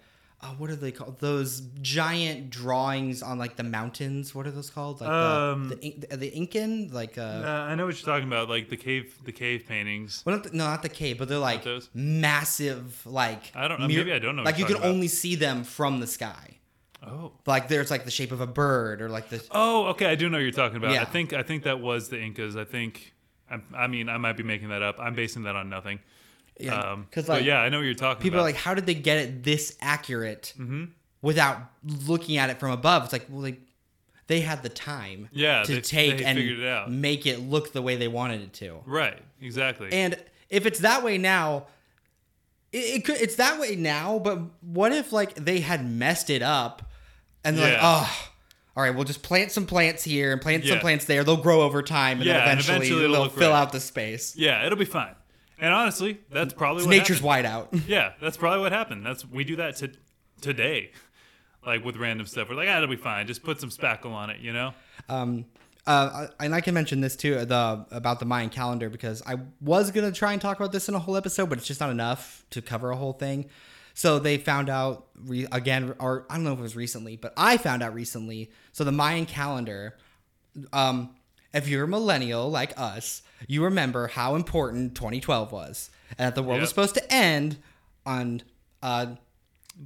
uh, 0.42 0.48
what 0.58 0.68
are 0.68 0.76
they 0.76 0.92
called? 0.92 1.18
Those 1.20 1.60
giant 1.80 2.50
drawings 2.50 3.22
on 3.22 3.38
like 3.38 3.56
the 3.56 3.62
mountains. 3.62 4.34
What 4.34 4.46
are 4.46 4.50
those 4.50 4.68
called? 4.68 5.00
Like 5.00 5.08
Um, 5.08 5.68
the, 5.70 5.96
the 6.10 6.16
the 6.18 6.28
Incan, 6.36 6.90
like 6.92 7.16
uh, 7.16 7.22
Uh, 7.22 7.66
I 7.70 7.74
know 7.74 7.86
what 7.86 7.96
you're 7.98 8.12
talking 8.14 8.28
about, 8.28 8.50
like 8.50 8.68
the 8.68 8.76
cave, 8.76 9.16
the 9.24 9.32
cave 9.32 9.64
paintings. 9.66 10.22
well, 10.26 10.36
not 10.36 10.44
the, 10.44 10.50
no, 10.54 10.64
not 10.66 10.82
the 10.82 10.90
cave, 10.90 11.16
but 11.16 11.28
they're 11.28 11.38
like 11.38 11.64
massive, 11.94 13.00
like 13.06 13.52
I 13.54 13.68
don't 13.68 13.80
know, 13.80 13.88
maybe 13.88 14.12
I 14.12 14.18
don't 14.18 14.36
know 14.36 14.42
Like 14.42 14.58
you 14.58 14.64
can 14.66 14.76
about. 14.76 14.88
only 14.88 15.08
see 15.08 15.34
them 15.36 15.64
from 15.64 16.00
the 16.00 16.06
sky. 16.06 16.58
Oh. 17.06 17.32
Like 17.46 17.68
there's 17.68 17.90
like 17.90 18.04
the 18.04 18.10
shape 18.10 18.32
of 18.32 18.40
a 18.40 18.46
bird 18.46 19.00
or 19.00 19.08
like 19.08 19.28
the 19.28 19.42
Oh, 19.52 19.86
okay. 19.88 20.06
I 20.06 20.14
do 20.16 20.28
know 20.28 20.38
what 20.38 20.42
you're 20.42 20.50
talking 20.52 20.76
about. 20.76 20.92
Yeah. 20.92 21.02
I 21.02 21.04
think 21.04 21.32
I 21.32 21.42
think 21.42 21.62
that 21.64 21.80
was 21.80 22.08
the 22.08 22.20
Incas. 22.20 22.56
I 22.56 22.64
think. 22.64 23.14
I, 23.50 23.60
I 23.76 23.86
mean, 23.86 24.08
I 24.08 24.16
might 24.18 24.36
be 24.36 24.42
making 24.42 24.70
that 24.70 24.82
up. 24.82 24.96
I'm 24.98 25.14
basing 25.14 25.44
that 25.44 25.54
on 25.54 25.68
nothing. 25.70 26.00
yeah. 26.58 26.74
Um, 26.80 27.06
Because 27.08 27.26
but 27.26 27.34
like 27.34 27.44
yeah, 27.44 27.60
I 27.60 27.68
know 27.68 27.78
what 27.78 27.84
you're 27.84 27.94
talking 27.94 28.12
about. 28.14 28.22
people 28.22 28.40
are 28.40 28.42
like, 28.42 28.56
how 28.56 28.74
did 28.74 28.86
they 28.86 28.94
get 28.94 29.18
it 29.18 29.44
this 29.44 29.76
accurate 29.80 30.52
Mm-hmm. 30.58 30.86
without 31.22 31.58
looking 31.84 32.38
at 32.38 32.50
it 32.50 32.58
from 32.58 32.72
above? 32.72 33.04
It's 33.04 33.12
like, 33.12 33.26
well, 33.30 33.42
they 33.42 33.58
they 34.26 34.40
had 34.40 34.64
the 34.64 34.68
time 34.68 35.28
Yeah, 35.30 35.62
to 35.62 35.74
they- 35.76 35.80
take 35.80 36.18
they 36.18 36.24
and 36.24 36.38
it 36.40 36.88
make 36.88 37.24
it 37.26 37.38
look 37.38 37.72
the 37.72 37.82
way 37.82 37.94
they 37.94 38.08
wanted 38.08 38.40
it 38.40 38.52
to. 38.54 38.80
right. 38.84 39.22
Exactly. 39.40 39.92
And 39.92 40.16
if 40.50 40.66
it's 40.66 40.80
that 40.80 41.04
way 41.04 41.18
now, 41.18 41.66
it, 42.72 42.78
it 42.78 43.04
could 43.04 43.16
it's 43.20 43.36
that 43.36 43.60
way 43.60 43.76
now. 43.76 44.18
But 44.18 44.40
what 44.60 44.90
if 44.92 45.12
like 45.12 45.34
they 45.36 45.60
had 45.60 45.88
messed 45.88 46.30
it 46.30 46.42
up, 46.42 46.85
and 47.46 47.56
they're 47.56 47.64
like, 47.72 47.80
Yeah. 47.80 47.80
oh, 47.82 48.28
all 48.76 48.82
right, 48.82 48.94
we'll 48.94 49.04
just 49.04 49.22
plant 49.22 49.52
some 49.52 49.64
plants 49.66 50.04
here 50.04 50.32
and 50.32 50.40
plant 50.42 50.64
some 50.66 50.80
plants 50.80 51.06
there. 51.06 51.24
They'll 51.24 51.36
grow 51.38 51.62
over 51.62 51.82
time, 51.82 52.18
and 52.18 52.26
Yeah, 52.26 52.40
then 52.40 52.42
and 52.42 52.60
eventually, 52.60 52.76
eventually 52.88 53.04
it'll 53.04 53.16
they'll 53.22 53.28
fill 53.30 53.50
right. 53.52 53.60
out 53.62 53.72
the 53.72 53.80
space. 53.80 54.36
yeah, 54.36 54.66
it'll 54.66 54.76
be 54.78 54.84
fine. 54.84 55.14
And 55.58 55.72
honestly, 55.72 56.18
that's 56.30 56.52
probably 56.52 56.80
It's 56.82 56.86
what 56.86 56.96
nature's 56.96 57.20
happened. 57.20 57.72
whiteout. 57.82 57.84
Yeah, 57.88 58.12
that's 58.20 58.36
probably 58.36 58.60
what 58.60 58.72
happened. 58.72 59.06
That's 59.06 59.24
we 59.24 59.44
do 59.44 59.56
that 59.56 59.76
to 59.76 59.90
today, 60.42 60.90
like 61.64 61.82
with 61.84 61.96
random 61.96 62.26
stuff. 62.26 62.50
We're 62.50 62.56
like, 62.56 62.68
ah, 62.70 62.76
it'll 62.76 62.88
be 62.90 62.96
fine. 62.96 63.26
Just 63.26 63.42
put 63.42 63.58
some 63.60 63.70
spackle 63.70 64.12
on 64.12 64.28
it, 64.28 64.40
you 64.40 64.52
know. 64.52 64.74
Um, 65.08 65.46
uh, 65.86 66.26
and 66.40 66.54
I 66.54 66.60
can 66.60 66.74
mention 66.74 67.00
this 67.00 67.16
too 67.16 67.42
the 67.46 67.86
about 67.90 68.18
the 68.18 68.26
Mayan 68.26 68.50
calendar 68.50 68.90
because 68.90 69.22
I 69.26 69.36
was 69.62 69.90
gonna 69.92 70.12
try 70.12 70.32
and 70.34 70.42
talk 70.42 70.58
about 70.58 70.72
this 70.72 70.88
in 70.90 70.94
a 70.94 70.98
whole 70.98 71.16
episode, 71.16 71.48
but 71.48 71.56
it's 71.58 71.66
just 71.66 71.80
not 71.80 71.88
enough 71.90 72.44
to 72.50 72.60
cover 72.60 72.90
a 72.90 72.96
whole 72.96 73.12
thing. 73.14 73.46
So 73.96 74.18
they 74.18 74.36
found 74.36 74.68
out 74.68 75.06
re- 75.24 75.48
again, 75.50 75.94
or 75.98 76.26
I 76.28 76.34
don't 76.34 76.44
know 76.44 76.52
if 76.52 76.58
it 76.58 76.62
was 76.62 76.76
recently, 76.76 77.16
but 77.16 77.32
I 77.34 77.56
found 77.56 77.82
out 77.82 77.94
recently. 77.94 78.50
So 78.72 78.84
the 78.84 78.92
Mayan 78.92 79.24
calendar, 79.24 79.96
um, 80.70 81.16
if 81.54 81.66
you're 81.66 81.84
a 81.84 81.88
millennial 81.88 82.50
like 82.50 82.78
us, 82.78 83.22
you 83.48 83.64
remember 83.64 84.08
how 84.08 84.34
important 84.34 84.96
2012 84.96 85.50
was, 85.50 85.90
and 86.18 86.26
that 86.26 86.34
the 86.34 86.42
world 86.42 86.60
was 86.60 86.68
supposed 86.68 86.94
to 86.96 87.10
end 87.10 87.56
on 88.04 88.42
uh, 88.82 89.06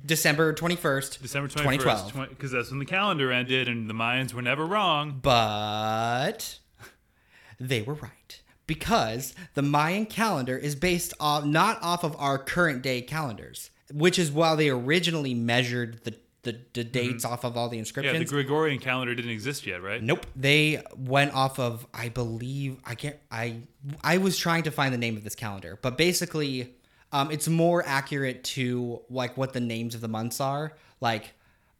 December 0.04 0.54
21st, 0.54 1.22
December 1.22 1.46
2012. 1.46 2.12
21st, 2.12 2.28
because 2.30 2.50
that's 2.50 2.70
when 2.70 2.80
the 2.80 2.86
calendar 2.86 3.30
ended, 3.30 3.68
and 3.68 3.88
the 3.88 3.94
Mayans 3.94 4.34
were 4.34 4.42
never 4.42 4.66
wrong. 4.66 5.20
But 5.22 6.58
they 7.60 7.82
were 7.82 7.94
right 7.94 8.40
because 8.66 9.36
the 9.54 9.62
Mayan 9.62 10.06
calendar 10.06 10.56
is 10.58 10.74
based 10.74 11.14
off 11.20 11.44
not 11.44 11.78
off 11.80 12.02
of 12.02 12.16
our 12.18 12.38
current 12.38 12.82
day 12.82 13.02
calendars, 13.02 13.69
which 13.92 14.18
is 14.18 14.30
why 14.32 14.54
they 14.54 14.68
originally 14.70 15.34
measured 15.34 16.04
the 16.04 16.14
the, 16.42 16.58
the 16.72 16.84
dates 16.84 17.26
off 17.26 17.44
of 17.44 17.54
all 17.58 17.68
the 17.68 17.72
Mm-hmm. 17.72 17.74
Yeah, 17.74 17.78
inscriptions. 17.80 18.30
the 18.30 18.34
Gregorian 18.34 18.78
calendar 18.80 19.14
didn't 19.14 19.30
exist 19.30 19.66
yet, 19.66 19.82
right? 19.82 20.02
Nope. 20.02 20.24
They 20.34 20.82
went 20.96 21.34
off 21.34 21.58
of 21.58 21.86
I 21.92 22.08
believe 22.08 22.78
I 22.84 22.94
can't 22.94 23.16
I 23.30 23.58
I 24.02 24.16
was 24.16 24.38
trying 24.38 24.62
to 24.62 24.70
find 24.70 24.94
the 24.94 24.98
name 24.98 25.16
of 25.18 25.24
this 25.24 25.34
calendar, 25.34 25.78
but 25.82 25.98
basically 25.98 26.74
um, 27.12 27.30
it's 27.30 27.46
more 27.48 27.82
accurate 27.86 28.42
to 28.44 29.02
like 29.10 29.36
what 29.36 29.52
the 29.52 29.60
names 29.60 29.94
of 29.94 30.00
the 30.00 30.08
months 30.08 30.40
are. 30.40 30.72
Like 31.00 31.32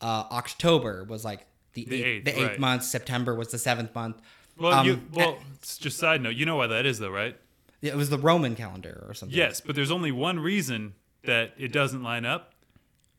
uh, 0.03 0.25
October 0.31 1.05
was 1.05 1.25
like 1.25 1.46
the, 1.73 1.85
The 1.87 1.96
eighth, 1.96 2.07
eighth, 2.07 2.25
the 2.25 2.40
eighth 2.42 2.49
right. 2.51 2.59
month. 2.61 2.83
September 2.85 3.35
was 3.35 3.49
the 3.49 3.59
seventh 3.59 3.94
month. 3.94 4.20
Well, 4.59 4.73
Um, 4.75 4.87
you, 4.87 5.01
well, 5.14 5.38
it's 5.55 5.79
just 5.79 5.96
side 5.99 6.20
note. 6.20 6.35
You 6.35 6.44
know 6.46 6.57
why 6.57 6.66
that 6.66 6.85
is, 6.85 6.99
though, 6.99 7.11
right? 7.11 7.35
It 7.81 7.94
was 7.94 8.11
the 8.11 8.18
Roman 8.18 8.57
calendar 8.57 9.07
or 9.09 9.14
something. 9.14 9.37
Yes, 9.38 9.61
but 9.62 9.75
there's 9.75 9.90
only 9.90 10.11
one 10.12 10.38
reason 10.40 10.94
that 11.24 11.52
it 11.59 11.72
doesn't 11.72 12.02
line 12.02 12.24
up, 12.24 12.52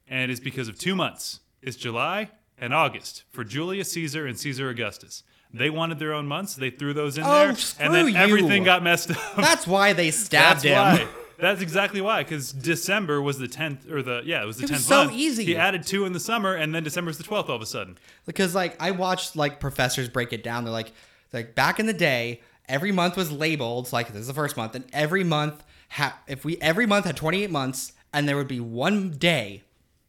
and 0.08 0.32
it's 0.32 0.40
because 0.40 0.68
of 0.68 0.78
two 0.78 0.96
months. 0.96 1.40
It's 1.62 1.76
July 1.78 2.30
and 2.58 2.74
August 2.74 3.24
for 3.32 3.44
Julius 3.44 3.92
Caesar 3.94 4.26
and 4.26 4.38
Caesar 4.40 4.70
Augustus. 4.70 5.24
They 5.54 5.70
wanted 5.70 6.00
their 6.00 6.14
own 6.14 6.28
months. 6.28 6.56
They 6.56 6.70
threw 6.70 6.94
those 6.94 7.18
in 7.18 7.24
Oh, 7.26 7.28
there, 7.48 7.56
and 7.80 7.94
then 7.94 8.08
you. 8.08 8.16
everything 8.16 8.64
got 8.64 8.82
messed 8.84 9.12
up. 9.12 9.18
That's 9.36 9.68
why 9.68 9.94
they 9.94 10.10
stabbed 10.12 10.64
That's 10.64 11.00
him. 11.00 11.08
why. 11.08 11.08
That's 11.38 11.62
exactly 11.62 12.02
why. 12.02 12.24
Because 12.24 12.52
December 12.54 13.22
was 13.22 13.38
the 13.40 13.48
tenth, 13.48 13.90
or 13.92 14.02
the 14.02 14.22
yeah, 14.24 14.44
it 14.44 14.46
was 14.46 14.58
the 14.58 14.68
tenth. 14.68 14.82
so 14.82 15.06
month. 15.06 15.14
easy. 15.18 15.44
He 15.44 15.58
added 15.58 15.86
two 15.86 16.06
in 16.06 16.14
the 16.14 16.20
summer, 16.20 16.54
and 16.56 16.74
then 16.74 16.84
December's 16.84 17.18
the 17.18 17.24
twelfth 17.24 17.50
all 17.50 17.56
of 17.56 17.62
a 17.62 17.66
sudden. 17.66 17.98
because 18.26 18.56
like 18.56 18.82
I 18.82 18.92
watched 18.92 19.36
like 19.36 19.60
professors 19.60 20.08
break 20.08 20.32
it 20.34 20.44
down. 20.44 20.64
They're 20.64 20.72
like, 20.72 20.94
like 21.34 21.54
back 21.56 21.80
in 21.80 21.86
the 21.88 21.94
day, 21.94 22.42
every 22.70 22.92
month 22.92 23.18
was 23.18 23.32
labeled 23.32 23.92
like 23.92 24.08
this 24.10 24.22
is 24.22 24.28
the 24.28 24.34
first 24.34 24.56
month, 24.56 24.76
and 24.76 24.86
every 24.94 25.24
month 25.24 25.64
ha- 25.92 26.20
if 26.28 26.44
we 26.46 26.58
every 26.58 26.86
month 26.86 27.06
had 27.06 27.16
28 27.18 27.50
months, 27.50 27.94
and 28.14 28.28
there 28.28 28.36
would 28.38 28.48
be 28.48 28.60
one 28.60 29.12
day 29.12 29.64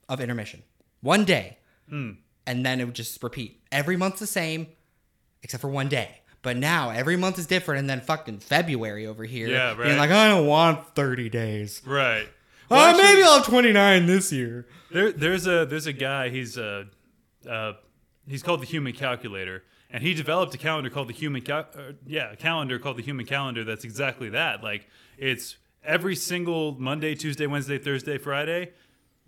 of 0.09 0.21
intermission, 0.21 0.63
one 1.01 1.25
day, 1.25 1.59
Hmm. 1.89 2.13
and 2.47 2.65
then 2.67 2.81
it 2.81 2.85
would 2.85 2.95
just 2.95 3.23
repeat. 3.23 3.61
Every 3.71 3.97
month's 3.97 4.21
the 4.21 4.27
same, 4.27 4.69
except 5.43 5.61
for 5.61 5.69
one 5.69 5.89
day. 5.89 6.19
But 6.43 6.57
now 6.57 6.91
every 6.91 7.17
month 7.17 7.39
is 7.39 7.47
different, 7.47 7.79
and 7.81 7.89
then 7.91 8.01
fucking 8.01 8.41
February 8.41 9.07
over 9.07 9.25
here, 9.25 9.49
Yeah, 9.49 9.75
being 9.75 9.97
like 9.97 10.11
I 10.11 10.29
don't 10.29 10.47
want 10.47 10.95
30 10.97 11.29
days. 11.29 11.81
Right. 11.87 12.29
Oh, 12.71 12.77
Well, 12.77 12.87
actually- 12.89 13.03
maybe 13.05 13.23
I'll 13.23 13.37
have 13.39 13.47
29 13.47 14.07
this 14.07 14.33
year. 14.33 14.67
There, 14.91 15.13
there's 15.13 15.47
a 15.47 15.65
there's 15.67 15.87
a 15.87 15.93
guy. 15.93 16.31
He's 16.31 16.59
uh, 16.59 16.85
uh, 17.49 17.75
he's 18.27 18.43
called 18.43 18.61
the 18.61 18.67
Human 18.67 18.93
Calculator, 18.93 19.63
and 19.91 20.03
he 20.03 20.15
developed 20.15 20.55
a 20.55 20.59
calendar 20.59 20.91
called 20.91 21.09
the 21.09 21.13
Human 21.15 21.43
Cal- 21.43 21.69
uh, 21.77 21.93
yeah, 22.07 22.33
a 22.33 22.37
calendar 22.37 22.79
called 22.79 22.97
the 22.99 23.03
Human 23.03 23.25
Calendar. 23.27 23.63
That's 23.65 23.85
exactly 23.85 24.29
that. 24.31 24.63
Like 24.65 24.89
it's 25.19 25.57
every 25.85 26.17
single 26.17 26.73
Monday, 26.79 27.15
Tuesday, 27.15 27.47
Wednesday, 27.47 27.79
Thursday, 27.79 28.19
Friday, 28.19 28.71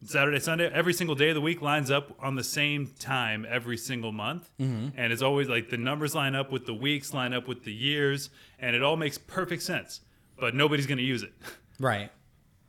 Saturday, 0.04 0.38
Sunday. 0.38 0.70
Every 0.72 0.92
single 0.92 1.14
day 1.16 1.30
of 1.30 1.34
the 1.34 1.40
week 1.40 1.62
lines 1.62 1.90
up 1.90 2.14
on 2.20 2.34
the 2.36 2.44
same 2.44 2.88
time 2.98 3.46
every 3.48 3.76
single 3.76 4.12
month, 4.12 4.50
and 4.58 4.92
it's 5.12 5.22
always 5.22 5.48
like 5.48 5.70
the 5.70 5.76
numbers 5.78 6.14
line 6.14 6.34
up 6.34 6.52
with 6.52 6.66
the 6.66 6.74
weeks, 6.74 7.14
line 7.14 7.32
up 7.32 7.48
with 7.48 7.64
the 7.64 7.72
years, 7.72 8.30
and 8.58 8.76
it 8.76 8.82
all 8.82 8.96
makes 8.96 9.16
perfect 9.18 9.62
sense. 9.62 10.00
But 10.38 10.54
nobody's 10.54 10.86
gonna 10.86 11.02
use 11.02 11.22
it 11.22 11.32
Right. 11.80 12.10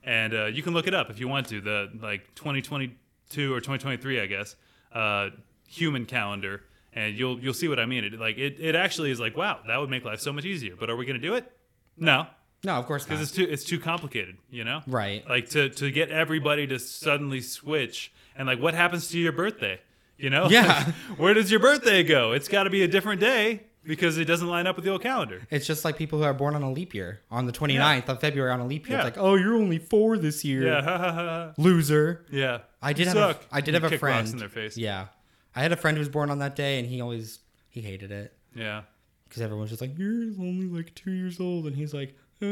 and 0.04 0.32
uh, 0.34 0.44
you 0.46 0.62
can 0.62 0.72
look 0.72 0.86
it 0.86 0.94
up 0.94 1.10
if 1.10 1.18
you 1.20 1.28
want 1.28 1.48
to. 1.48 1.60
The 1.60 1.90
like 2.00 2.34
2022 2.36 3.52
or 3.52 3.60
2023, 3.60 4.20
I 4.20 4.26
guess, 4.26 4.56
uh, 4.92 5.30
human 5.68 6.06
calendar, 6.06 6.62
and 6.92 7.16
you'll 7.18 7.38
you'll 7.40 7.54
see 7.54 7.68
what 7.68 7.78
I 7.80 7.86
mean. 7.86 8.04
It 8.04 8.18
like 8.18 8.38
it, 8.38 8.56
it 8.60 8.74
actually 8.76 9.10
is 9.10 9.20
like 9.20 9.36
wow, 9.36 9.58
that 9.66 9.76
would 9.78 9.90
make 9.90 10.04
life 10.04 10.20
so 10.20 10.32
much 10.32 10.44
easier. 10.44 10.74
But 10.78 10.88
are 10.90 10.96
we 10.96 11.04
going 11.04 11.20
to 11.20 11.26
do 11.28 11.34
it? 11.34 11.50
No, 11.98 12.26
No, 12.66 12.74
of 12.74 12.86
course 12.86 13.02
not. 13.04 13.10
because 13.10 13.22
it's 13.28 13.32
too 13.36 13.46
it's 13.50 13.64
too 13.64 13.78
complicated. 13.78 14.36
You 14.50 14.64
know, 14.64 14.82
Right. 14.86 15.26
Like 15.28 15.48
to 15.50 15.70
to 15.70 15.90
get 15.90 16.10
everybody 16.10 16.66
to 16.66 16.78
suddenly 16.78 17.40
switch, 17.40 18.12
and 18.36 18.46
like 18.46 18.60
what 18.60 18.74
happens 18.74 19.08
to 19.10 19.18
your 19.18 19.32
birthday? 19.32 19.80
You 20.18 20.30
know, 20.30 20.48
Yeah. 20.50 20.92
where 21.16 21.32
does 21.34 21.50
your 21.50 21.60
birthday 21.60 22.02
go? 22.02 22.32
It's 22.32 22.48
got 22.48 22.64
to 22.64 22.70
be 22.70 22.82
a 22.82 22.88
different 22.88 23.20
day 23.20 23.62
because 23.84 24.18
it 24.18 24.24
doesn't 24.24 24.48
line 24.48 24.66
up 24.66 24.74
with 24.76 24.84
the 24.84 24.90
old 24.90 25.02
calendar. 25.02 25.46
It's 25.50 25.66
just 25.66 25.84
like 25.84 25.96
people 25.96 26.18
who 26.18 26.24
are 26.24 26.34
born 26.34 26.54
on 26.56 26.62
a 26.64 26.72
leap 26.72 26.92
year, 26.94 27.20
on 27.30 27.46
the 27.46 27.52
29th 27.52 28.08
of 28.08 28.20
February 28.20 28.50
on 28.50 28.58
a 28.60 28.66
leap 28.66 28.88
year. 28.88 28.98
Yeah. 28.98 29.06
It's 29.06 29.16
like, 29.16 29.24
oh, 29.24 29.36
you're 29.36 29.54
only 29.54 29.78
four 29.78 30.18
this 30.18 30.44
year. 30.44 30.66
Yeah. 30.66 31.52
Loser. 31.56 32.24
yeah. 32.32 32.60
I 32.82 32.92
did 32.92 33.04
You 33.06 33.08
have 33.10 33.16
a, 33.16 33.32
suck. 33.34 33.42
I 33.52 33.60
did 33.60 33.74
You 33.74 33.80
have 33.80 33.92
a 33.92 33.98
friend. 33.98 34.26
in 34.28 34.38
their 34.38 34.48
face. 34.48 34.76
Yeah. 34.76 35.06
I 35.54 35.62
had 35.62 35.70
a 35.72 35.76
friend 35.76 35.96
who 35.96 36.00
was 36.00 36.08
born 36.08 36.30
on 36.30 36.40
that 36.40 36.56
day 36.56 36.78
and 36.80 36.88
he 36.88 37.00
always, 37.00 37.38
he 37.70 37.80
hated 37.80 38.10
it. 38.10 38.32
Yeah. 38.56 38.82
Because 39.28 39.42
everyone's 39.42 39.70
just 39.70 39.80
like, 39.82 39.96
you're 39.98 40.32
only 40.40 40.66
like 40.66 40.94
two 40.94 41.12
years 41.12 41.38
old. 41.40 41.66
And 41.66 41.76
he's 41.76 41.92
like, 41.94 42.16
oh, 42.42 42.46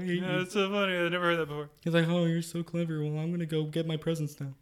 I 0.00 0.04
hate 0.04 0.22
Yeah, 0.22 0.38
you. 0.40 0.46
so 0.46 0.70
funny. 0.70 0.96
I've 0.96 1.12
never 1.12 1.24
heard 1.26 1.36
that 1.38 1.46
before. 1.46 1.70
He's 1.82 1.94
like, 1.94 2.08
oh, 2.08 2.24
you're 2.26 2.42
so 2.42 2.62
clever. 2.62 3.00
Well, 3.02 3.18
I'm 3.18 3.28
going 3.28 3.40
to 3.40 3.46
go 3.46 3.64
get 3.64 3.86
my 3.86 3.96
presents 3.96 4.38
now. 4.40 4.54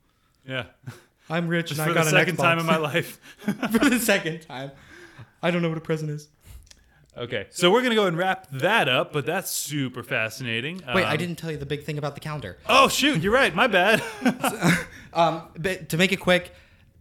Yeah. 0.47 0.65
I'm 1.31 1.47
rich 1.49 1.69
Just 1.69 1.81
and 1.81 1.91
I 1.91 1.95
got 1.95 2.05
the 2.05 2.09
an 2.09 2.15
second 2.15 2.37
Xbox. 2.37 2.43
time 2.43 2.59
in 2.59 2.67
my 2.67 2.77
life. 2.91 3.21
for 3.71 3.89
the 3.91 3.99
second 4.01 4.41
time. 4.43 4.71
I 5.43 5.51
don't 5.51 5.61
know 5.63 5.69
what 5.69 5.79
a 5.79 5.83
present 5.83 6.11
is. 6.11 6.29
okay. 7.17 7.47
So 7.51 7.71
we're 7.71 7.81
going 7.81 7.91
to 7.91 7.97
go 7.97 8.07
and 8.07 8.17
wrap 8.17 8.47
that 8.51 8.89
up, 8.89 9.13
but 9.13 9.27
that's 9.27 9.51
super 9.51 10.03
fascinating. 10.03 10.77
Wait, 10.95 11.05
Um, 11.05 11.11
I 11.11 11.17
didn't 11.17 11.37
tell 11.37 11.51
you 11.51 11.57
the 11.59 11.67
big 11.67 11.85
thing 11.85 11.99
about 11.99 12.15
the 12.15 12.21
calendar. 12.21 12.57
Oh, 12.69 12.89
shoot. 12.89 13.23
You're 13.23 13.33
right. 13.33 13.55
My 13.55 13.67
bad. 13.67 14.03
Um, 15.13 15.43
but 15.59 15.89
to 15.91 15.97
make 15.97 16.13
it 16.13 16.19
quick, 16.21 16.53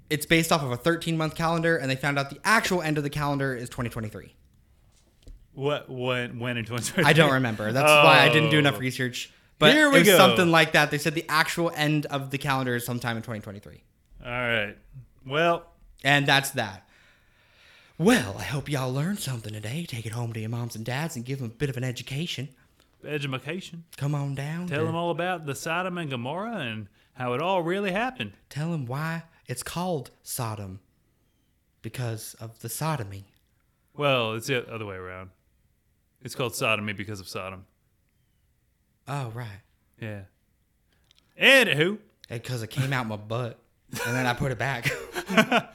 it's 0.09 0.25
based 0.25 0.51
off 0.51 0.63
of 0.63 0.71
a 0.71 0.77
13 0.77 1.17
month 1.17 1.35
calendar, 1.35 1.77
and 1.77 1.89
they 1.91 1.95
found 1.95 2.17
out 2.17 2.29
the 2.29 2.39
actual 2.43 2.81
end 2.81 2.97
of 2.97 3.03
the 3.03 3.09
calendar 3.09 3.55
is 3.55 3.69
2023. 3.69 4.33
What, 5.57 5.89
when, 5.89 6.37
when 6.39 6.57
in 6.57 6.65
2023? 6.65 7.03
I 7.03 7.13
don't 7.13 7.33
remember. 7.33 7.71
That's 7.71 7.87
why 7.89 8.19
I 8.21 8.29
didn't 8.29 8.51
do 8.51 8.59
enough 8.59 8.75
Oh. 8.75 8.79
research. 8.79 9.31
But 9.59 9.73
Here 9.73 9.89
we 9.89 9.95
it 9.95 9.99
was 10.01 10.07
go. 10.09 10.17
something 10.17 10.51
like 10.51 10.73
that. 10.73 10.91
They 10.91 10.99
said 10.99 11.15
the 11.15 11.25
actual 11.27 11.71
end 11.75 12.05
of 12.05 12.29
the 12.29 12.37
calendar 12.37 12.75
is 12.75 12.85
sometime 12.85 13.17
in 13.17 13.23
2023. 13.23 13.81
All 14.23 14.31
right. 14.31 14.75
Well, 15.25 15.65
And 16.03 16.27
that's 16.27 16.51
that. 16.51 16.87
Well, 17.97 18.35
I 18.37 18.43
hope 18.43 18.69
y'all 18.69 18.93
learned 18.93 19.17
something 19.19 19.51
today. 19.51 19.85
Take 19.87 20.05
it 20.05 20.11
home 20.11 20.31
to 20.33 20.39
your 20.39 20.49
moms 20.49 20.75
and 20.75 20.85
dads 20.85 21.15
and 21.15 21.25
give 21.25 21.39
them 21.39 21.47
a 21.47 21.53
bit 21.53 21.69
of 21.71 21.77
an 21.77 21.83
education. 21.83 22.49
education. 23.03 23.85
Come 23.97 24.13
on 24.13 24.35
down. 24.35 24.67
Tell 24.67 24.81
to- 24.81 24.85
them 24.85 24.95
all 24.95 25.09
about 25.09 25.47
the 25.47 25.55
Sodom 25.55 25.97
and 25.97 26.09
Gomorrah 26.11 26.57
and 26.57 26.87
how 27.13 27.33
it 27.33 27.41
all 27.41 27.63
really 27.63 27.91
happened. 27.91 28.33
Tell 28.51 28.69
them 28.69 28.85
why 28.85 29.23
it's 29.47 29.63
called 29.63 30.11
Sodom. 30.21 30.81
Because 31.81 32.35
of 32.39 32.59
the 32.59 32.69
sodomy. 32.69 33.25
Well, 33.95 34.33
it's 34.33 34.47
the 34.47 34.71
other 34.71 34.85
way 34.85 34.95
around. 34.97 35.31
It's 36.27 36.35
called 36.35 36.53
sodomy 36.53 36.91
because 36.91 37.21
of 37.21 37.29
Sodom. 37.29 37.65
Oh, 39.07 39.29
right. 39.33 39.61
Yeah. 39.97 40.23
Anywho, 41.41 41.99
Because 42.27 42.61
it 42.61 42.69
came 42.69 42.91
out 42.91 43.07
my 43.07 43.15
butt. 43.15 43.57
And 44.05 44.13
then 44.13 44.25
I 44.25 44.33
put 44.33 44.51
it 44.51 44.57
back. 44.57 44.91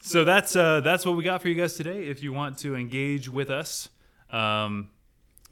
so 0.00 0.22
that's 0.22 0.54
uh, 0.54 0.82
that's 0.82 1.04
what 1.04 1.16
we 1.16 1.24
got 1.24 1.42
for 1.42 1.48
you 1.48 1.56
guys 1.56 1.74
today. 1.74 2.04
If 2.06 2.22
you 2.22 2.32
want 2.32 2.58
to 2.58 2.76
engage 2.76 3.28
with 3.28 3.50
us, 3.50 3.88
um, 4.30 4.90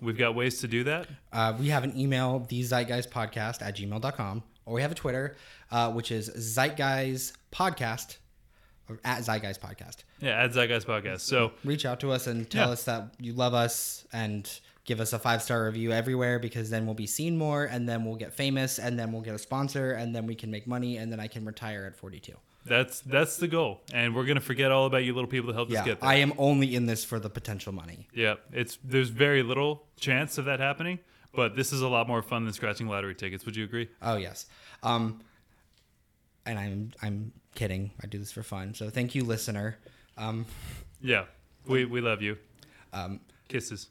we've 0.00 0.16
got 0.16 0.36
ways 0.36 0.60
to 0.60 0.68
do 0.68 0.84
that. 0.84 1.08
Uh, 1.32 1.56
we 1.58 1.66
have 1.70 1.82
an 1.82 1.98
email, 1.98 2.46
the 2.48 2.62
Zeitgeist 2.62 3.08
Podcast 3.08 3.62
at 3.62 3.74
gmail.com, 3.76 4.44
or 4.64 4.74
we 4.74 4.82
have 4.82 4.92
a 4.92 4.94
Twitter, 4.94 5.34
uh, 5.72 5.90
which 5.90 6.12
is 6.12 6.30
Zeitgeist 6.30 7.32
Podcast, 7.50 8.18
or 8.88 8.98
at 9.04 9.20
Zeitgeist 9.24 9.60
Podcast. 9.60 10.04
Yeah, 10.20 10.42
at 10.42 10.50
Zeitgeist 10.52 10.86
Podcast. 10.86 11.20
So 11.20 11.52
Reach 11.64 11.84
out 11.84 12.00
to 12.00 12.12
us 12.12 12.26
and 12.26 12.48
tell 12.48 12.68
Yeah. 12.68 12.72
us 12.72 12.84
that 12.84 13.14
you 13.18 13.32
love 13.32 13.54
us 13.54 14.06
and 14.12 14.48
give 14.84 15.00
us 15.00 15.12
a 15.12 15.18
five 15.18 15.42
star 15.42 15.64
review 15.64 15.92
everywhere 15.92 16.38
because 16.38 16.70
then 16.70 16.86
we'll 16.86 16.94
be 16.94 17.06
seen 17.08 17.36
more 17.36 17.64
and 17.64 17.88
then 17.88 18.04
we'll 18.04 18.14
get 18.16 18.32
famous 18.32 18.78
and 18.78 18.98
then 18.98 19.10
we'll 19.12 19.22
get 19.22 19.34
a 19.34 19.38
sponsor 19.38 19.92
and 19.92 20.14
then 20.14 20.26
we 20.26 20.34
can 20.34 20.50
make 20.50 20.66
money 20.66 20.96
and 20.98 21.10
then 21.10 21.18
I 21.18 21.26
can 21.26 21.44
retire 21.44 21.84
at 21.86 21.96
42. 21.96 22.32
that's 22.64 23.00
that's 23.02 23.36
the 23.36 23.46
goal, 23.48 23.80
and 23.92 24.12
we're 24.14 24.24
gonna 24.26 24.40
forget 24.40 24.72
all 24.72 24.86
about 24.86 25.04
you 25.04 25.14
little 25.14 25.30
people 25.30 25.46
that 25.48 25.54
helped 25.54 25.72
us 25.72 25.84
get 25.84 26.00
there. 26.00 26.08
I 26.10 26.16
am 26.16 26.32
only 26.36 26.74
in 26.74 26.86
this 26.86 27.04
for 27.04 27.20
the 27.20 27.30
potential 27.30 27.72
money. 27.72 28.08
Yeah, 28.12 28.34
it's 28.52 28.76
there's 28.82 29.08
very 29.08 29.42
little 29.44 29.84
chance 30.00 30.36
of 30.36 30.46
that 30.46 30.58
happening, 30.58 30.98
but 31.32 31.54
this 31.54 31.72
is 31.72 31.80
a 31.80 31.86
lot 31.88 32.08
more 32.08 32.22
fun 32.22 32.44
than 32.44 32.52
scratching 32.52 32.88
lottery 32.88 33.14
tickets. 33.14 33.44
Would 33.46 33.54
you 33.54 33.62
agree? 33.64 33.88
Oh 34.02 34.16
yes. 34.16 34.46
Um 34.82 35.20
and 36.44 36.58
I'm 36.58 36.92
I'm 37.02 37.32
kidding. 37.56 37.90
I 38.02 38.06
do 38.06 38.18
this 38.18 38.32
for 38.32 38.42
fun. 38.42 38.74
So 38.74 38.90
thank 38.90 39.14
you 39.14 39.24
listener. 39.24 39.78
Um 40.16 40.46
Yeah, 41.00 41.24
we 41.66 41.84
we 41.84 42.00
love 42.00 42.22
you. 42.22 42.38
um 42.92 43.20
Kisses. 43.48 43.88